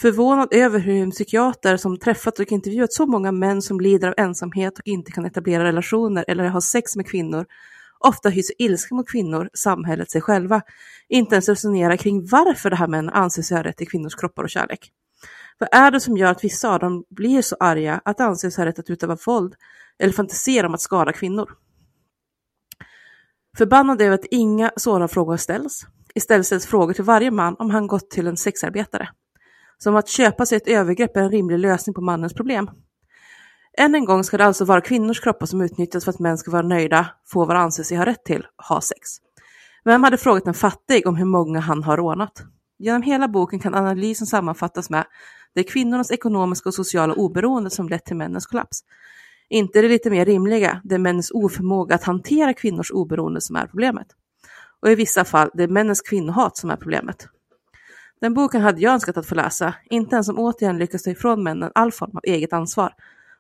[0.02, 4.14] Förvånad över hur en psykiater som träffat och intervjuat så många män som lider av
[4.18, 7.46] ensamhet och inte kan etablera relationer eller ha sex med kvinnor
[8.00, 10.62] ofta hyser ilska mot kvinnor, samhället, sig själva,
[11.08, 14.44] inte ens resonerar kring varför de här männen anser sig ha rätt till kvinnors kroppar
[14.44, 14.92] och kärlek.
[15.58, 18.50] Vad är det som gör att vissa av dem blir så arga att de anser
[18.50, 19.56] sig ha rätt att utöva våld
[20.00, 21.50] eller fantisera om att skada kvinnor?
[23.58, 25.86] Förbannad över att inga sådana frågor ställs.
[26.16, 29.10] Istället ställs frågor till varje man om han gått till en sexarbetare.
[29.78, 32.70] Som att köpa sig ett övergrepp är en rimlig lösning på mannens problem.
[33.78, 36.52] Än en gång ska det alltså vara kvinnors kroppar som utnyttjas för att män ska
[36.52, 39.10] vara nöjda, få vad de anser sig ha rätt till, ha sex.
[39.84, 42.44] Vem hade frågat en fattig om hur många han har rånat?
[42.80, 45.06] Genom hela boken kan analysen sammanfattas med
[45.54, 48.84] det är kvinnornas ekonomiska och sociala oberoende som lett till männens kollaps.
[49.50, 53.68] Inte det lite mer rimliga, det är männens oförmåga att hantera kvinnors oberoende som är
[53.68, 54.08] problemet.
[54.82, 57.28] Och i vissa fall, det är männens kvinnohat som är problemet.
[58.22, 61.44] Den boken hade jag önskat att få läsa, inte en som återigen lyckas ta ifrån
[61.44, 62.94] männen all form av eget ansvar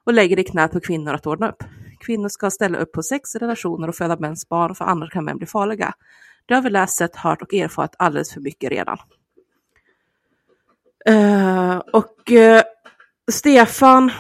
[0.03, 1.63] och lägger det i knät på kvinnor att ordna upp.
[1.99, 5.37] Kvinnor ska ställa upp på sex, relationer och föda mäns barn, för annars kan män
[5.37, 5.93] bli farliga.
[6.45, 8.97] Det har vi läst, sett, hört och erfarit alldeles för mycket redan.
[11.09, 12.61] Uh, och uh,
[13.31, 14.11] Stefan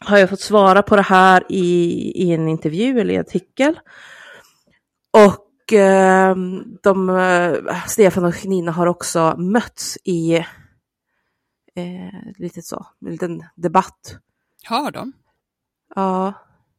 [0.00, 3.80] har jag fått svara på det här i, i en intervju eller i en artikel.
[5.10, 5.43] Och
[6.82, 10.34] de, eh, Stefan och Nina har också mötts i
[11.74, 14.16] eh, lite så, en liten debatt.
[14.64, 15.12] Har de?
[15.94, 16.32] Ja,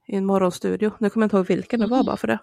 [0.08, 0.92] i en morgonstudio.
[1.00, 2.40] Nu kommer jag inte ihåg vilken det var bara för det.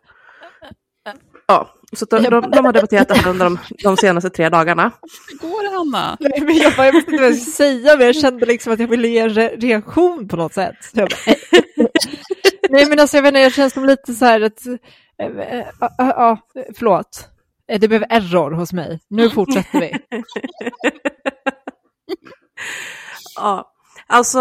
[1.47, 4.93] Ja, så de, de, de har debatterat det här under de, de senaste tre dagarna.
[5.31, 6.17] Hur går det, Hanna?
[6.21, 8.73] Nej, men jag, bara, jag vet inte vad jag ska säga, men jag kände liksom
[8.73, 10.77] att jag ville ge en re reaktion på något sätt.
[12.71, 14.61] Nej, men alltså jag vet inte, jag känner som lite så här att,
[15.23, 16.39] Eh, eh, eh, ja,
[16.77, 17.29] förlåt,
[17.81, 19.01] det blev error hos mig.
[19.09, 19.93] Nu fortsätter vi.
[23.37, 23.73] ja,
[24.07, 24.41] alltså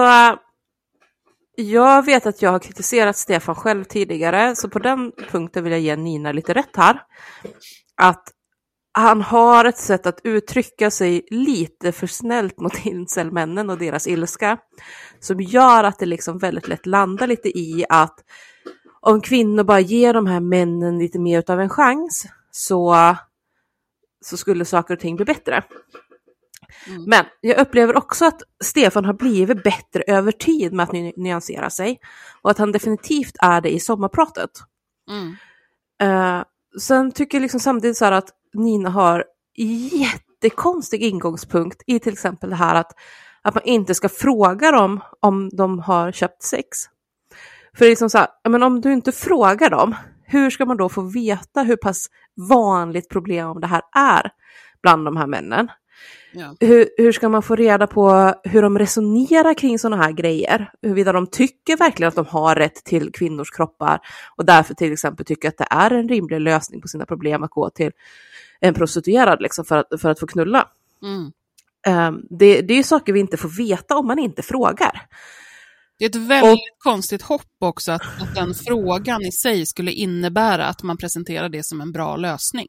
[1.56, 5.82] jag vet att jag har kritiserat Stefan själv tidigare, så på den punkten vill jag
[5.82, 7.02] ge Nina lite rätt här.
[7.98, 8.24] Att
[8.94, 14.58] han har ett sätt att uttrycka sig lite för snällt mot incelmännen och deras ilska,
[15.20, 18.16] som gör att det liksom väldigt lätt landar lite i att
[19.02, 22.96] om kvinnor bara ger de här männen lite mer av en chans så,
[24.26, 25.64] så skulle saker och ting bli bättre.
[26.88, 27.04] Mm.
[27.04, 31.70] Men jag upplever också att Stefan har blivit bättre över tid med att ny nyansera
[31.70, 32.00] sig
[32.42, 34.52] och att han definitivt är det i sommarpratet.
[35.10, 35.36] Mm.
[36.04, 36.44] Uh,
[36.80, 39.26] sen tycker jag liksom samtidigt så att Nina har
[39.92, 42.92] jättekonstig ingångspunkt i till exempel det här att,
[43.42, 46.78] att man inte ska fråga dem om de har köpt sex.
[47.78, 50.78] För det är liksom så här, men om du inte frågar dem, hur ska man
[50.78, 52.06] då få veta hur pass
[52.50, 54.32] vanligt problem det här är
[54.82, 55.68] bland de här männen?
[56.34, 56.56] Ja.
[56.60, 60.72] Hur, hur ska man få reda på hur de resonerar kring sådana här grejer?
[60.82, 64.00] Huruvida de tycker verkligen att de har rätt till kvinnors kroppar
[64.36, 67.50] och därför till exempel tycker att det är en rimlig lösning på sina problem att
[67.50, 67.92] gå till
[68.60, 70.68] en prostituerad liksom, för, att, för att få knulla.
[71.04, 71.32] Mm.
[71.88, 75.02] Um, det, det är saker vi inte får veta om man inte frågar.
[76.02, 79.92] Det är ett väldigt och, konstigt hopp också att, att den frågan i sig skulle
[79.92, 82.68] innebära att man presenterar det som en bra lösning.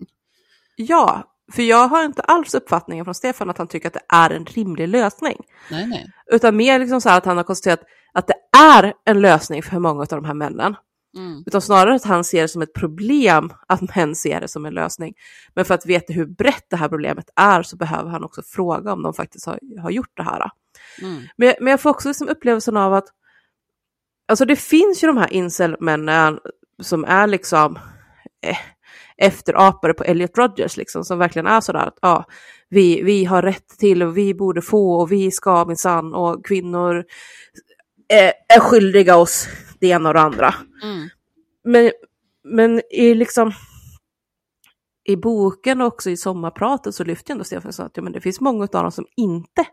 [0.77, 4.31] Ja, för jag har inte alls uppfattningen från Stefan att han tycker att det är
[4.31, 5.37] en rimlig lösning.
[5.71, 6.07] Nej, nej.
[6.27, 7.81] Utan mer liksom så att han har konstaterat
[8.13, 10.77] att det är en lösning för många av de här männen.
[11.17, 11.43] Mm.
[11.47, 14.75] Utan snarare att han ser det som ett problem att män ser det som en
[14.75, 15.15] lösning.
[15.55, 18.93] Men för att veta hur brett det här problemet är så behöver han också fråga
[18.93, 20.51] om de faktiskt har, har gjort det här.
[21.03, 21.23] Mm.
[21.37, 23.09] Men, men jag får också liksom upplevelsen av att
[24.29, 26.39] alltså det finns ju de här incelmännen
[26.83, 27.79] som är liksom
[28.47, 28.59] eh,
[29.17, 32.25] efterapare på Elliot Rodgers, liksom, som verkligen är sådär att ja,
[32.69, 37.05] vi, vi har rätt till och vi borde få och vi ska minsann och kvinnor
[38.09, 39.49] är, är skyldiga oss
[39.81, 40.55] det ena och det andra.
[40.83, 41.09] Mm.
[41.65, 41.93] Men,
[42.45, 43.53] men i liksom
[45.05, 48.21] i boken och också i sommarpratet så lyfter ändå Stefan så att ja, men det
[48.21, 49.65] finns många av dem som inte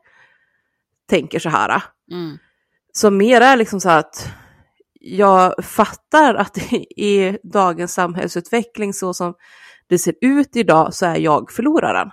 [1.10, 1.84] tänker så här.
[2.12, 2.38] Mm.
[2.92, 4.30] Som mer är liksom så att
[5.00, 6.58] jag fattar att
[6.98, 9.34] i dagens samhällsutveckling så som
[9.88, 12.02] det ser ut idag så är jag förloraren.
[12.02, 12.12] Mm.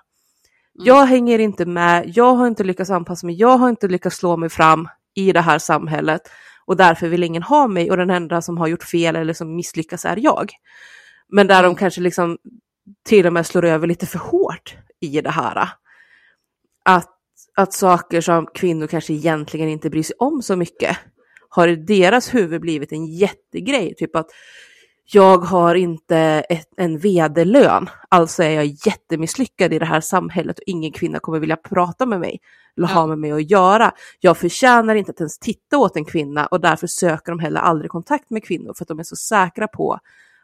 [0.87, 4.37] Jag hänger inte med, jag har inte lyckats anpassa mig, jag har inte lyckats slå
[4.37, 6.23] mig fram i det här samhället
[6.67, 9.57] och därför vill ingen ha mig och den enda som har gjort fel eller som
[9.57, 10.53] misslyckas är jag.
[11.29, 11.77] Men där de mm.
[11.77, 12.39] kanske liksom
[13.09, 15.69] till och med slår över lite för hårt i det här.
[16.85, 17.16] Att,
[17.57, 20.97] att saker som kvinnor kanske egentligen inte bryr sig om så mycket
[21.49, 23.95] har i deras huvud blivit en jättegrej.
[23.95, 24.31] Typ att
[25.13, 26.19] jag har inte
[26.49, 31.39] ett, en vd-lön, alltså är jag jättemisslyckad i det här samhället och ingen kvinna kommer
[31.39, 32.41] vilja prata med mig
[32.77, 32.95] eller ja.
[32.95, 33.93] ha med mig att göra.
[34.21, 37.91] Jag förtjänar inte att ens titta åt en kvinna och därför söker de heller aldrig
[37.91, 39.99] kontakt med kvinnor för att de är så säkra på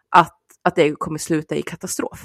[0.09, 2.25] att, att det kommer sluta i katastrof.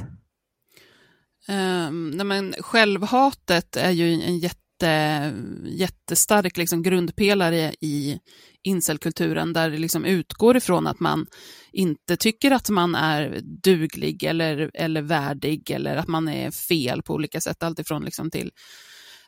[1.50, 5.34] Um, nej men självhatet är ju en jätte jätte,
[5.66, 8.20] jättestark liksom grundpelare i
[8.64, 11.26] incelkulturen där det liksom utgår ifrån att man
[11.72, 17.14] inte tycker att man är duglig eller, eller värdig eller att man är fel på
[17.14, 18.52] olika sätt, alltifrån liksom till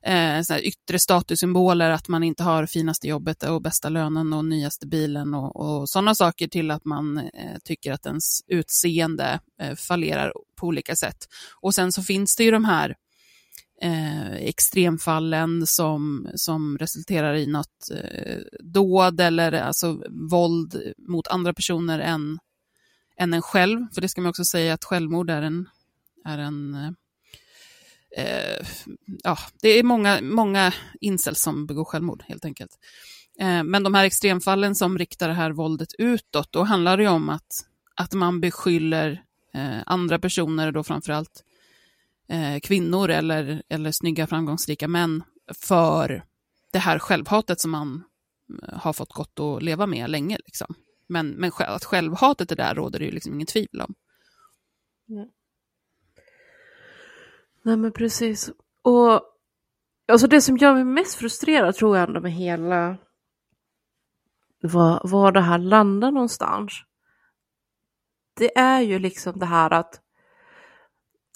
[0.03, 5.33] eh, yttre statussymboler, att man inte har finaste jobbet och bästa lönen och nyaste bilen
[5.33, 10.67] och, och sådana saker till att man eh, tycker att ens utseende eh, fallerar på
[10.67, 11.17] olika sätt.
[11.61, 12.95] Och sen så finns det ju de här
[13.81, 21.99] eh, extremfallen som, som resulterar i något eh, dåd eller alltså våld mot andra personer
[21.99, 22.39] än,
[23.17, 23.85] än en själv.
[23.93, 25.69] För det ska man också säga att självmord är en,
[26.25, 26.91] är en eh,
[28.25, 28.65] eh
[29.23, 32.71] ja, det är många, många incels som begår självmord helt enkelt.
[33.39, 37.29] Eh, men de här extremfallen som riktar det här våldet utåt, då handlar det om
[37.29, 37.51] att,
[37.95, 39.23] att man beskyller
[39.53, 41.43] eh, andra personer, då framförallt
[42.29, 45.23] eh, kvinnor eller, eller snygga framgångsrika män
[45.53, 46.25] för
[46.71, 48.03] det här självhatet som man
[48.63, 50.37] eh, har fått gott att leva med länge.
[50.45, 50.75] Liksom.
[51.07, 53.95] Men, men att självhatet är där råder det ju liksom ingen tvivel om.
[55.05, 55.31] Nej.
[57.63, 58.51] Nej men precis.
[58.81, 59.21] Och
[60.07, 62.97] alltså det som gör mig mest frustrerad tror jag ändå med hela
[64.61, 66.73] var, var det här landar någonstans.
[68.33, 70.01] Det är ju liksom det här att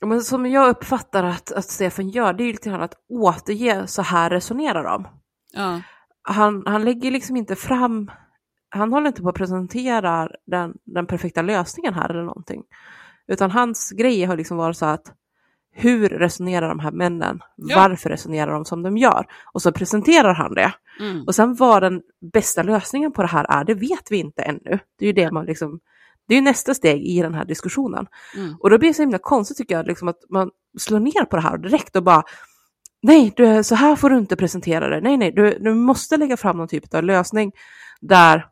[0.05, 3.87] men som jag uppfattar att, att Stefan gör, det är ju lite grann att återge
[3.87, 5.07] så här resonerar de.
[5.53, 5.81] Ja.
[6.21, 8.11] Han, han lägger liksom inte fram,
[8.69, 12.63] han håller inte på att presentera den, den perfekta lösningen här eller någonting.
[13.27, 15.13] Utan hans grej har liksom varit så att
[15.75, 17.39] hur resonerar de här männen?
[17.55, 17.75] Ja.
[17.75, 19.25] Varför resonerar de som de gör?
[19.53, 20.73] Och så presenterar han det.
[20.99, 21.23] Mm.
[21.23, 22.01] Och sen vad den
[22.33, 24.79] bästa lösningen på det här är, det vet vi inte ännu.
[24.99, 25.79] Det är ju det man liksom,
[26.27, 28.07] det är ju nästa steg i den här diskussionen.
[28.35, 28.55] Mm.
[28.59, 31.35] Och då blir det så himla konstigt tycker jag, liksom att man slår ner på
[31.35, 32.23] det här direkt och bara
[33.05, 35.01] Nej, du, så här får du inte presentera det.
[35.01, 37.51] Nej, nej, du, du måste lägga fram någon typ av lösning
[38.01, 38.45] där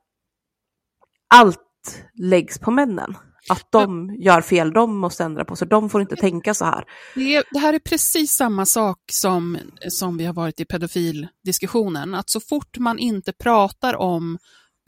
[1.34, 3.18] allt läggs på männen.
[3.50, 6.86] Att de gör fel, de måste ändra på sig, de får inte tänka så här.
[7.16, 9.58] Det, det här är precis samma sak som,
[9.90, 12.16] som vi har varit i pedofildiskussionen.
[12.16, 14.38] Att så fort man inte pratar om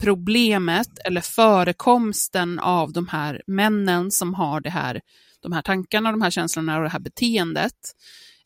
[0.04, 5.00] problemet eller förekomsten av de här männen som har det här,
[5.42, 7.76] de här tankarna, de här känslorna och det här beteendet.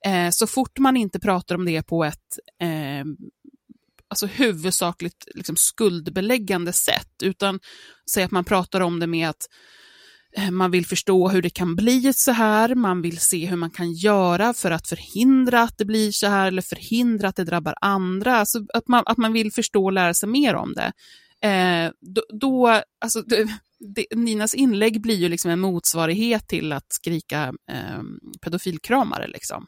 [0.04, 3.04] Eh, så fort man inte pratar om det på ett eh,
[4.08, 7.60] alltså huvudsakligt liksom skuldbeläggande sätt, utan
[8.10, 9.48] säg att man pratar om det med att
[10.36, 13.70] eh, man vill förstå hur det kan bli så här, man vill se hur man
[13.70, 17.74] kan göra för att förhindra att det blir så här eller förhindra att det drabbar
[17.80, 20.92] andra, alltså att man, att man vill förstå och lära sig mer om det.
[21.44, 23.22] Eh, då, då, alltså,
[23.78, 28.02] det, Ninas inlägg blir ju liksom en motsvarighet till att skrika eh,
[28.40, 29.26] pedofilkramare.
[29.28, 29.66] Liksom.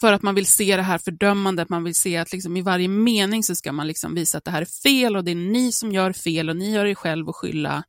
[0.00, 2.88] För att man vill se det här fördömandet, man vill se att liksom i varje
[2.88, 5.72] mening så ska man liksom visa att det här är fel och det är ni
[5.72, 7.84] som gör fel och ni har er själv att skylla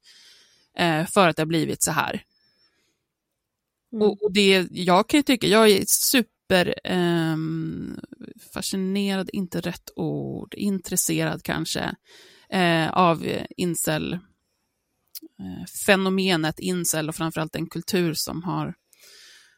[0.78, 2.24] eh, för att det har blivit så här.
[3.92, 8.00] Och, och det, jag kan ju tycka, jag är super superfascinerad, ehm,
[8.54, 11.96] fascinerad, inte rätt ord, intresserad kanske,
[12.50, 13.28] eh, av
[13.58, 18.76] incel, eh, fenomenet incel och framförallt den kultur som har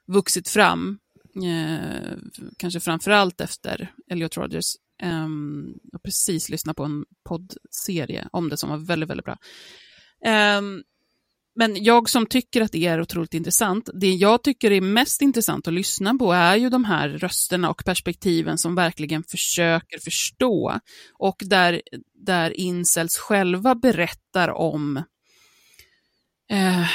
[0.08, 1.00] vuxit fram,
[1.44, 2.18] eh,
[2.58, 4.76] kanske framförallt efter Elliot Rodgers.
[5.04, 9.26] Um, ehm, jag har precis lyssnat på en poddserie om det som var väldigt, väldigt
[9.26, 9.38] bra.
[10.26, 10.84] Ehm,
[11.60, 15.68] men jag som tycker att det är otroligt intressant, det jag tycker är mest intressant
[15.68, 20.80] att lyssna på är ju de här rösterna och perspektiven som verkligen försöker förstå
[21.14, 21.82] och där,
[22.26, 24.98] där incels själva berättar om
[26.52, 26.88] eh,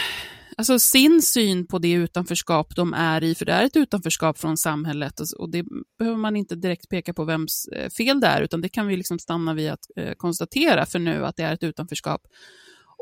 [0.57, 4.57] alltså sin syn på det utanförskap de är i, för det är ett utanförskap från
[4.57, 5.65] samhället och, och det
[5.99, 8.97] behöver man inte direkt peka på vems eh, fel det är, utan det kan vi
[8.97, 12.23] liksom stanna vid att eh, konstatera för nu att det är ett utanförskap.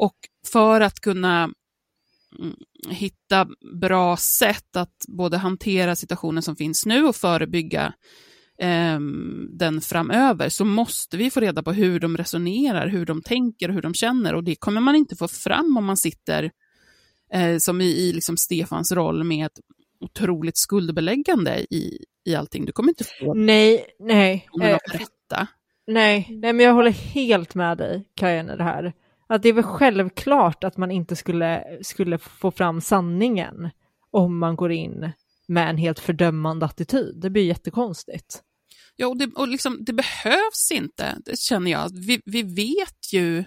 [0.01, 0.17] Och
[0.53, 1.43] för att kunna
[2.39, 2.57] mm,
[2.89, 3.49] hitta
[3.81, 7.93] bra sätt att både hantera situationen som finns nu och förebygga
[8.59, 9.01] eh,
[9.51, 13.75] den framöver så måste vi få reda på hur de resonerar, hur de tänker och
[13.75, 16.51] hur de känner och det kommer man inte få fram om man sitter
[17.33, 19.61] eh, som i, i liksom Stefans roll med ett
[20.01, 22.65] otroligt skuldbeläggande i, i allting.
[22.65, 24.49] Du kommer inte få Nej, nej.
[24.63, 25.49] Eh, att berätta.
[25.87, 28.93] nej, nej, men jag håller helt med dig, Kajan, i det här.
[29.31, 33.71] Att det är väl självklart att man inte skulle, skulle få fram sanningen
[34.11, 35.13] om man går in
[35.47, 37.21] med en helt fördömande attityd.
[37.21, 38.43] Det blir jättekonstigt.
[38.97, 41.91] Ja, och, det, och liksom, det behövs inte, det känner jag.
[42.07, 43.45] Vi, vi vet ju...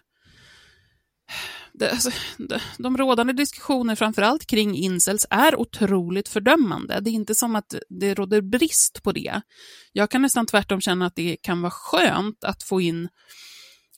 [1.74, 7.00] Det, alltså, de, de rådande diskussioner, framförallt kring incels, är otroligt fördömande.
[7.00, 9.42] Det är inte som att det råder brist på det.
[9.92, 13.10] Jag kan nästan tvärtom känna att det kan vara skönt att få in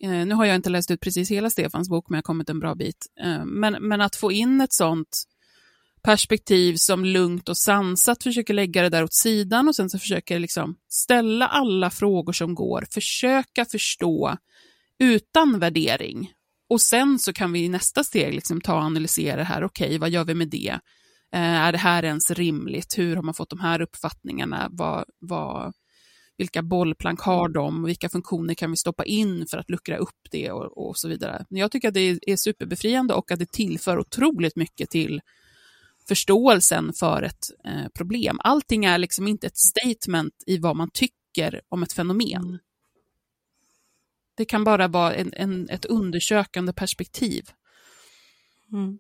[0.04, 2.50] Eh, nu har jag inte läst ut precis hela Stefans bok, men jag har kommit
[2.50, 3.06] en bra bit.
[3.24, 5.24] Eh, men, men att få in ett sånt
[6.04, 10.40] perspektiv som lugnt och sansat försöker lägga det där åt sidan och sen så försöker
[10.40, 14.38] liksom ställa alla frågor som går, försöka förstå
[15.00, 16.32] utan värdering.
[16.70, 19.86] Och sen så kan vi i nästa steg liksom ta och analysera det här, okej,
[19.86, 20.80] okay, vad gör vi med det?
[21.34, 22.98] Eh, är det här ens rimligt?
[22.98, 24.68] Hur har man fått de här uppfattningarna?
[24.72, 25.74] Vad, vad,
[26.38, 27.84] vilka bollplank har de?
[27.84, 31.46] Vilka funktioner kan vi stoppa in för att luckra upp det och, och så vidare.
[31.50, 35.22] Jag tycker att det är, är superbefriande och att det tillför otroligt mycket till
[36.08, 38.40] förståelsen för ett eh, problem.
[38.44, 42.60] Allting är liksom inte ett statement i vad man tycker om ett fenomen.
[44.36, 47.44] Det kan bara vara en, en, ett undersökande perspektiv.
[48.72, 49.00] Mm.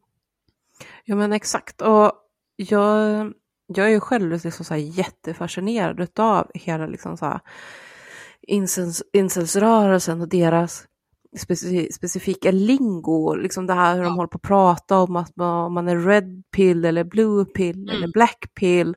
[1.06, 1.82] Ja men exakt.
[1.82, 2.14] Och
[2.56, 3.34] jag,
[3.68, 7.40] jag är ju själv liksom så här jättefascinerad av hela liksom så här
[8.42, 10.88] incels, incelsrörelsen och deras
[11.38, 15.66] speci specifika lingo, liksom det här hur de håller på att prata om att man,
[15.66, 17.96] om man är red pill eller blue pill Mm.
[17.96, 18.96] eller black pill,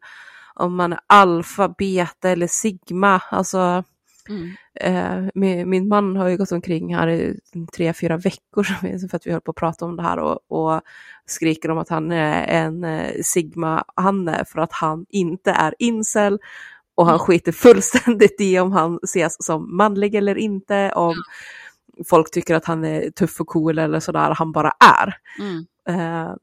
[0.54, 3.84] om man är alfa, beta eller sigma, alltså
[4.28, 4.50] Mm.
[4.80, 7.38] Eh, min, min man har ju gått omkring här i
[7.76, 8.62] tre, fyra veckor
[9.08, 10.80] för att vi höll på att prata om det här och, och
[11.26, 16.38] skriker om att han är en eh, sigma-Hanne för att han inte är incel
[16.94, 17.26] och han Mm.
[17.26, 21.14] skiter fullständigt i om han ses som manlig eller inte, om
[22.08, 25.16] folk tycker att han är tuff och cool eller sådär, han bara är.
[25.40, 25.66] Mm.
[25.88, 26.34] Eh,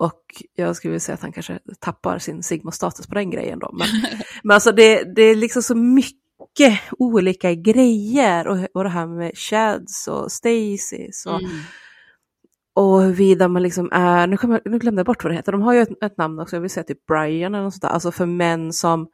[0.00, 0.20] och
[0.54, 3.70] jag skulle vilja säga att han kanske tappar sin sigma-status på den grejen då.
[3.72, 3.86] Men,
[4.42, 9.36] men alltså det, det är liksom så mycket olika grejer och, och det här med
[9.38, 11.50] Chads och Stacys och, Mm.
[12.74, 15.62] och huruvida man liksom är, nu, jag- nu glömde jag bort vad det heter, de
[15.62, 17.88] har ju ett, ett namn också, jag vill säga typ Brian eller något sånt där,
[17.88, 19.08] alltså för män som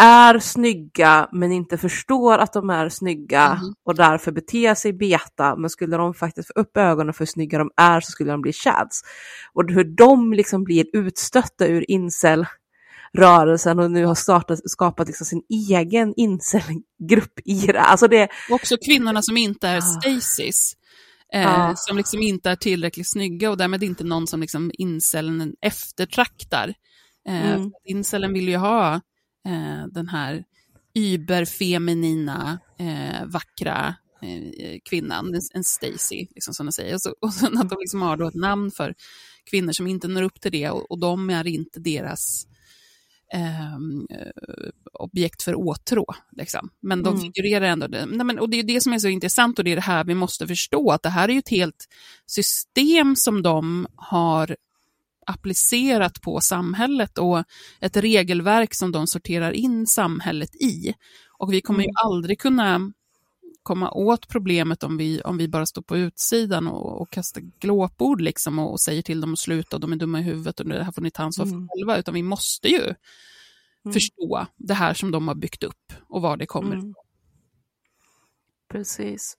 [0.00, 3.74] är snygga men inte förstår att de är snygga Mhm.
[3.84, 7.58] och därför beter sig beta, men skulle de faktiskt få upp ögonen för hur snygga
[7.58, 9.00] de är så skulle de bli chads.
[9.52, 15.42] Och hur de liksom blir utstötta ur incel-rörelsen och nu har startat, skapat liksom sin
[15.70, 17.80] egen incel-grupp i det.
[17.80, 19.80] Alltså det, Och också kvinnorna som inte är Ah.
[19.80, 20.74] stasis.
[21.34, 21.72] Eh, Ja.
[21.76, 26.74] Som liksom inte är tillräckligt snygga och därmed inte någon som liksom incelen eftertraktar.
[27.28, 27.70] Eh, Mm.
[27.84, 29.00] Incelen vill ju ha
[29.46, 30.44] eh, den här
[30.94, 36.94] überfeminina, eh, vackra eh, kvinnan, en- en Stacy, liksom som de säger.
[36.94, 38.94] Och, så, och sen att de liksom har då ett namn för
[39.50, 42.46] kvinnor som inte når upp till det och, och de är inte deras
[43.34, 46.04] ehm, eh, objekt för åtrå.
[46.32, 46.70] Liksom.
[46.82, 47.20] Men de Mm.
[47.20, 47.86] figurerar ändå.
[47.86, 48.06] Det.
[48.06, 50.04] Nej, men, och det är det som är så intressant och det är det här
[50.04, 51.88] vi måste förstå, att det här är ju ett helt
[52.26, 54.56] system som de har
[55.28, 57.44] applicerat på samhället och
[57.80, 60.94] ett regelverk som de sorterar in samhället i.
[61.38, 62.92] Och vi kommer ju aldrig kunna
[63.62, 68.20] komma åt problemet om vi, om vi bara står på utsidan och, och kastar glåpord
[68.20, 70.66] liksom och, och säger till dem att sluta och de är dumma i huvudet och
[70.68, 71.68] det här får ni ta ansvar för Mm.
[71.68, 72.82] själva, utan vi måste ju
[73.84, 73.92] Mm.
[73.92, 76.94] förstå det här som de har byggt upp och var det kommer Mm.
[78.70, 79.36] Precis.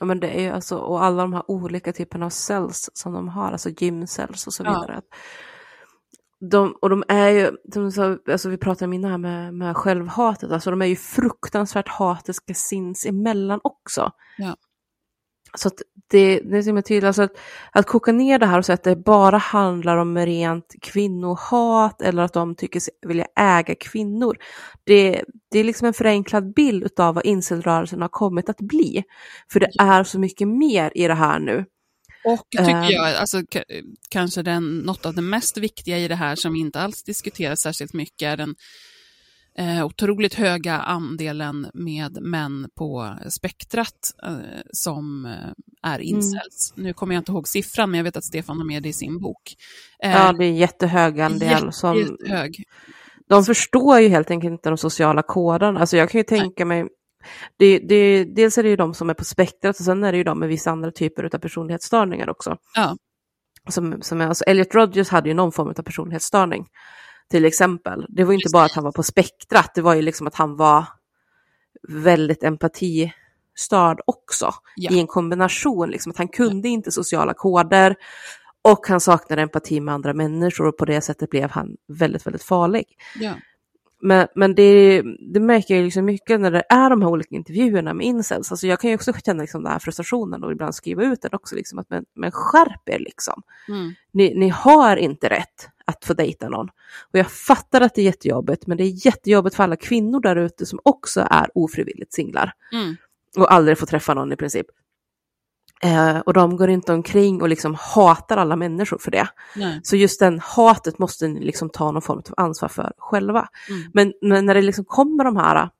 [0.00, 3.12] Ja, men det är ju alltså, och alla de här olika typerna av cells som
[3.12, 4.70] de har, alltså gymcells och så Ja.
[4.70, 5.00] vidare.
[6.50, 7.50] De, och de är ju,
[7.90, 11.88] så, alltså vi pratade om innan här med, med självhatet, alltså de är ju fruktansvärt
[11.88, 14.10] hatiska sinsemellan också.
[14.38, 14.56] Ja.
[15.58, 17.36] Så att det, det är så himla tydligt, alltså att,
[17.72, 22.22] att koka ner det här och säga att det bara handlar om rent kvinnohat eller
[22.22, 24.36] att de tycker sig vilja äga kvinnor.
[24.84, 29.04] Det, det är liksom en förenklad bild av vad incelrörelsen har kommit att bli.
[29.52, 31.64] För det är så mycket mer i det här nu.
[32.24, 32.90] Och tycker Ehm.
[32.90, 33.42] jag, alltså,
[34.10, 37.92] kanske den, något av det mest viktiga i det här som inte alls diskuteras särskilt
[37.92, 38.54] mycket är den
[39.58, 44.36] eh, otroligt höga andelen med män på spektrat eh,
[44.72, 46.72] som eh, är incels.
[46.76, 48.92] Nu kommer jag inte ihåg siffran, men jag vet att Stefan har med det i
[48.92, 49.54] sin bok.
[50.02, 51.48] Eh, Ja, det är en jättehög andel.
[51.50, 52.64] jätte- Som, jättehög.
[53.28, 55.80] de förstår ju helt enkelt inte de sociala koderna.
[55.80, 56.86] Alltså jag kan ju tänka mig,
[57.58, 60.18] det, det, dels är det ju de som är på spektrat och sen är det
[60.18, 62.56] ju de med vissa andra typer av personlighetsstörningar också.
[62.74, 62.96] Ja.
[63.68, 66.66] Som, som är, alltså Elliot Rodgers hade ju någon form av personlighetsstörning
[67.30, 68.06] till exempel.
[68.08, 70.34] Det var ju inte bara att han var på spektrat, det var ju liksom att
[70.34, 70.84] han var
[71.88, 74.90] väldigt empatistörd också Ja.
[74.90, 77.96] i en kombination, liksom att han kunde inte sociala koder
[78.62, 82.42] och han saknade empati med andra människor och på det sättet blev han väldigt, väldigt
[82.42, 82.84] farlig.
[83.20, 83.34] Ja.
[84.00, 85.02] Men, men det,
[85.32, 88.50] det märker jag liksom mycket när det är de här olika intervjuerna med incels.
[88.50, 91.30] Alltså jag kan ju också känna liksom den här frustrationen och ibland skriva ut den
[91.32, 93.42] också, liksom, att men, men skärp er liksom.
[93.68, 93.92] Mm.
[94.12, 96.68] Ni, ni har inte rätt att få dejta någon.
[97.12, 100.36] Och jag fattar att det är jättejobbigt, men det är jättejobbigt för alla kvinnor där
[100.36, 102.96] ute som också är ofrivilligt singlar Mm.
[103.36, 104.66] och aldrig får träffa någon i princip.
[105.82, 109.28] Eh, och de går inte omkring och liksom hatar alla människor för det.
[109.56, 109.80] Nej.
[109.82, 113.48] Så just den hatet måste ni liksom ta någon form av ansvar för själva.
[113.68, 113.90] Mm.
[113.94, 115.70] Men, men när det liksom kommer de här,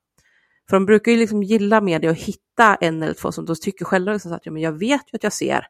[0.68, 3.84] för de brukar ju liksom gilla media och hitta en eller två som de tycker
[3.84, 5.66] själva liksom att ja, men jag vet ju att jag ser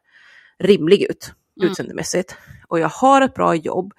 [0.59, 1.71] rimlig ut Mm.
[1.71, 2.35] utseendemässigt
[2.67, 3.93] och jag har ett bra jobb,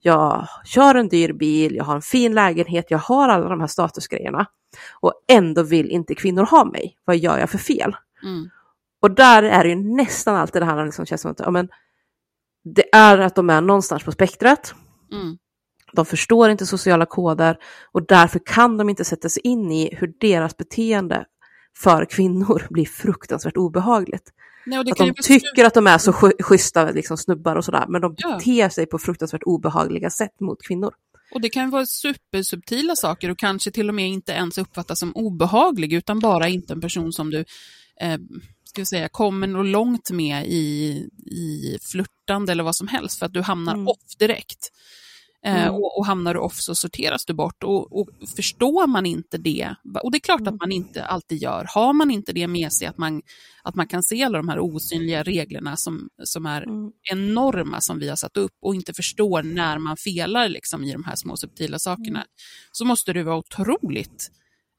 [0.00, 3.66] jag kör en dyr bil, jag har en fin lägenhet, jag har alla de här
[3.66, 4.46] statusgrejerna
[5.00, 6.96] och ändå vill inte kvinnor ha mig.
[7.04, 7.96] Vad gör jag för fel?
[8.22, 8.50] Mm.
[9.00, 11.68] Och där är det ju nästan alltid det här liksom känns som att ja, men,
[12.74, 14.74] det är att de är någonstans på spektrat,
[15.12, 15.38] Mm.
[15.92, 17.56] de förstår inte sociala koder
[17.92, 21.24] och därför kan de inte sätta sig in i hur deras beteende
[21.76, 24.32] för kvinnor blir fruktansvärt obehagligt.
[24.66, 26.12] Nej, Att de tycker att de är så
[26.42, 28.36] schyssta liksom, snubbar och sådär, men de Ja.
[28.36, 30.94] beter sig på fruktansvärt obehagliga sätt mot kvinnor.
[31.34, 35.12] Och det kan vara supersubtila saker och kanske till och med inte ens uppfattas som
[35.16, 37.38] obehaglig, utan bara inte en person som du
[38.00, 38.18] eh,
[38.70, 40.60] ska vi säga, kommer nog långt med i,
[41.26, 43.88] i flörtande eller vad som helst, för att du hamnar Mm.
[43.88, 44.68] off direkt.
[45.46, 45.74] Eh, Mm.
[45.74, 47.62] och, och hamnar du off så sorteras du bort.
[47.64, 51.66] Och, och förstår man inte det, och det är klart att man inte alltid gör,
[51.74, 53.22] har man inte det med sig att man,
[53.62, 56.90] att man kan se alla de här osynliga reglerna som, som är Mm.
[57.12, 61.04] enorma som vi har satt upp och inte förstår när man felar liksom, i de
[61.04, 62.24] här små subtila sakerna,
[62.72, 64.30] så måste det vara otroligt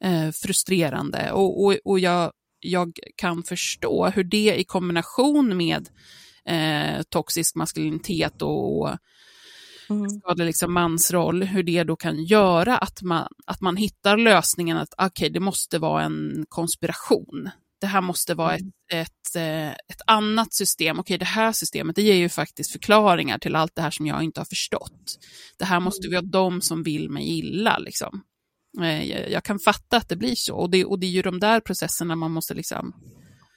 [0.04, 1.32] eh, frustrerande.
[1.32, 2.32] Och, och, och jag,
[2.62, 5.90] jag kan förstå hur det i kombination med
[6.46, 8.98] eh, toxisk maskulinitet och, och
[9.90, 10.10] Mm.
[10.10, 14.94] skadlig liksom mansroll, hur det då kan göra att man, att man hittar lösningen att
[14.98, 17.50] okej, det måste vara en konspiration.
[17.82, 18.62] Det här måste vara ett,
[18.94, 21.00] ett, eh, ett annat system.
[21.00, 24.24] Okej, det här systemet det ger ju faktiskt förklaringar till allt det här som jag
[24.24, 25.18] inte har förstått.
[25.58, 27.78] Det här måste vara de som vill mig illa.
[27.78, 28.22] Liksom.
[28.80, 30.56] Eh, Jag, kan fatta att det blir så.
[30.56, 32.94] Och det, och det är ju de där processerna man måste liksom...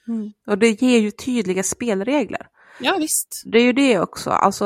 [0.07, 0.31] Mm.
[0.47, 2.47] Och det ger ju tydliga spelregler.
[2.79, 3.43] Ja, visst.
[3.45, 4.29] Det är ju det också.
[4.29, 4.65] Alltså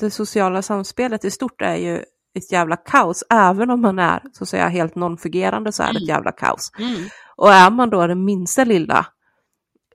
[0.00, 1.96] det sociala samspelet i stort är ju
[2.34, 3.24] ett jävla kaos.
[3.30, 6.70] Även om man är så att säga helt non-fungerande så är det ett jävla kaos.
[6.78, 7.04] Mm.
[7.36, 9.06] Och är man då det minsta lilla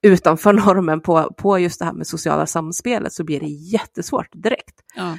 [0.01, 4.75] utanför normen på, på just det här med sociala samspelet så blir det jättesvårt direkt.
[4.95, 5.17] Ja.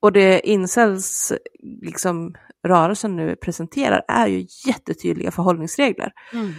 [0.00, 1.32] Och det incels
[1.82, 2.34] liksom,
[2.68, 6.12] rörelsen nu presenterar är ju jättetydliga förhållningsregler.
[6.32, 6.52] Mm.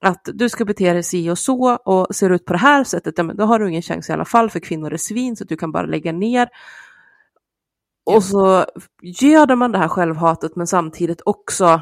[0.00, 3.14] Att du ska bete dig si och så och ser ut på det här sättet,
[3.16, 5.44] ja, men då har du ingen chans i alla fall för kvinnor är svin så
[5.44, 6.48] att du kan bara lägga ner.
[8.06, 8.64] Och så
[9.02, 11.80] göder man det här självhatet men samtidigt också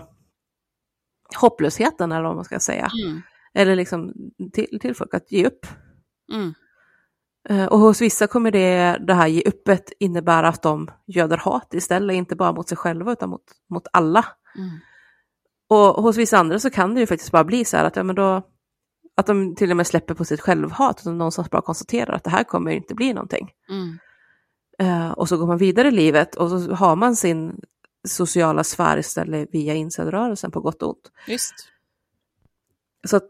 [1.41, 2.91] hopplösheten eller vad man ska säga.
[3.05, 3.23] Mm.
[3.55, 4.13] Eller liksom
[4.53, 5.67] till, till folk att ge upp.
[6.33, 6.55] Mm.
[7.49, 11.75] Eh, Och hos vissa kommer det, det här ge uppet innebära att de göder hat
[11.75, 14.25] istället, inte bara mot sig själva utan mot, mot alla.
[14.59, 14.71] Mm.
[15.69, 18.03] Och hos vissa andra så kan det ju faktiskt bara bli så här att, ja,
[18.03, 18.43] men då,
[19.17, 22.31] att de till och med släpper på sitt självhat och någonstans bara konstaterar att det
[22.31, 23.51] här kommer inte bli någonting.
[23.69, 23.99] Mm.
[24.79, 27.61] Eh, och så går man vidare i livet och så har man sin
[28.09, 31.11] sociala sfär istället via incelrörelsen på gott och ont.
[31.27, 31.55] Visst.
[33.07, 33.29] Så att,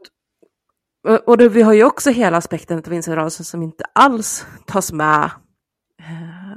[1.06, 5.30] och det, vi har ju också hela aspekten av incelrörelsen som inte alls tas med
[6.00, 6.56] eh,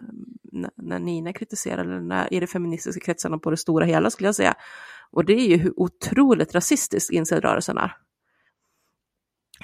[0.51, 4.27] när, när Nina kritiserar, eller när, i de feministiska kretsarna på det stora hela skulle
[4.27, 4.55] jag säga.
[5.11, 7.95] Och det är ju hur otroligt rasistisk incelrörelsen är.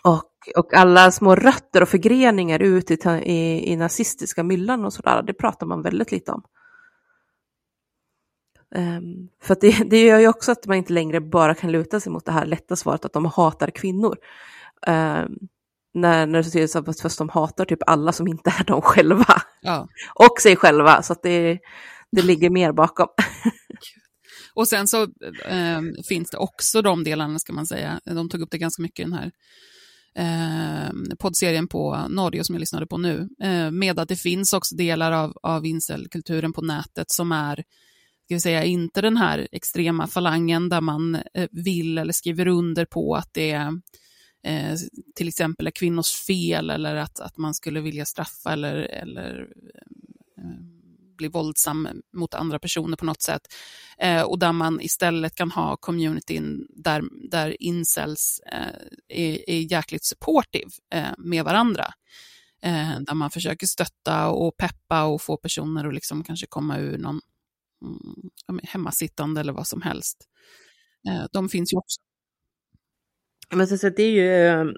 [0.03, 5.23] Och, och alla små rötter och förgreningar ut i, i, i nazistiska myllan och sådär,
[5.23, 6.43] det pratar man väldigt lite om.
[8.75, 11.99] Um, för att det, det gör ju också att man inte längre bara kan luta
[11.99, 14.17] sig mot det här lätta svaret att de hatar kvinnor.
[14.87, 15.31] Ehm,
[15.93, 18.81] när, när det ser som att fast de hatar typ alla som inte är de
[18.81, 19.41] själva.
[19.61, 19.87] Ja.
[20.15, 21.59] Och sig själva, så att det,
[22.11, 23.07] det ligger mer bakom.
[24.53, 25.03] Och sen så
[25.45, 27.99] eh, finns det också de delarna, ska man säga.
[28.05, 29.31] De tog upp det ganska mycket i den här
[30.15, 33.29] eh, poddserien på Norge som jag lyssnade på nu.
[33.43, 37.55] Eh, med att det finns också delar av, av incelkulturen på nätet som är,
[38.25, 42.85] ska vi säga, inte den här extrema falangen där man eh, vill eller skriver under
[42.85, 43.71] på att det är
[44.45, 44.75] eh,
[45.15, 49.47] till exempel är kvinnors fel eller att, att man skulle vilja straffa eller, eller
[50.37, 50.75] eh,
[51.17, 53.41] bli våldsam mot andra personer på något sätt.
[53.97, 60.05] Eh, och där man istället kan ha communityn där, där incels eh, är, är jäkligt
[60.05, 61.85] supportive eh, med varandra.
[62.61, 66.97] Eh, där man försöker stötta och peppa och få personer att liksom kanske komma ur
[66.97, 67.21] någon
[68.49, 70.17] mm, hemmasittande eller vad som helst.
[71.31, 72.01] De finns ju också.
[73.53, 74.73] Men så, så det är ju,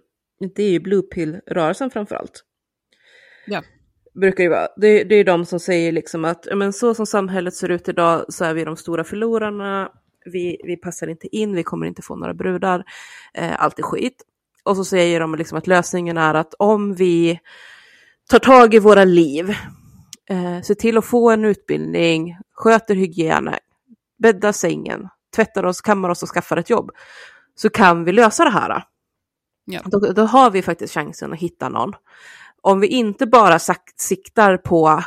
[0.56, 2.44] det är ju Blue Pill-rörelsen framför allt.
[3.48, 3.64] Ja.
[4.14, 4.68] Brukar ju vara.
[4.78, 8.26] Det, det är de som säger liksom att men så som samhället ser ut idag
[8.34, 9.92] så är vi de stora förlorarna.
[10.26, 12.84] Vi, vi passar inte in, vi kommer inte få några brudar.
[13.34, 14.24] Eh, allt är skit.
[14.64, 17.40] Och så säger de liksom att lösningen är att om vi
[18.30, 19.50] tar tag i våra liv,
[20.30, 23.60] eh, ser till att få en utbildning, sköter hygienen,
[24.20, 26.92] bäddar sängen, tvättar oss, kammar oss och skaffar ett jobb,
[27.60, 28.84] så kan vi lösa det här.
[29.66, 29.82] Ja.
[29.86, 31.94] Då, då har vi faktiskt chansen att hitta någon.
[32.62, 35.04] Om vi inte bara sak- siktar på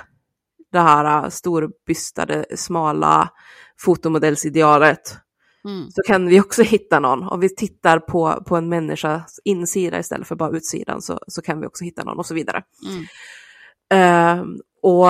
[0.72, 3.31] det här äh, storbystade, smala
[3.78, 5.16] fotomodellsidealet
[5.64, 5.90] Mm.
[5.90, 7.22] så kan vi också hitta någon.
[7.22, 11.60] Om vi tittar på, på en människas insida istället för bara utsidan så, så kan
[11.60, 12.62] vi också hitta någon och så vidare.
[12.89, 13.05] Mm.
[13.93, 15.06] Ehm, och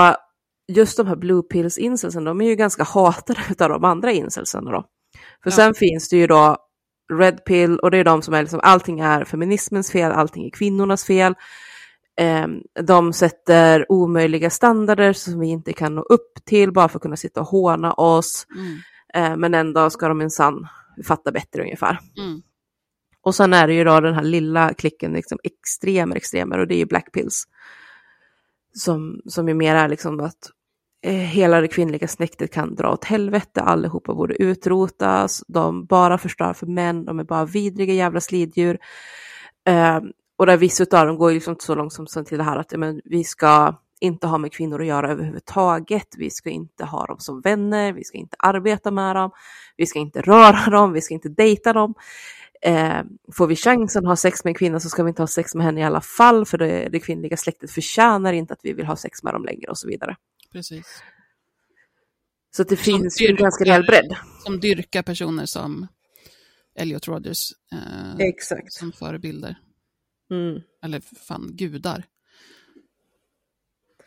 [0.69, 4.65] just de här blue pills incelsen, de är ju ganska hatade av de andra incelsen
[4.65, 4.85] då.
[5.43, 5.57] För Ja.
[5.57, 6.57] sen finns det ju då
[7.11, 10.51] red pill och det är de som är liksom allting är feminismens fel, allting är
[10.51, 11.35] kvinnornas fel.
[12.17, 17.03] Ehm, de sätter omöjliga standarder som vi inte kan nå upp till bara för att
[17.03, 18.47] kunna sitta och håna oss.
[18.57, 18.79] Mm.
[19.15, 20.67] Ehm, men ändå ska de minsann
[21.07, 21.99] fatta bättre ungefär.
[22.19, 22.43] Mm.
[23.23, 26.75] Och sen är det ju då den här lilla klicken, liksom extremer, extremer, och det
[26.75, 27.45] är ju black pills.
[28.73, 30.51] Som, som ju mer är liksom att
[31.03, 36.53] Eh, hela det kvinnliga släktet kan dra åt helvete, allihopa borde utrotas, de bara förstör
[36.53, 38.79] för män, de är bara vidriga jävla sliddjur.
[39.67, 40.01] Eh,
[40.39, 43.01] och där vissa av dem går liksom så långt som till det här att men,
[43.05, 46.15] vi ska inte ha med kvinnor att göra överhuvudtaget.
[46.19, 49.31] Vi ska inte ha dem som vänner, vi ska inte arbeta med dem,
[49.77, 51.95] vi ska inte röra dem, vi ska inte dejta dem.
[52.63, 53.01] Eh,
[53.37, 55.55] får vi chansen att ha sex med en kvinna så ska vi inte ha sex
[55.55, 58.87] med henne i alla fall, för det, det kvinnliga släktet förtjänar inte att vi vill
[58.87, 60.17] ha sex med dem längre och så vidare.
[60.53, 61.03] Precis.
[62.57, 64.17] Så det Som finns ju en ganska rejäl bredd.
[64.45, 65.87] Som dyrkar personer som
[66.75, 68.73] Elliot Rodgers eh, Exakt.
[68.73, 69.57] som förebilder.
[70.31, 70.61] Mm.
[70.83, 72.05] Eller fan, gudar.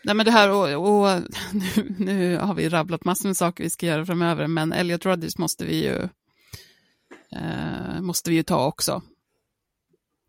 [0.04, 1.22] Nej men det här, och, och
[1.54, 5.38] nu, nu har vi rabblat massor med saker vi ska göra framöver, men Elliot Rodgers
[5.38, 6.10] måste vi ju,
[7.32, 9.02] eh, måste vi ju ta också.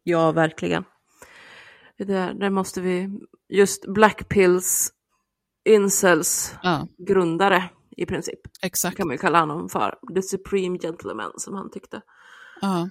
[0.03, 0.85] Ja, verkligen.
[1.99, 4.93] Det där, där måste vi, just Blackpills
[5.65, 7.65] incels Ja, grundare
[7.97, 8.97] i princip, exakt.
[8.97, 9.95] kan man ju kalla honom för.
[10.15, 12.01] The Supreme Gentleman som han tyckte.
[12.61, 12.89] Ja,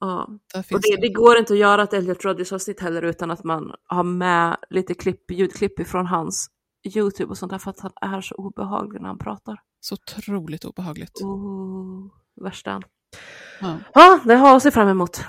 [0.00, 0.28] Ja.
[0.54, 4.02] Och det, det går inte att göra ett Elliot Rodgers-avsnitt heller utan att man har
[4.04, 6.50] med lite klipp, ljudklipp ifrån hans
[6.94, 9.60] YouTube och sånt där för att han är så obehaglig när han pratar.
[9.80, 11.20] så otroligt obehagligt.
[11.22, 12.06] Oh,
[12.42, 12.82] värsta.
[13.60, 13.78] Ja.
[13.94, 15.20] Ja, det har jag se fram emot.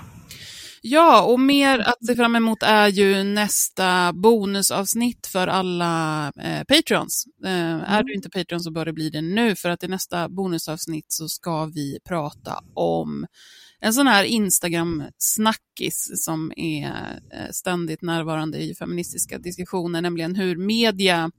[0.82, 7.24] Ja, och mer att se fram emot är ju nästa bonusavsnitt för alla eh, Patreons.
[7.44, 10.28] Eh, Är du inte Patreon så bör det bli det nu, för att i nästa
[10.28, 13.26] bonusavsnitt så ska vi prata om
[13.80, 21.30] en sån här Instagram-snackis som är eh, ständigt närvarande i feministiska diskussioner, nämligen hur media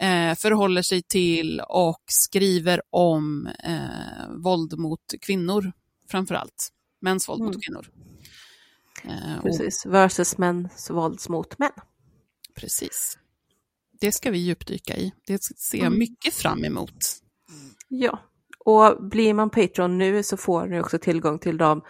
[0.00, 5.72] eh, förhåller sig till och skriver om eh, våld mot kvinnor,
[6.10, 6.68] framför allt.
[7.00, 7.52] Mäns våld Mm.
[7.54, 7.86] mot kvinnor.
[9.04, 11.70] Eh, och, Precis, versus mäns vålds mot män.
[12.54, 13.18] precis.
[14.00, 15.12] Det ska vi djupdyka i.
[15.26, 15.98] Det ser jag Mm.
[15.98, 16.96] mycket fram emot.
[17.88, 18.18] Ja,
[18.64, 21.82] och blir man Patreon nu så får ni också tillgång till de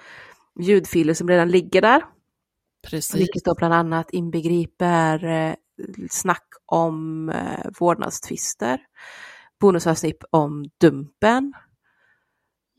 [0.60, 2.04] ljudfiler som redan ligger där.
[2.86, 3.14] Precis.
[3.20, 5.54] Vilket då bland annat inbegriper eh,
[6.10, 8.80] snack om eh, vårdnadstvister,
[9.60, 11.52] bonusavsnitt om Dumpen,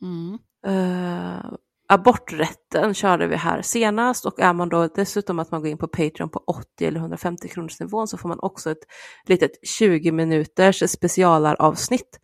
[0.01, 0.37] Mm.
[0.65, 1.51] eh,
[1.93, 5.87] aborträtten körde vi här senast och är man då dessutom att man går in på
[5.87, 8.77] Patreon på 80 eller 150 kronors nivån så får man också ett
[9.25, 12.19] litet 20 minuters specialavsnitt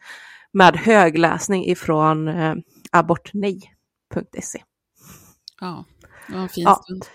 [0.54, 2.56] med högläsning ifrån eh,
[2.92, 4.64] abortnej.se.
[5.62, 5.86] Ja,
[6.28, 6.76] det var en fin Ja.
[6.84, 7.06] stund.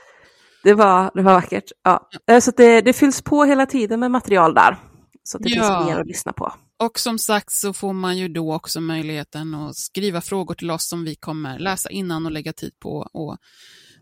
[0.64, 1.72] Det var, det var vackert.
[1.82, 2.08] Ja.
[2.26, 4.76] Eh, Så det, det fylls på hela tiden med material där.
[5.22, 5.54] Så det Ja.
[5.78, 6.52] finns mer att lyssna på.
[6.84, 10.88] Och som sagt så får man ju då också möjligheten att skriva frågor till oss
[10.88, 13.38] som vi kommer läsa innan och lägga tid på och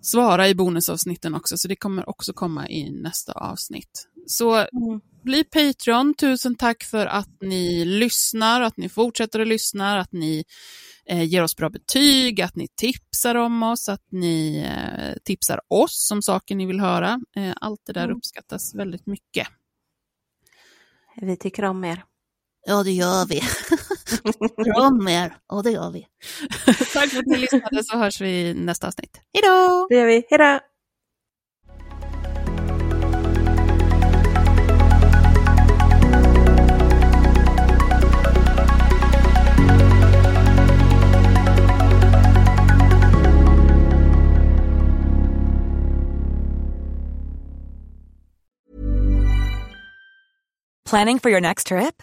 [0.01, 1.57] svara i bonusavsnitten också.
[1.59, 4.09] Så det kommer också komma i nästa avsnitt.
[4.27, 4.67] Så
[5.23, 6.15] bli Patreon.
[6.15, 10.45] Tusen tack för att ni lyssnar, att ni fortsätter att lyssna, att ni
[11.07, 16.11] eh, ger oss bra betyg, att ni tipsar om oss, att ni eh, tipsar oss
[16.13, 17.21] om saker ni vill höra.
[17.37, 18.17] Eh, allt det där Mm.
[18.17, 19.49] uppskattas väldigt mycket.
[21.21, 22.05] Vi tycker om er.
[22.65, 23.43] Ja, det gör vi.
[24.65, 25.37] Bra mer.
[25.49, 26.07] Ja, det gör vi.
[26.93, 29.21] Tack för att ni lyssnade så hörs vi i nästa avsnitt.
[29.35, 29.87] Hej då!
[29.91, 30.25] Det gör vi.
[30.31, 30.61] Hej då!
[50.91, 52.03] Planning for your next trip?